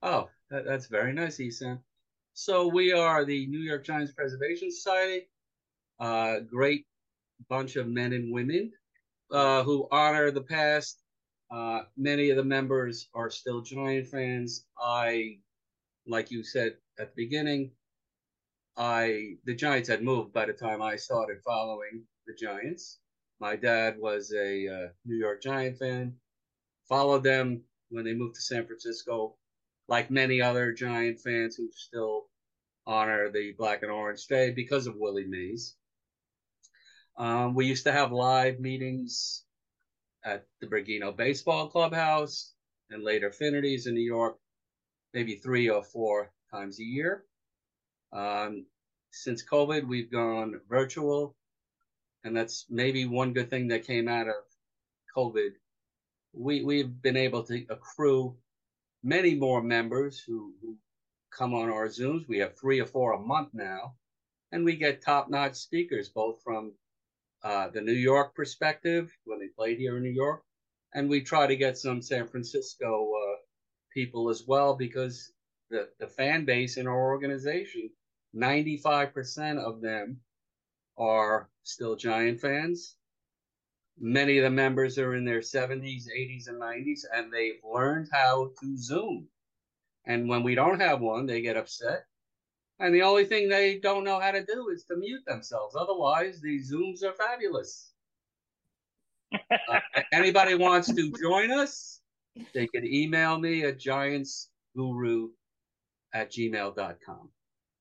Oh, 0.04 0.30
that, 0.52 0.66
that's 0.66 0.86
very 0.88 1.14
nice, 1.14 1.40
Ethan. 1.40 1.80
So 2.34 2.68
we 2.68 2.92
are 2.92 3.26
the 3.26 3.48
New 3.48 3.60
York 3.60 3.84
Giants 3.84 4.12
Preservation 4.12 4.72
Society. 4.72 5.28
Uh, 6.00 6.40
great 6.40 6.86
bunch 7.50 7.76
of 7.76 7.88
men 7.88 8.14
and 8.14 8.34
women 8.34 8.72
uh, 9.32 9.64
who 9.64 9.88
honor 9.92 10.32
the 10.32 10.42
past. 10.42 11.02
Uh, 11.52 11.84
many 11.96 12.30
of 12.30 12.38
the 12.38 12.44
members 12.44 13.08
are 13.14 13.30
still 13.30 13.62
Giant 13.62 14.08
fans. 14.08 14.66
I, 14.80 15.40
like 16.08 16.32
you 16.32 16.44
said 16.44 16.78
at 17.00 17.16
the 17.16 17.24
beginning, 17.26 17.72
I 18.78 19.36
the 19.46 19.56
Giants 19.56 19.88
had 19.90 20.04
moved 20.04 20.34
by 20.34 20.46
the 20.46 20.54
time 20.54 20.82
I 20.82 20.98
started 20.98 21.42
following 21.44 22.04
the 22.28 22.34
Giants. 22.34 23.00
My 23.40 23.56
dad 23.56 24.00
was 24.00 24.34
a 24.34 24.68
uh, 24.68 24.88
New 25.06 25.18
York 25.18 25.42
Giant 25.42 25.78
fan. 25.78 26.16
Followed 26.90 27.24
them 27.24 27.64
when 27.90 28.06
they 28.06 28.14
moved 28.14 28.36
to 28.36 28.42
San 28.42 28.66
Francisco, 28.66 29.36
like 29.88 30.12
many 30.12 30.42
other 30.42 30.72
Giant 30.74 31.20
fans 31.20 31.56
who 31.56 31.70
still 31.72 32.28
honor 32.86 33.30
the 33.32 33.54
black 33.58 33.82
and 33.84 33.92
orange 33.92 34.28
day 34.28 34.52
because 34.52 34.88
of 34.88 34.96
Willie 34.98 35.26
Mays. 35.26 35.76
Um, 37.18 37.56
we 37.56 37.66
used 37.66 37.86
to 37.86 37.94
have 37.94 38.12
live 38.12 38.60
meetings 38.60 39.46
at 40.26 40.46
the 40.60 40.68
Bergino 40.68 41.16
Baseball 41.16 41.70
Clubhouse 41.70 42.54
and 42.90 43.04
later 43.04 43.28
Affinities 43.30 43.88
in 43.88 43.94
New 43.94 44.02
York, 44.02 44.38
maybe 45.14 45.36
three 45.36 45.70
or 45.70 45.82
four 45.82 46.34
times 46.52 46.80
a 46.80 46.84
year. 46.84 47.24
Um, 48.12 48.66
since 49.12 49.46
COVID, 49.46 49.88
we've 49.88 50.12
gone 50.12 50.60
virtual, 50.68 51.38
and 52.26 52.36
that's 52.36 52.66
maybe 52.70 53.06
one 53.06 53.32
good 53.32 53.50
thing 53.50 53.70
that 53.70 53.88
came 53.88 54.10
out 54.10 54.28
of 54.28 54.36
COVID. 55.16 55.52
We 56.34 56.64
we've 56.66 57.02
been 57.02 57.16
able 57.16 57.44
to 57.44 57.66
accrue 57.70 58.36
many 59.04 59.36
more 59.36 59.62
members 59.62 60.20
who, 60.20 60.54
who 60.62 60.76
come 61.32 61.54
on 61.54 61.70
our 61.70 61.88
Zooms. 61.88 62.28
We 62.28 62.40
have 62.40 62.58
three 62.58 62.82
or 62.82 62.86
four 62.86 63.14
a 63.14 63.20
month 63.20 63.50
now, 63.54 63.96
and 64.52 64.66
we 64.66 64.76
get 64.76 65.02
top-notch 65.02 65.56
speakers 65.56 66.10
both 66.10 66.42
from 66.44 66.74
uh, 67.46 67.70
the 67.70 67.82
New 67.82 67.94
York 67.94 68.36
perspective 68.36 69.16
when 69.24 69.40
they 69.40 69.48
played 69.48 69.78
here 69.78 69.96
in 69.98 70.04
New 70.04 70.10
York, 70.10 70.44
and 70.94 71.10
we 71.10 71.22
try 71.22 71.48
to 71.48 71.56
get 71.56 71.78
some 71.78 72.02
San 72.02 72.28
Francisco 72.28 73.12
uh, 73.14 73.36
people 73.94 74.30
as 74.30 74.44
well 74.48 74.76
because 74.76 75.32
the 75.70 75.90
the 76.00 76.08
fan 76.08 76.44
base 76.46 76.78
in 76.78 76.88
our 76.88 77.02
organization 77.06 77.90
95% 78.36 79.60
of 79.60 79.82
them 79.82 80.20
are 80.98 81.50
still 81.64 81.96
Giant 81.96 82.42
fans. 82.42 82.98
Many 83.98 84.38
of 84.38 84.44
the 84.44 84.50
members 84.50 84.98
are 84.98 85.16
in 85.16 85.24
their 85.24 85.40
70s, 85.40 86.04
80s, 86.14 86.48
and 86.50 86.62
90s, 86.62 87.02
and 87.14 87.32
they've 87.32 87.62
learned 87.64 88.10
how 88.12 88.52
to 88.60 88.78
Zoom. 88.78 89.30
And 90.06 90.28
when 90.28 90.44
we 90.44 90.54
don't 90.54 90.82
have 90.82 91.00
one, 91.00 91.26
they 91.26 91.42
get 91.42 91.56
upset. 91.56 92.06
And 92.80 92.94
the 92.94 93.04
only 93.04 93.26
thing 93.26 93.48
they 93.48 93.80
don't 93.80 94.04
know 94.04 94.20
how 94.20 94.32
to 94.32 94.46
do 94.46 94.70
is 94.70 94.84
to 94.86 94.98
mute 94.98 95.24
themselves. 95.26 95.76
Otherwise, 95.76 96.42
these 96.42 96.72
Zooms 96.72 97.04
are 97.04 97.14
fabulous. 97.14 97.94
uh, 99.34 99.80
anybody 100.12 100.56
wants 100.56 100.94
to 100.94 101.12
join 101.22 101.52
us, 101.52 102.02
they 102.54 102.68
can 102.68 102.86
email 102.86 103.40
me 103.40 103.64
at 103.64 103.80
giantsguru 103.80 105.30
at 106.14 106.32
gmail.com 106.32 107.30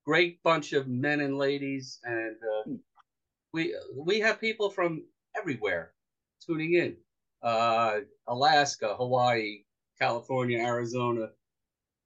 great 0.04 0.42
bunch 0.42 0.72
of 0.72 0.86
men 0.86 1.20
and 1.20 1.38
ladies, 1.38 1.98
and 2.04 2.36
uh, 2.36 2.70
we 3.52 3.74
we 3.96 4.20
have 4.20 4.40
people 4.40 4.70
from 4.70 5.04
everywhere 5.36 5.92
tuning 6.44 6.74
in. 6.74 6.96
Uh, 7.42 8.00
Alaska, 8.28 8.94
Hawaii, 8.96 9.64
California, 9.98 10.58
Arizona, 10.58 11.28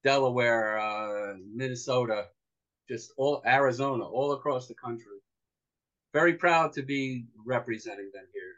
Delaware, 0.04 0.78
uh, 0.78 1.34
Minnesota, 1.52 2.26
just 2.88 3.12
all 3.16 3.42
Arizona, 3.46 4.04
all 4.04 4.32
across 4.32 4.66
the 4.66 4.74
country. 4.74 5.18
Very 6.12 6.34
proud 6.34 6.72
to 6.72 6.82
be 6.82 7.26
representing 7.44 8.10
them 8.14 8.24
here. 8.32 8.54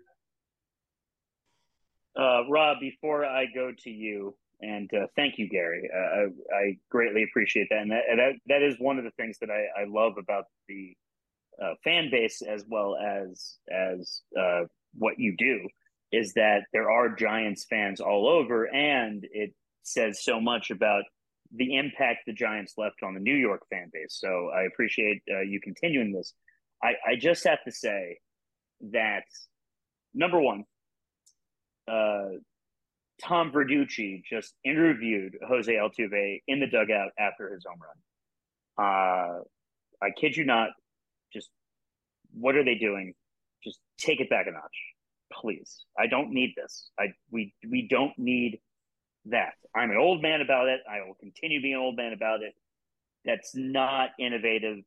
Uh, 2.16 2.48
Rob, 2.48 2.78
before 2.80 3.24
I 3.24 3.46
go 3.54 3.72
to 3.84 3.90
you, 3.90 4.36
and 4.60 4.90
uh, 4.92 5.06
thank 5.16 5.38
you, 5.38 5.48
Gary. 5.48 5.88
Uh, 5.94 5.98
I, 5.98 6.54
I, 6.54 6.78
greatly 6.90 7.22
appreciate 7.22 7.68
that, 7.70 7.80
and 7.80 7.90
that, 7.92 8.02
that 8.16 8.32
that 8.48 8.62
is 8.62 8.76
one 8.78 8.98
of 8.98 9.04
the 9.04 9.10
things 9.12 9.38
that 9.40 9.48
I, 9.48 9.82
I 9.82 9.84
love 9.86 10.14
about 10.18 10.44
the 10.68 10.94
uh, 11.62 11.74
fan 11.82 12.10
base 12.10 12.42
as 12.42 12.64
well 12.68 12.96
as 12.96 13.56
as 13.70 14.20
uh, 14.38 14.62
what 14.94 15.18
you 15.18 15.34
do 15.36 15.66
is 16.12 16.34
that 16.34 16.64
there 16.72 16.90
are 16.90 17.08
Giants 17.08 17.64
fans 17.70 18.00
all 18.00 18.28
over, 18.28 18.64
and 18.64 19.26
it 19.32 19.54
says 19.82 20.22
so 20.22 20.40
much 20.40 20.70
about 20.70 21.04
the 21.54 21.76
impact 21.76 22.20
the 22.26 22.32
Giants 22.32 22.74
left 22.76 23.02
on 23.02 23.14
the 23.14 23.20
New 23.20 23.34
York 23.34 23.62
fan 23.70 23.90
base. 23.92 24.16
So 24.20 24.50
I 24.54 24.62
appreciate 24.62 25.22
uh, 25.30 25.40
you 25.40 25.60
continuing 25.60 26.12
this. 26.12 26.32
I, 26.82 26.94
I 27.06 27.16
just 27.16 27.46
have 27.46 27.62
to 27.64 27.72
say 27.72 28.18
that 28.92 29.24
number 30.14 30.40
one, 30.40 30.64
uh, 31.88 32.38
Tom 33.22 33.52
Verducci 33.52 34.22
just 34.24 34.54
interviewed 34.64 35.36
Jose 35.46 35.72
Altuve 35.72 36.40
in 36.48 36.60
the 36.60 36.66
dugout 36.66 37.10
after 37.18 37.52
his 37.52 37.64
home 37.68 37.78
run. 37.80 38.86
Uh, 38.86 39.42
I 40.02 40.10
kid 40.16 40.36
you 40.36 40.44
not. 40.44 40.70
Just 41.32 41.50
what 42.32 42.56
are 42.56 42.64
they 42.64 42.76
doing? 42.76 43.14
Just 43.62 43.78
take 43.98 44.20
it 44.20 44.30
back 44.30 44.46
a 44.46 44.52
notch, 44.52 44.62
please. 45.32 45.84
I 45.98 46.06
don't 46.06 46.30
need 46.30 46.54
this. 46.56 46.90
I 46.98 47.08
we 47.30 47.52
we 47.68 47.86
don't 47.88 48.18
need 48.18 48.60
that. 49.26 49.52
I'm 49.74 49.90
an 49.90 49.96
old 49.96 50.22
man 50.22 50.40
about 50.40 50.68
it. 50.68 50.80
I 50.90 51.06
will 51.06 51.14
continue 51.14 51.60
being 51.60 51.74
an 51.74 51.80
old 51.80 51.96
man 51.96 52.12
about 52.12 52.42
it. 52.42 52.54
That's 53.24 53.52
not 53.54 54.10
innovative. 54.18 54.78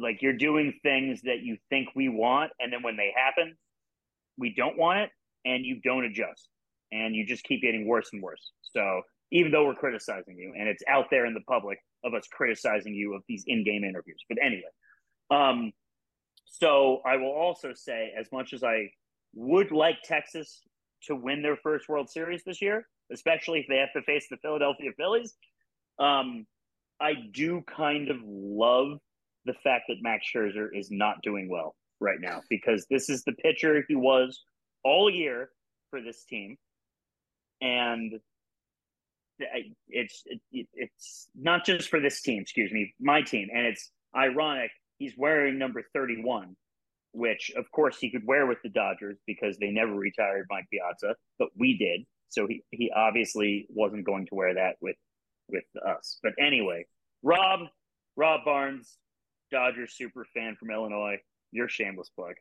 Like 0.00 0.22
you're 0.22 0.36
doing 0.36 0.74
things 0.82 1.22
that 1.22 1.40
you 1.42 1.56
think 1.70 1.88
we 1.94 2.08
want, 2.08 2.52
and 2.60 2.72
then 2.72 2.82
when 2.82 2.96
they 2.96 3.12
happen, 3.16 3.56
we 4.38 4.54
don't 4.54 4.76
want 4.76 5.00
it, 5.00 5.10
and 5.44 5.64
you 5.64 5.80
don't 5.82 6.04
adjust 6.04 6.48
and 6.92 7.14
you 7.14 7.26
just 7.26 7.44
keep 7.44 7.60
getting 7.60 7.86
worse 7.86 8.08
and 8.12 8.22
worse. 8.22 8.52
So 8.62 9.02
even 9.32 9.50
though 9.50 9.66
we're 9.66 9.74
criticizing 9.74 10.36
you, 10.38 10.54
and 10.56 10.68
it's 10.68 10.82
out 10.88 11.06
there 11.10 11.26
in 11.26 11.34
the 11.34 11.40
public 11.48 11.78
of 12.04 12.14
us 12.14 12.26
criticizing 12.30 12.94
you 12.94 13.14
of 13.14 13.22
these 13.28 13.44
in-game 13.46 13.82
interviews. 13.84 14.22
But 14.28 14.38
anyway, 14.40 14.62
um, 15.30 15.72
so 16.46 17.00
I 17.04 17.16
will 17.16 17.32
also 17.32 17.72
say, 17.74 18.12
as 18.18 18.28
much 18.32 18.52
as 18.52 18.62
I 18.62 18.90
would 19.34 19.72
like 19.72 19.96
Texas 20.04 20.62
to 21.06 21.16
win 21.16 21.42
their 21.42 21.56
first 21.56 21.88
World 21.88 22.10
Series 22.10 22.42
this 22.44 22.60
year, 22.62 22.86
especially 23.12 23.60
if 23.60 23.66
they 23.68 23.78
have 23.78 23.92
to 23.94 24.02
face 24.02 24.26
the 24.30 24.36
Philadelphia 24.38 24.90
Phillies, 24.96 25.34
um, 25.98 26.46
I 27.00 27.14
do 27.32 27.62
kind 27.62 28.10
of 28.10 28.18
love 28.24 28.98
the 29.44 29.54
fact 29.62 29.84
that 29.88 29.96
Max 30.00 30.26
Scherzer 30.34 30.68
is 30.72 30.90
not 30.90 31.16
doing 31.22 31.48
well 31.48 31.74
right 32.00 32.20
now 32.20 32.42
because 32.48 32.86
this 32.90 33.08
is 33.08 33.24
the 33.24 33.32
pitcher 33.32 33.84
he 33.88 33.94
was 33.94 34.42
all 34.82 35.10
year 35.10 35.50
for 35.90 36.00
this 36.00 36.24
team 36.24 36.56
and 37.60 38.20
it's 39.88 40.22
it, 40.26 40.68
it's 40.74 41.28
not 41.34 41.64
just 41.64 41.88
for 41.88 42.00
this 42.00 42.20
team, 42.22 42.42
excuse 42.42 42.72
me, 42.72 42.94
my 43.00 43.22
team, 43.22 43.48
and 43.52 43.66
it's 43.66 43.90
ironic. 44.16 44.70
He's 44.98 45.14
wearing 45.16 45.58
number 45.58 45.82
thirty-one, 45.92 46.56
which 47.14 47.52
of 47.56 47.70
course 47.70 47.96
he 47.98 48.10
could 48.10 48.26
wear 48.26 48.46
with 48.46 48.58
the 48.62 48.68
Dodgers 48.68 49.18
because 49.26 49.56
they 49.58 49.70
never 49.70 49.94
retired 49.94 50.46
Mike 50.50 50.66
Piazza, 50.70 51.14
but 51.38 51.48
we 51.56 51.78
did. 51.78 52.04
So 52.28 52.46
he 52.46 52.62
he 52.72 52.90
obviously 52.94 53.66
wasn't 53.70 54.04
going 54.04 54.26
to 54.26 54.34
wear 54.34 54.54
that 54.54 54.76
with 54.80 54.96
with 55.48 55.64
us. 55.86 56.18
But 56.22 56.32
anyway, 56.38 56.86
Rob 57.22 57.60
Rob 58.16 58.44
Barnes, 58.44 58.98
Dodgers 59.50 59.94
super 59.96 60.26
fan 60.34 60.56
from 60.58 60.70
Illinois. 60.70 61.18
Your 61.52 61.68
shameless 61.68 62.10
plug. 62.10 62.34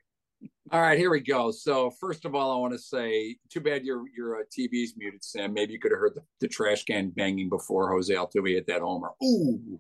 All 0.72 0.82
right, 0.82 0.98
here 0.98 1.12
we 1.12 1.20
go. 1.20 1.52
So 1.52 1.92
first 1.92 2.26
of 2.26 2.36
all, 2.36 2.52
I 2.52 2.60
want 2.60 2.74
to 2.74 2.80
say, 2.80 3.38
too 3.50 3.62
bad 3.62 3.86
your 3.86 4.04
your 4.16 4.38
uh, 4.38 4.44
TV's 4.52 4.96
muted, 4.98 5.24
Sam. 5.24 5.54
Maybe 5.54 5.74
you 5.74 5.80
could 5.80 5.92
have 5.92 6.00
heard 6.00 6.16
the, 6.16 6.24
the 6.42 6.48
trash 6.48 6.84
can 6.84 7.10
banging 7.12 7.50
before 7.50 7.92
Jose 7.92 8.14
Altuve 8.14 8.50
hit 8.50 8.68
that 8.68 8.82
homer. 8.82 9.12
Ooh. 9.24 9.80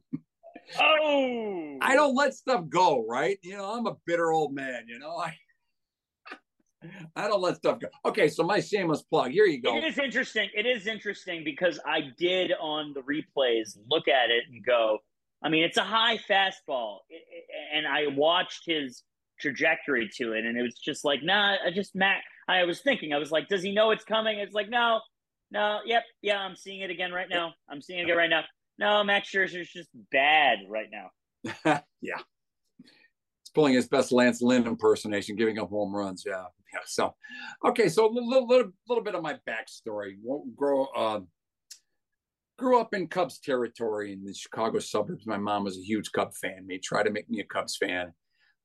Oh. 0.79 1.77
I 1.81 1.95
don't 1.95 2.15
let 2.15 2.33
stuff 2.33 2.67
go, 2.69 3.05
right? 3.07 3.37
You 3.41 3.57
know, 3.57 3.65
I'm 3.65 3.87
a 3.87 3.95
bitter 4.05 4.31
old 4.31 4.53
man. 4.53 4.85
You 4.87 4.99
know, 4.99 5.17
I. 5.17 5.35
I 7.15 7.29
don't 7.29 7.41
let 7.41 7.55
stuff 7.55 7.79
go. 7.79 7.87
Okay, 8.03 8.27
so 8.27 8.43
my 8.43 8.59
shameless 8.59 9.03
plug. 9.03 9.31
Here 9.31 9.45
you 9.45 9.61
go. 9.61 9.77
It 9.77 9.85
is 9.85 9.97
interesting. 9.97 10.49
It 10.53 10.65
is 10.65 10.85
interesting 10.85 11.43
because 11.45 11.79
I 11.85 12.01
did 12.17 12.51
on 12.59 12.93
the 12.93 12.99
replays 13.01 13.77
look 13.89 14.09
at 14.09 14.31
it 14.31 14.43
and 14.51 14.65
go. 14.65 14.97
I 15.41 15.47
mean, 15.47 15.63
it's 15.63 15.77
a 15.77 15.83
high 15.83 16.17
fastball, 16.17 16.97
and 17.73 17.87
I 17.87 18.07
watched 18.07 18.63
his 18.65 19.03
trajectory 19.39 20.09
to 20.17 20.33
it, 20.33 20.45
and 20.45 20.57
it 20.57 20.61
was 20.61 20.75
just 20.75 21.05
like, 21.05 21.21
nah. 21.23 21.55
I 21.65 21.71
just 21.71 21.95
Matt. 21.95 22.21
I 22.49 22.65
was 22.65 22.81
thinking, 22.81 23.13
I 23.13 23.17
was 23.17 23.31
like, 23.31 23.47
does 23.47 23.63
he 23.63 23.73
know 23.73 23.91
it's 23.91 24.03
coming? 24.03 24.39
It's 24.39 24.53
like, 24.53 24.69
no, 24.69 24.99
no, 25.51 25.79
yep, 25.85 26.03
yeah, 26.21 26.39
I'm 26.39 26.55
seeing 26.55 26.81
it 26.81 26.89
again 26.89 27.11
right 27.11 27.29
now. 27.29 27.53
I'm 27.69 27.81
seeing 27.81 27.99
it 27.99 28.03
again 28.03 28.17
right 28.17 28.29
now. 28.29 28.43
No, 28.79 29.03
Max 29.03 29.29
Scherzer's 29.29 29.69
just 29.69 29.89
bad 30.11 30.59
right 30.67 30.87
now. 30.91 31.11
yeah. 32.01 32.17
He's 32.81 33.51
pulling 33.53 33.73
his 33.73 33.87
best 33.87 34.11
Lance 34.11 34.41
Lynn 34.41 34.65
impersonation, 34.65 35.35
giving 35.35 35.59
up 35.59 35.69
home 35.69 35.95
runs. 35.95 36.23
Yeah. 36.25 36.45
Yeah. 36.73 36.79
So, 36.85 37.13
okay. 37.65 37.87
So 37.89 38.07
a 38.07 38.11
little, 38.11 38.47
little, 38.47 38.71
little 38.87 39.03
bit 39.03 39.15
of 39.15 39.21
my 39.21 39.37
backstory. 39.47 40.15
Grow, 40.55 40.87
uh, 40.95 41.19
grew 42.57 42.79
up 42.79 42.93
in 42.93 43.07
Cubs 43.07 43.39
territory 43.39 44.13
in 44.13 44.23
the 44.23 44.33
Chicago 44.33 44.79
suburbs. 44.79 45.27
My 45.27 45.37
mom 45.37 45.63
was 45.63 45.77
a 45.77 45.81
huge 45.81 46.11
Cub 46.11 46.33
fan. 46.33 46.65
They 46.67 46.77
tried 46.77 47.03
to 47.03 47.11
make 47.11 47.29
me 47.29 47.39
a 47.41 47.45
Cubs 47.45 47.77
fan. 47.77 48.13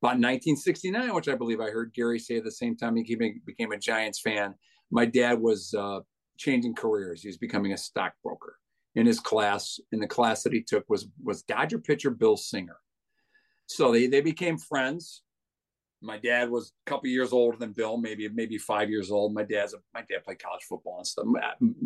About 0.00 0.14
1969, 0.14 1.12
which 1.14 1.28
I 1.28 1.34
believe 1.34 1.61
I 1.61 1.70
heard 1.70 1.92
Gary 1.92 2.20
say 2.20 2.36
at 2.36 2.44
the 2.44 2.52
same 2.52 2.76
time 2.76 2.94
he 2.96 3.16
became 3.44 3.72
a 3.72 3.78
Giants 3.78 4.20
fan. 4.20 4.54
My 4.90 5.04
dad 5.04 5.40
was 5.40 5.74
uh, 5.76 6.00
changing 6.38 6.76
careers. 6.76 7.22
He 7.22 7.28
was 7.28 7.36
becoming 7.36 7.72
a 7.72 7.76
stockbroker. 7.76 8.57
In 8.95 9.07
his 9.07 9.20
class, 9.20 9.78
in 9.93 10.01
the 10.01 10.07
class 10.07 10.43
that 10.43 10.53
he 10.53 10.62
took, 10.62 10.89
was 10.89 11.09
was 11.22 11.43
Dodger 11.43 11.78
pitcher 11.78 12.11
Bill 12.11 12.36
Singer. 12.36 12.76
So 13.66 13.93
they 13.93 14.07
they 14.07 14.20
became 14.20 14.59
friends. 14.59 15.22
My 16.01 16.16
dad 16.16 16.49
was 16.51 16.72
a 16.86 16.91
couple 16.91 17.09
years 17.09 17.32
older 17.32 17.57
than 17.57 17.72
Bill, 17.72 17.97
maybe 17.97 18.28
maybe 18.28 18.59
five 18.59 18.89
years 18.89 19.11
old. 19.11 19.34
My 19.34 19.43
dad's 19.43 19.74
a, 19.74 19.78
my 19.95 20.01
dad 20.01 20.24
played 20.24 20.43
college 20.43 20.62
football 20.68 20.99
and 20.99 21.07
stuff, 21.07 21.26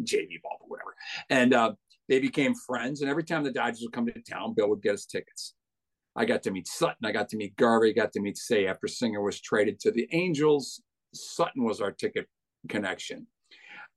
JV 0.04 0.40
ball 0.42 0.58
or 0.60 0.68
whatever. 0.68 0.94
And 1.28 1.54
uh, 1.54 1.72
they 2.08 2.20
became 2.20 2.54
friends. 2.54 3.00
And 3.00 3.10
every 3.10 3.24
time 3.24 3.42
the 3.42 3.50
Dodgers 3.50 3.80
would 3.82 3.92
come 3.92 4.06
to 4.06 4.12
town, 4.20 4.54
Bill 4.54 4.68
would 4.68 4.82
get 4.82 4.94
us 4.94 5.06
tickets. 5.06 5.54
I 6.14 6.24
got 6.24 6.42
to 6.42 6.50
meet 6.50 6.68
Sutton. 6.68 7.06
I 7.06 7.12
got 7.12 7.28
to 7.30 7.36
meet 7.36 7.56
Garvey. 7.56 7.90
I 7.90 7.92
got 7.92 8.12
to 8.12 8.20
meet 8.20 8.36
Cey 8.36 8.66
after 8.66 8.86
Singer 8.86 9.22
was 9.22 9.40
traded 9.40 9.80
to 9.80 9.90
the 9.90 10.08
Angels. 10.12 10.82
Sutton 11.14 11.64
was 11.64 11.80
our 11.80 11.90
ticket 11.90 12.26
connection. 12.68 13.26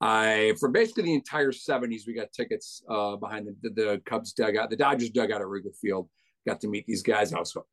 I 0.02 0.54
for 0.60 0.70
basically 0.70 1.04
the 1.04 1.14
entire 1.14 1.52
70s, 1.52 2.02
we 2.06 2.14
got 2.14 2.32
tickets 2.34 2.84
uh, 2.90 3.16
behind 3.16 3.48
the, 3.48 3.56
the, 3.62 3.82
the, 3.82 4.02
Cubs 4.06 4.34
dugout, 4.34 4.70
the 4.70 4.76
Dodgers 4.76 5.10
dugout 5.10 5.42
at 5.42 5.48
Wrigley 5.48 5.72
Field. 5.82 6.10
Got 6.46 6.60
to 6.62 6.68
meet 6.68 6.86
these 6.86 7.02
guys 7.02 7.34
also. 7.34 7.66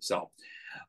So, 0.00 0.30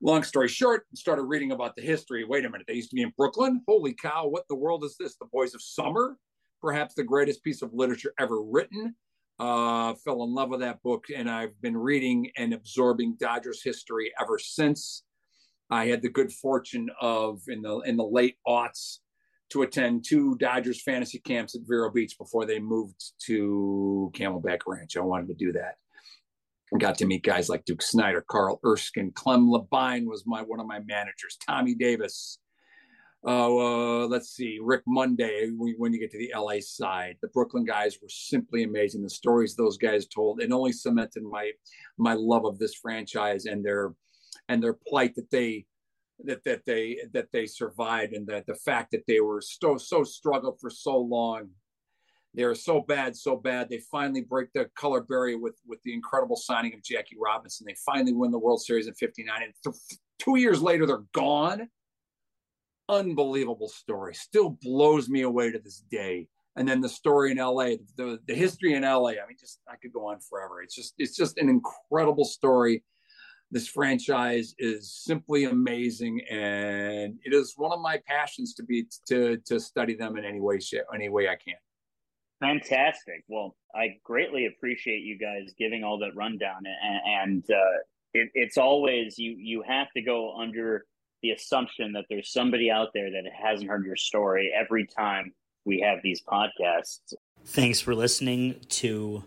long 0.01 0.23
story 0.23 0.47
short, 0.47 0.85
started 0.93 1.23
reading 1.23 1.51
about 1.51 1.75
the 1.75 1.81
history. 1.81 2.23
Wait 2.23 2.45
a 2.45 2.49
minute, 2.49 2.67
they 2.67 2.75
used 2.75 2.91
to 2.91 2.95
be 2.95 3.01
in 3.01 3.13
Brooklyn. 3.17 3.61
Holy 3.67 3.93
cow! 3.93 4.27
What 4.27 4.45
the 4.47 4.55
world 4.55 4.83
is 4.83 4.95
this? 4.99 5.17
The 5.17 5.27
Boys 5.31 5.55
of 5.55 5.61
Summer, 5.61 6.17
perhaps 6.61 6.93
the 6.93 7.03
greatest 7.03 7.43
piece 7.43 7.61
of 7.61 7.71
literature 7.73 8.13
ever 8.19 8.41
written. 8.41 8.95
Uh, 9.37 9.95
fell 9.95 10.23
in 10.23 10.33
love 10.33 10.49
with 10.49 10.61
that 10.61 10.81
book, 10.81 11.05
and 11.13 11.29
I've 11.29 11.59
been 11.61 11.75
reading 11.75 12.31
and 12.37 12.53
absorbing 12.53 13.17
Dodgers 13.19 13.61
history 13.63 14.13
ever 14.21 14.39
since. 14.39 15.03
I 15.69 15.87
had 15.87 16.01
the 16.01 16.09
good 16.09 16.31
fortune 16.31 16.89
of 17.01 17.41
in 17.47 17.63
the 17.63 17.79
in 17.79 17.97
the 17.97 18.05
late 18.05 18.37
aughts 18.47 18.99
to 19.51 19.61
attend 19.61 20.05
two 20.05 20.35
Dodgers 20.37 20.81
fantasy 20.81 21.19
camps 21.19 21.55
at 21.55 21.61
Vero 21.65 21.91
Beach 21.91 22.17
before 22.17 22.45
they 22.45 22.59
moved 22.59 23.13
to 23.25 24.11
Camelback 24.15 24.59
Ranch. 24.65 24.97
I 24.97 25.01
wanted 25.01 25.27
to 25.27 25.33
do 25.35 25.51
that. 25.53 25.75
I 26.73 26.77
got 26.77 26.97
to 26.97 27.05
meet 27.05 27.23
guys 27.23 27.47
like 27.47 27.65
Duke 27.65 27.81
Snider, 27.81 28.25
Carl 28.27 28.59
Erskine, 28.65 29.11
Clem 29.11 29.47
Labine 29.47 30.07
was 30.07 30.23
my 30.25 30.41
one 30.41 30.59
of 30.59 30.65
my 30.65 30.79
managers, 30.79 31.37
Tommy 31.47 31.75
Davis. 31.75 32.39
Uh, 33.25 33.55
uh, 33.55 34.07
let's 34.07 34.29
see, 34.29 34.59
Rick 34.61 34.83
Monday. 34.85 35.49
When 35.55 35.93
you 35.93 35.99
get 35.99 36.11
to 36.11 36.17
the 36.17 36.33
LA 36.35 36.59
side, 36.59 37.17
the 37.21 37.27
Brooklyn 37.29 37.65
guys 37.65 37.97
were 38.01 38.09
simply 38.09 38.63
amazing. 38.63 39.01
The 39.01 39.09
stories 39.09 39.55
those 39.55 39.77
guys 39.77 40.05
told, 40.07 40.41
it 40.41 40.51
only 40.51 40.71
cemented 40.71 41.23
my 41.23 41.51
my 41.97 42.13
love 42.13 42.45
of 42.45 42.59
this 42.59 42.75
franchise 42.75 43.45
and 43.45 43.65
their 43.65 43.93
and 44.47 44.61
their 44.61 44.77
plight 44.87 45.15
that 45.15 45.31
they 45.31 45.65
that 46.23 46.43
that 46.45 46.65
they 46.65 46.99
that 47.13 47.31
they 47.31 47.45
survived 47.45 48.13
and 48.13 48.27
that 48.27 48.45
the 48.45 48.55
fact 48.55 48.91
that 48.91 49.03
they 49.07 49.19
were 49.19 49.41
so 49.41 49.77
so 49.77 50.03
struggled 50.03 50.59
for 50.59 50.69
so 50.69 50.97
long. 50.97 51.49
They 52.33 52.43
were 52.43 52.55
so 52.55 52.81
bad 52.81 53.15
so 53.15 53.37
bad. 53.37 53.69
They 53.69 53.79
finally 53.91 54.21
break 54.21 54.51
the 54.53 54.69
color 54.75 55.01
barrier 55.01 55.37
with 55.37 55.59
with 55.65 55.81
the 55.83 55.93
incredible 55.93 56.35
signing 56.35 56.73
of 56.73 56.83
jackie 56.83 57.17
robinson. 57.21 57.65
They 57.67 57.75
finally 57.85 58.13
win 58.13 58.31
the 58.31 58.39
world 58.39 58.61
series 58.61 58.87
in 58.87 58.93
59 58.93 59.41
and 59.41 59.53
th- 59.63 59.99
two 60.19 60.37
years 60.37 60.61
later 60.61 60.85
they're 60.85 61.05
gone. 61.13 61.69
Unbelievable 62.87 63.69
story. 63.69 64.13
Still 64.13 64.57
blows 64.61 65.09
me 65.09 65.21
away 65.21 65.51
to 65.51 65.59
this 65.59 65.79
day. 65.89 66.27
And 66.57 66.67
then 66.67 66.79
the 66.79 66.89
story 66.89 67.31
in 67.31 67.37
la 67.37 67.65
the, 67.97 68.19
the 68.27 68.35
history 68.35 68.73
in 68.73 68.83
la 68.83 69.07
i 69.09 69.27
mean 69.27 69.37
just 69.39 69.59
i 69.69 69.75
could 69.75 69.93
go 69.93 70.07
on 70.07 70.19
forever. 70.19 70.61
It's 70.61 70.75
just 70.75 70.93
it's 70.97 71.15
just 71.15 71.37
an 71.37 71.49
incredible 71.49 72.25
story 72.25 72.83
this 73.51 73.67
franchise 73.67 74.55
is 74.57 74.91
simply 74.91 75.45
amazing, 75.45 76.21
and 76.29 77.17
it 77.23 77.33
is 77.33 77.53
one 77.55 77.71
of 77.71 77.79
my 77.79 77.99
passions 78.07 78.53
to 78.55 78.63
be 78.63 78.87
to 79.07 79.37
to 79.45 79.59
study 79.59 79.95
them 79.95 80.17
in 80.17 80.25
any 80.25 80.39
way 80.39 80.59
any 80.93 81.09
way 81.09 81.29
I 81.29 81.35
can. 81.35 81.55
Fantastic. 82.41 83.23
Well, 83.27 83.55
I 83.73 83.97
greatly 84.03 84.47
appreciate 84.47 85.03
you 85.03 85.17
guys 85.17 85.53
giving 85.57 85.83
all 85.83 85.99
that 85.99 86.15
rundown, 86.15 86.63
and, 86.65 87.21
and 87.31 87.43
uh, 87.49 87.77
it, 88.13 88.29
it's 88.33 88.57
always 88.57 89.17
you 89.17 89.35
you 89.37 89.63
have 89.67 89.87
to 89.95 90.01
go 90.01 90.35
under 90.37 90.85
the 91.21 91.31
assumption 91.31 91.93
that 91.93 92.05
there's 92.09 92.31
somebody 92.31 92.69
out 92.69 92.89
there 92.93 93.09
that 93.09 93.23
hasn't 93.41 93.69
heard 93.69 93.85
your 93.85 93.95
story 93.95 94.51
every 94.53 94.85
time 94.85 95.33
we 95.65 95.79
have 95.79 95.99
these 96.03 96.21
podcasts. 96.21 97.13
Thanks 97.45 97.79
for 97.79 97.95
listening 97.95 98.59
to 98.69 99.23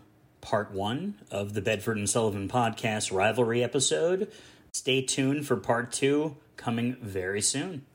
part 0.49 0.71
one 0.71 1.13
of 1.29 1.53
the 1.53 1.61
Bedford 1.61 1.95
and 1.95 2.09
Sullivan 2.09 2.47
podcast 2.47 3.13
rivalry 3.13 3.63
episode. 3.63 4.31
Stay 4.73 5.03
tuned 5.03 5.45
for 5.45 5.55
part 5.57 5.91
two 5.91 6.37
coming 6.57 6.97
very 7.03 7.39
soon. 7.39 7.85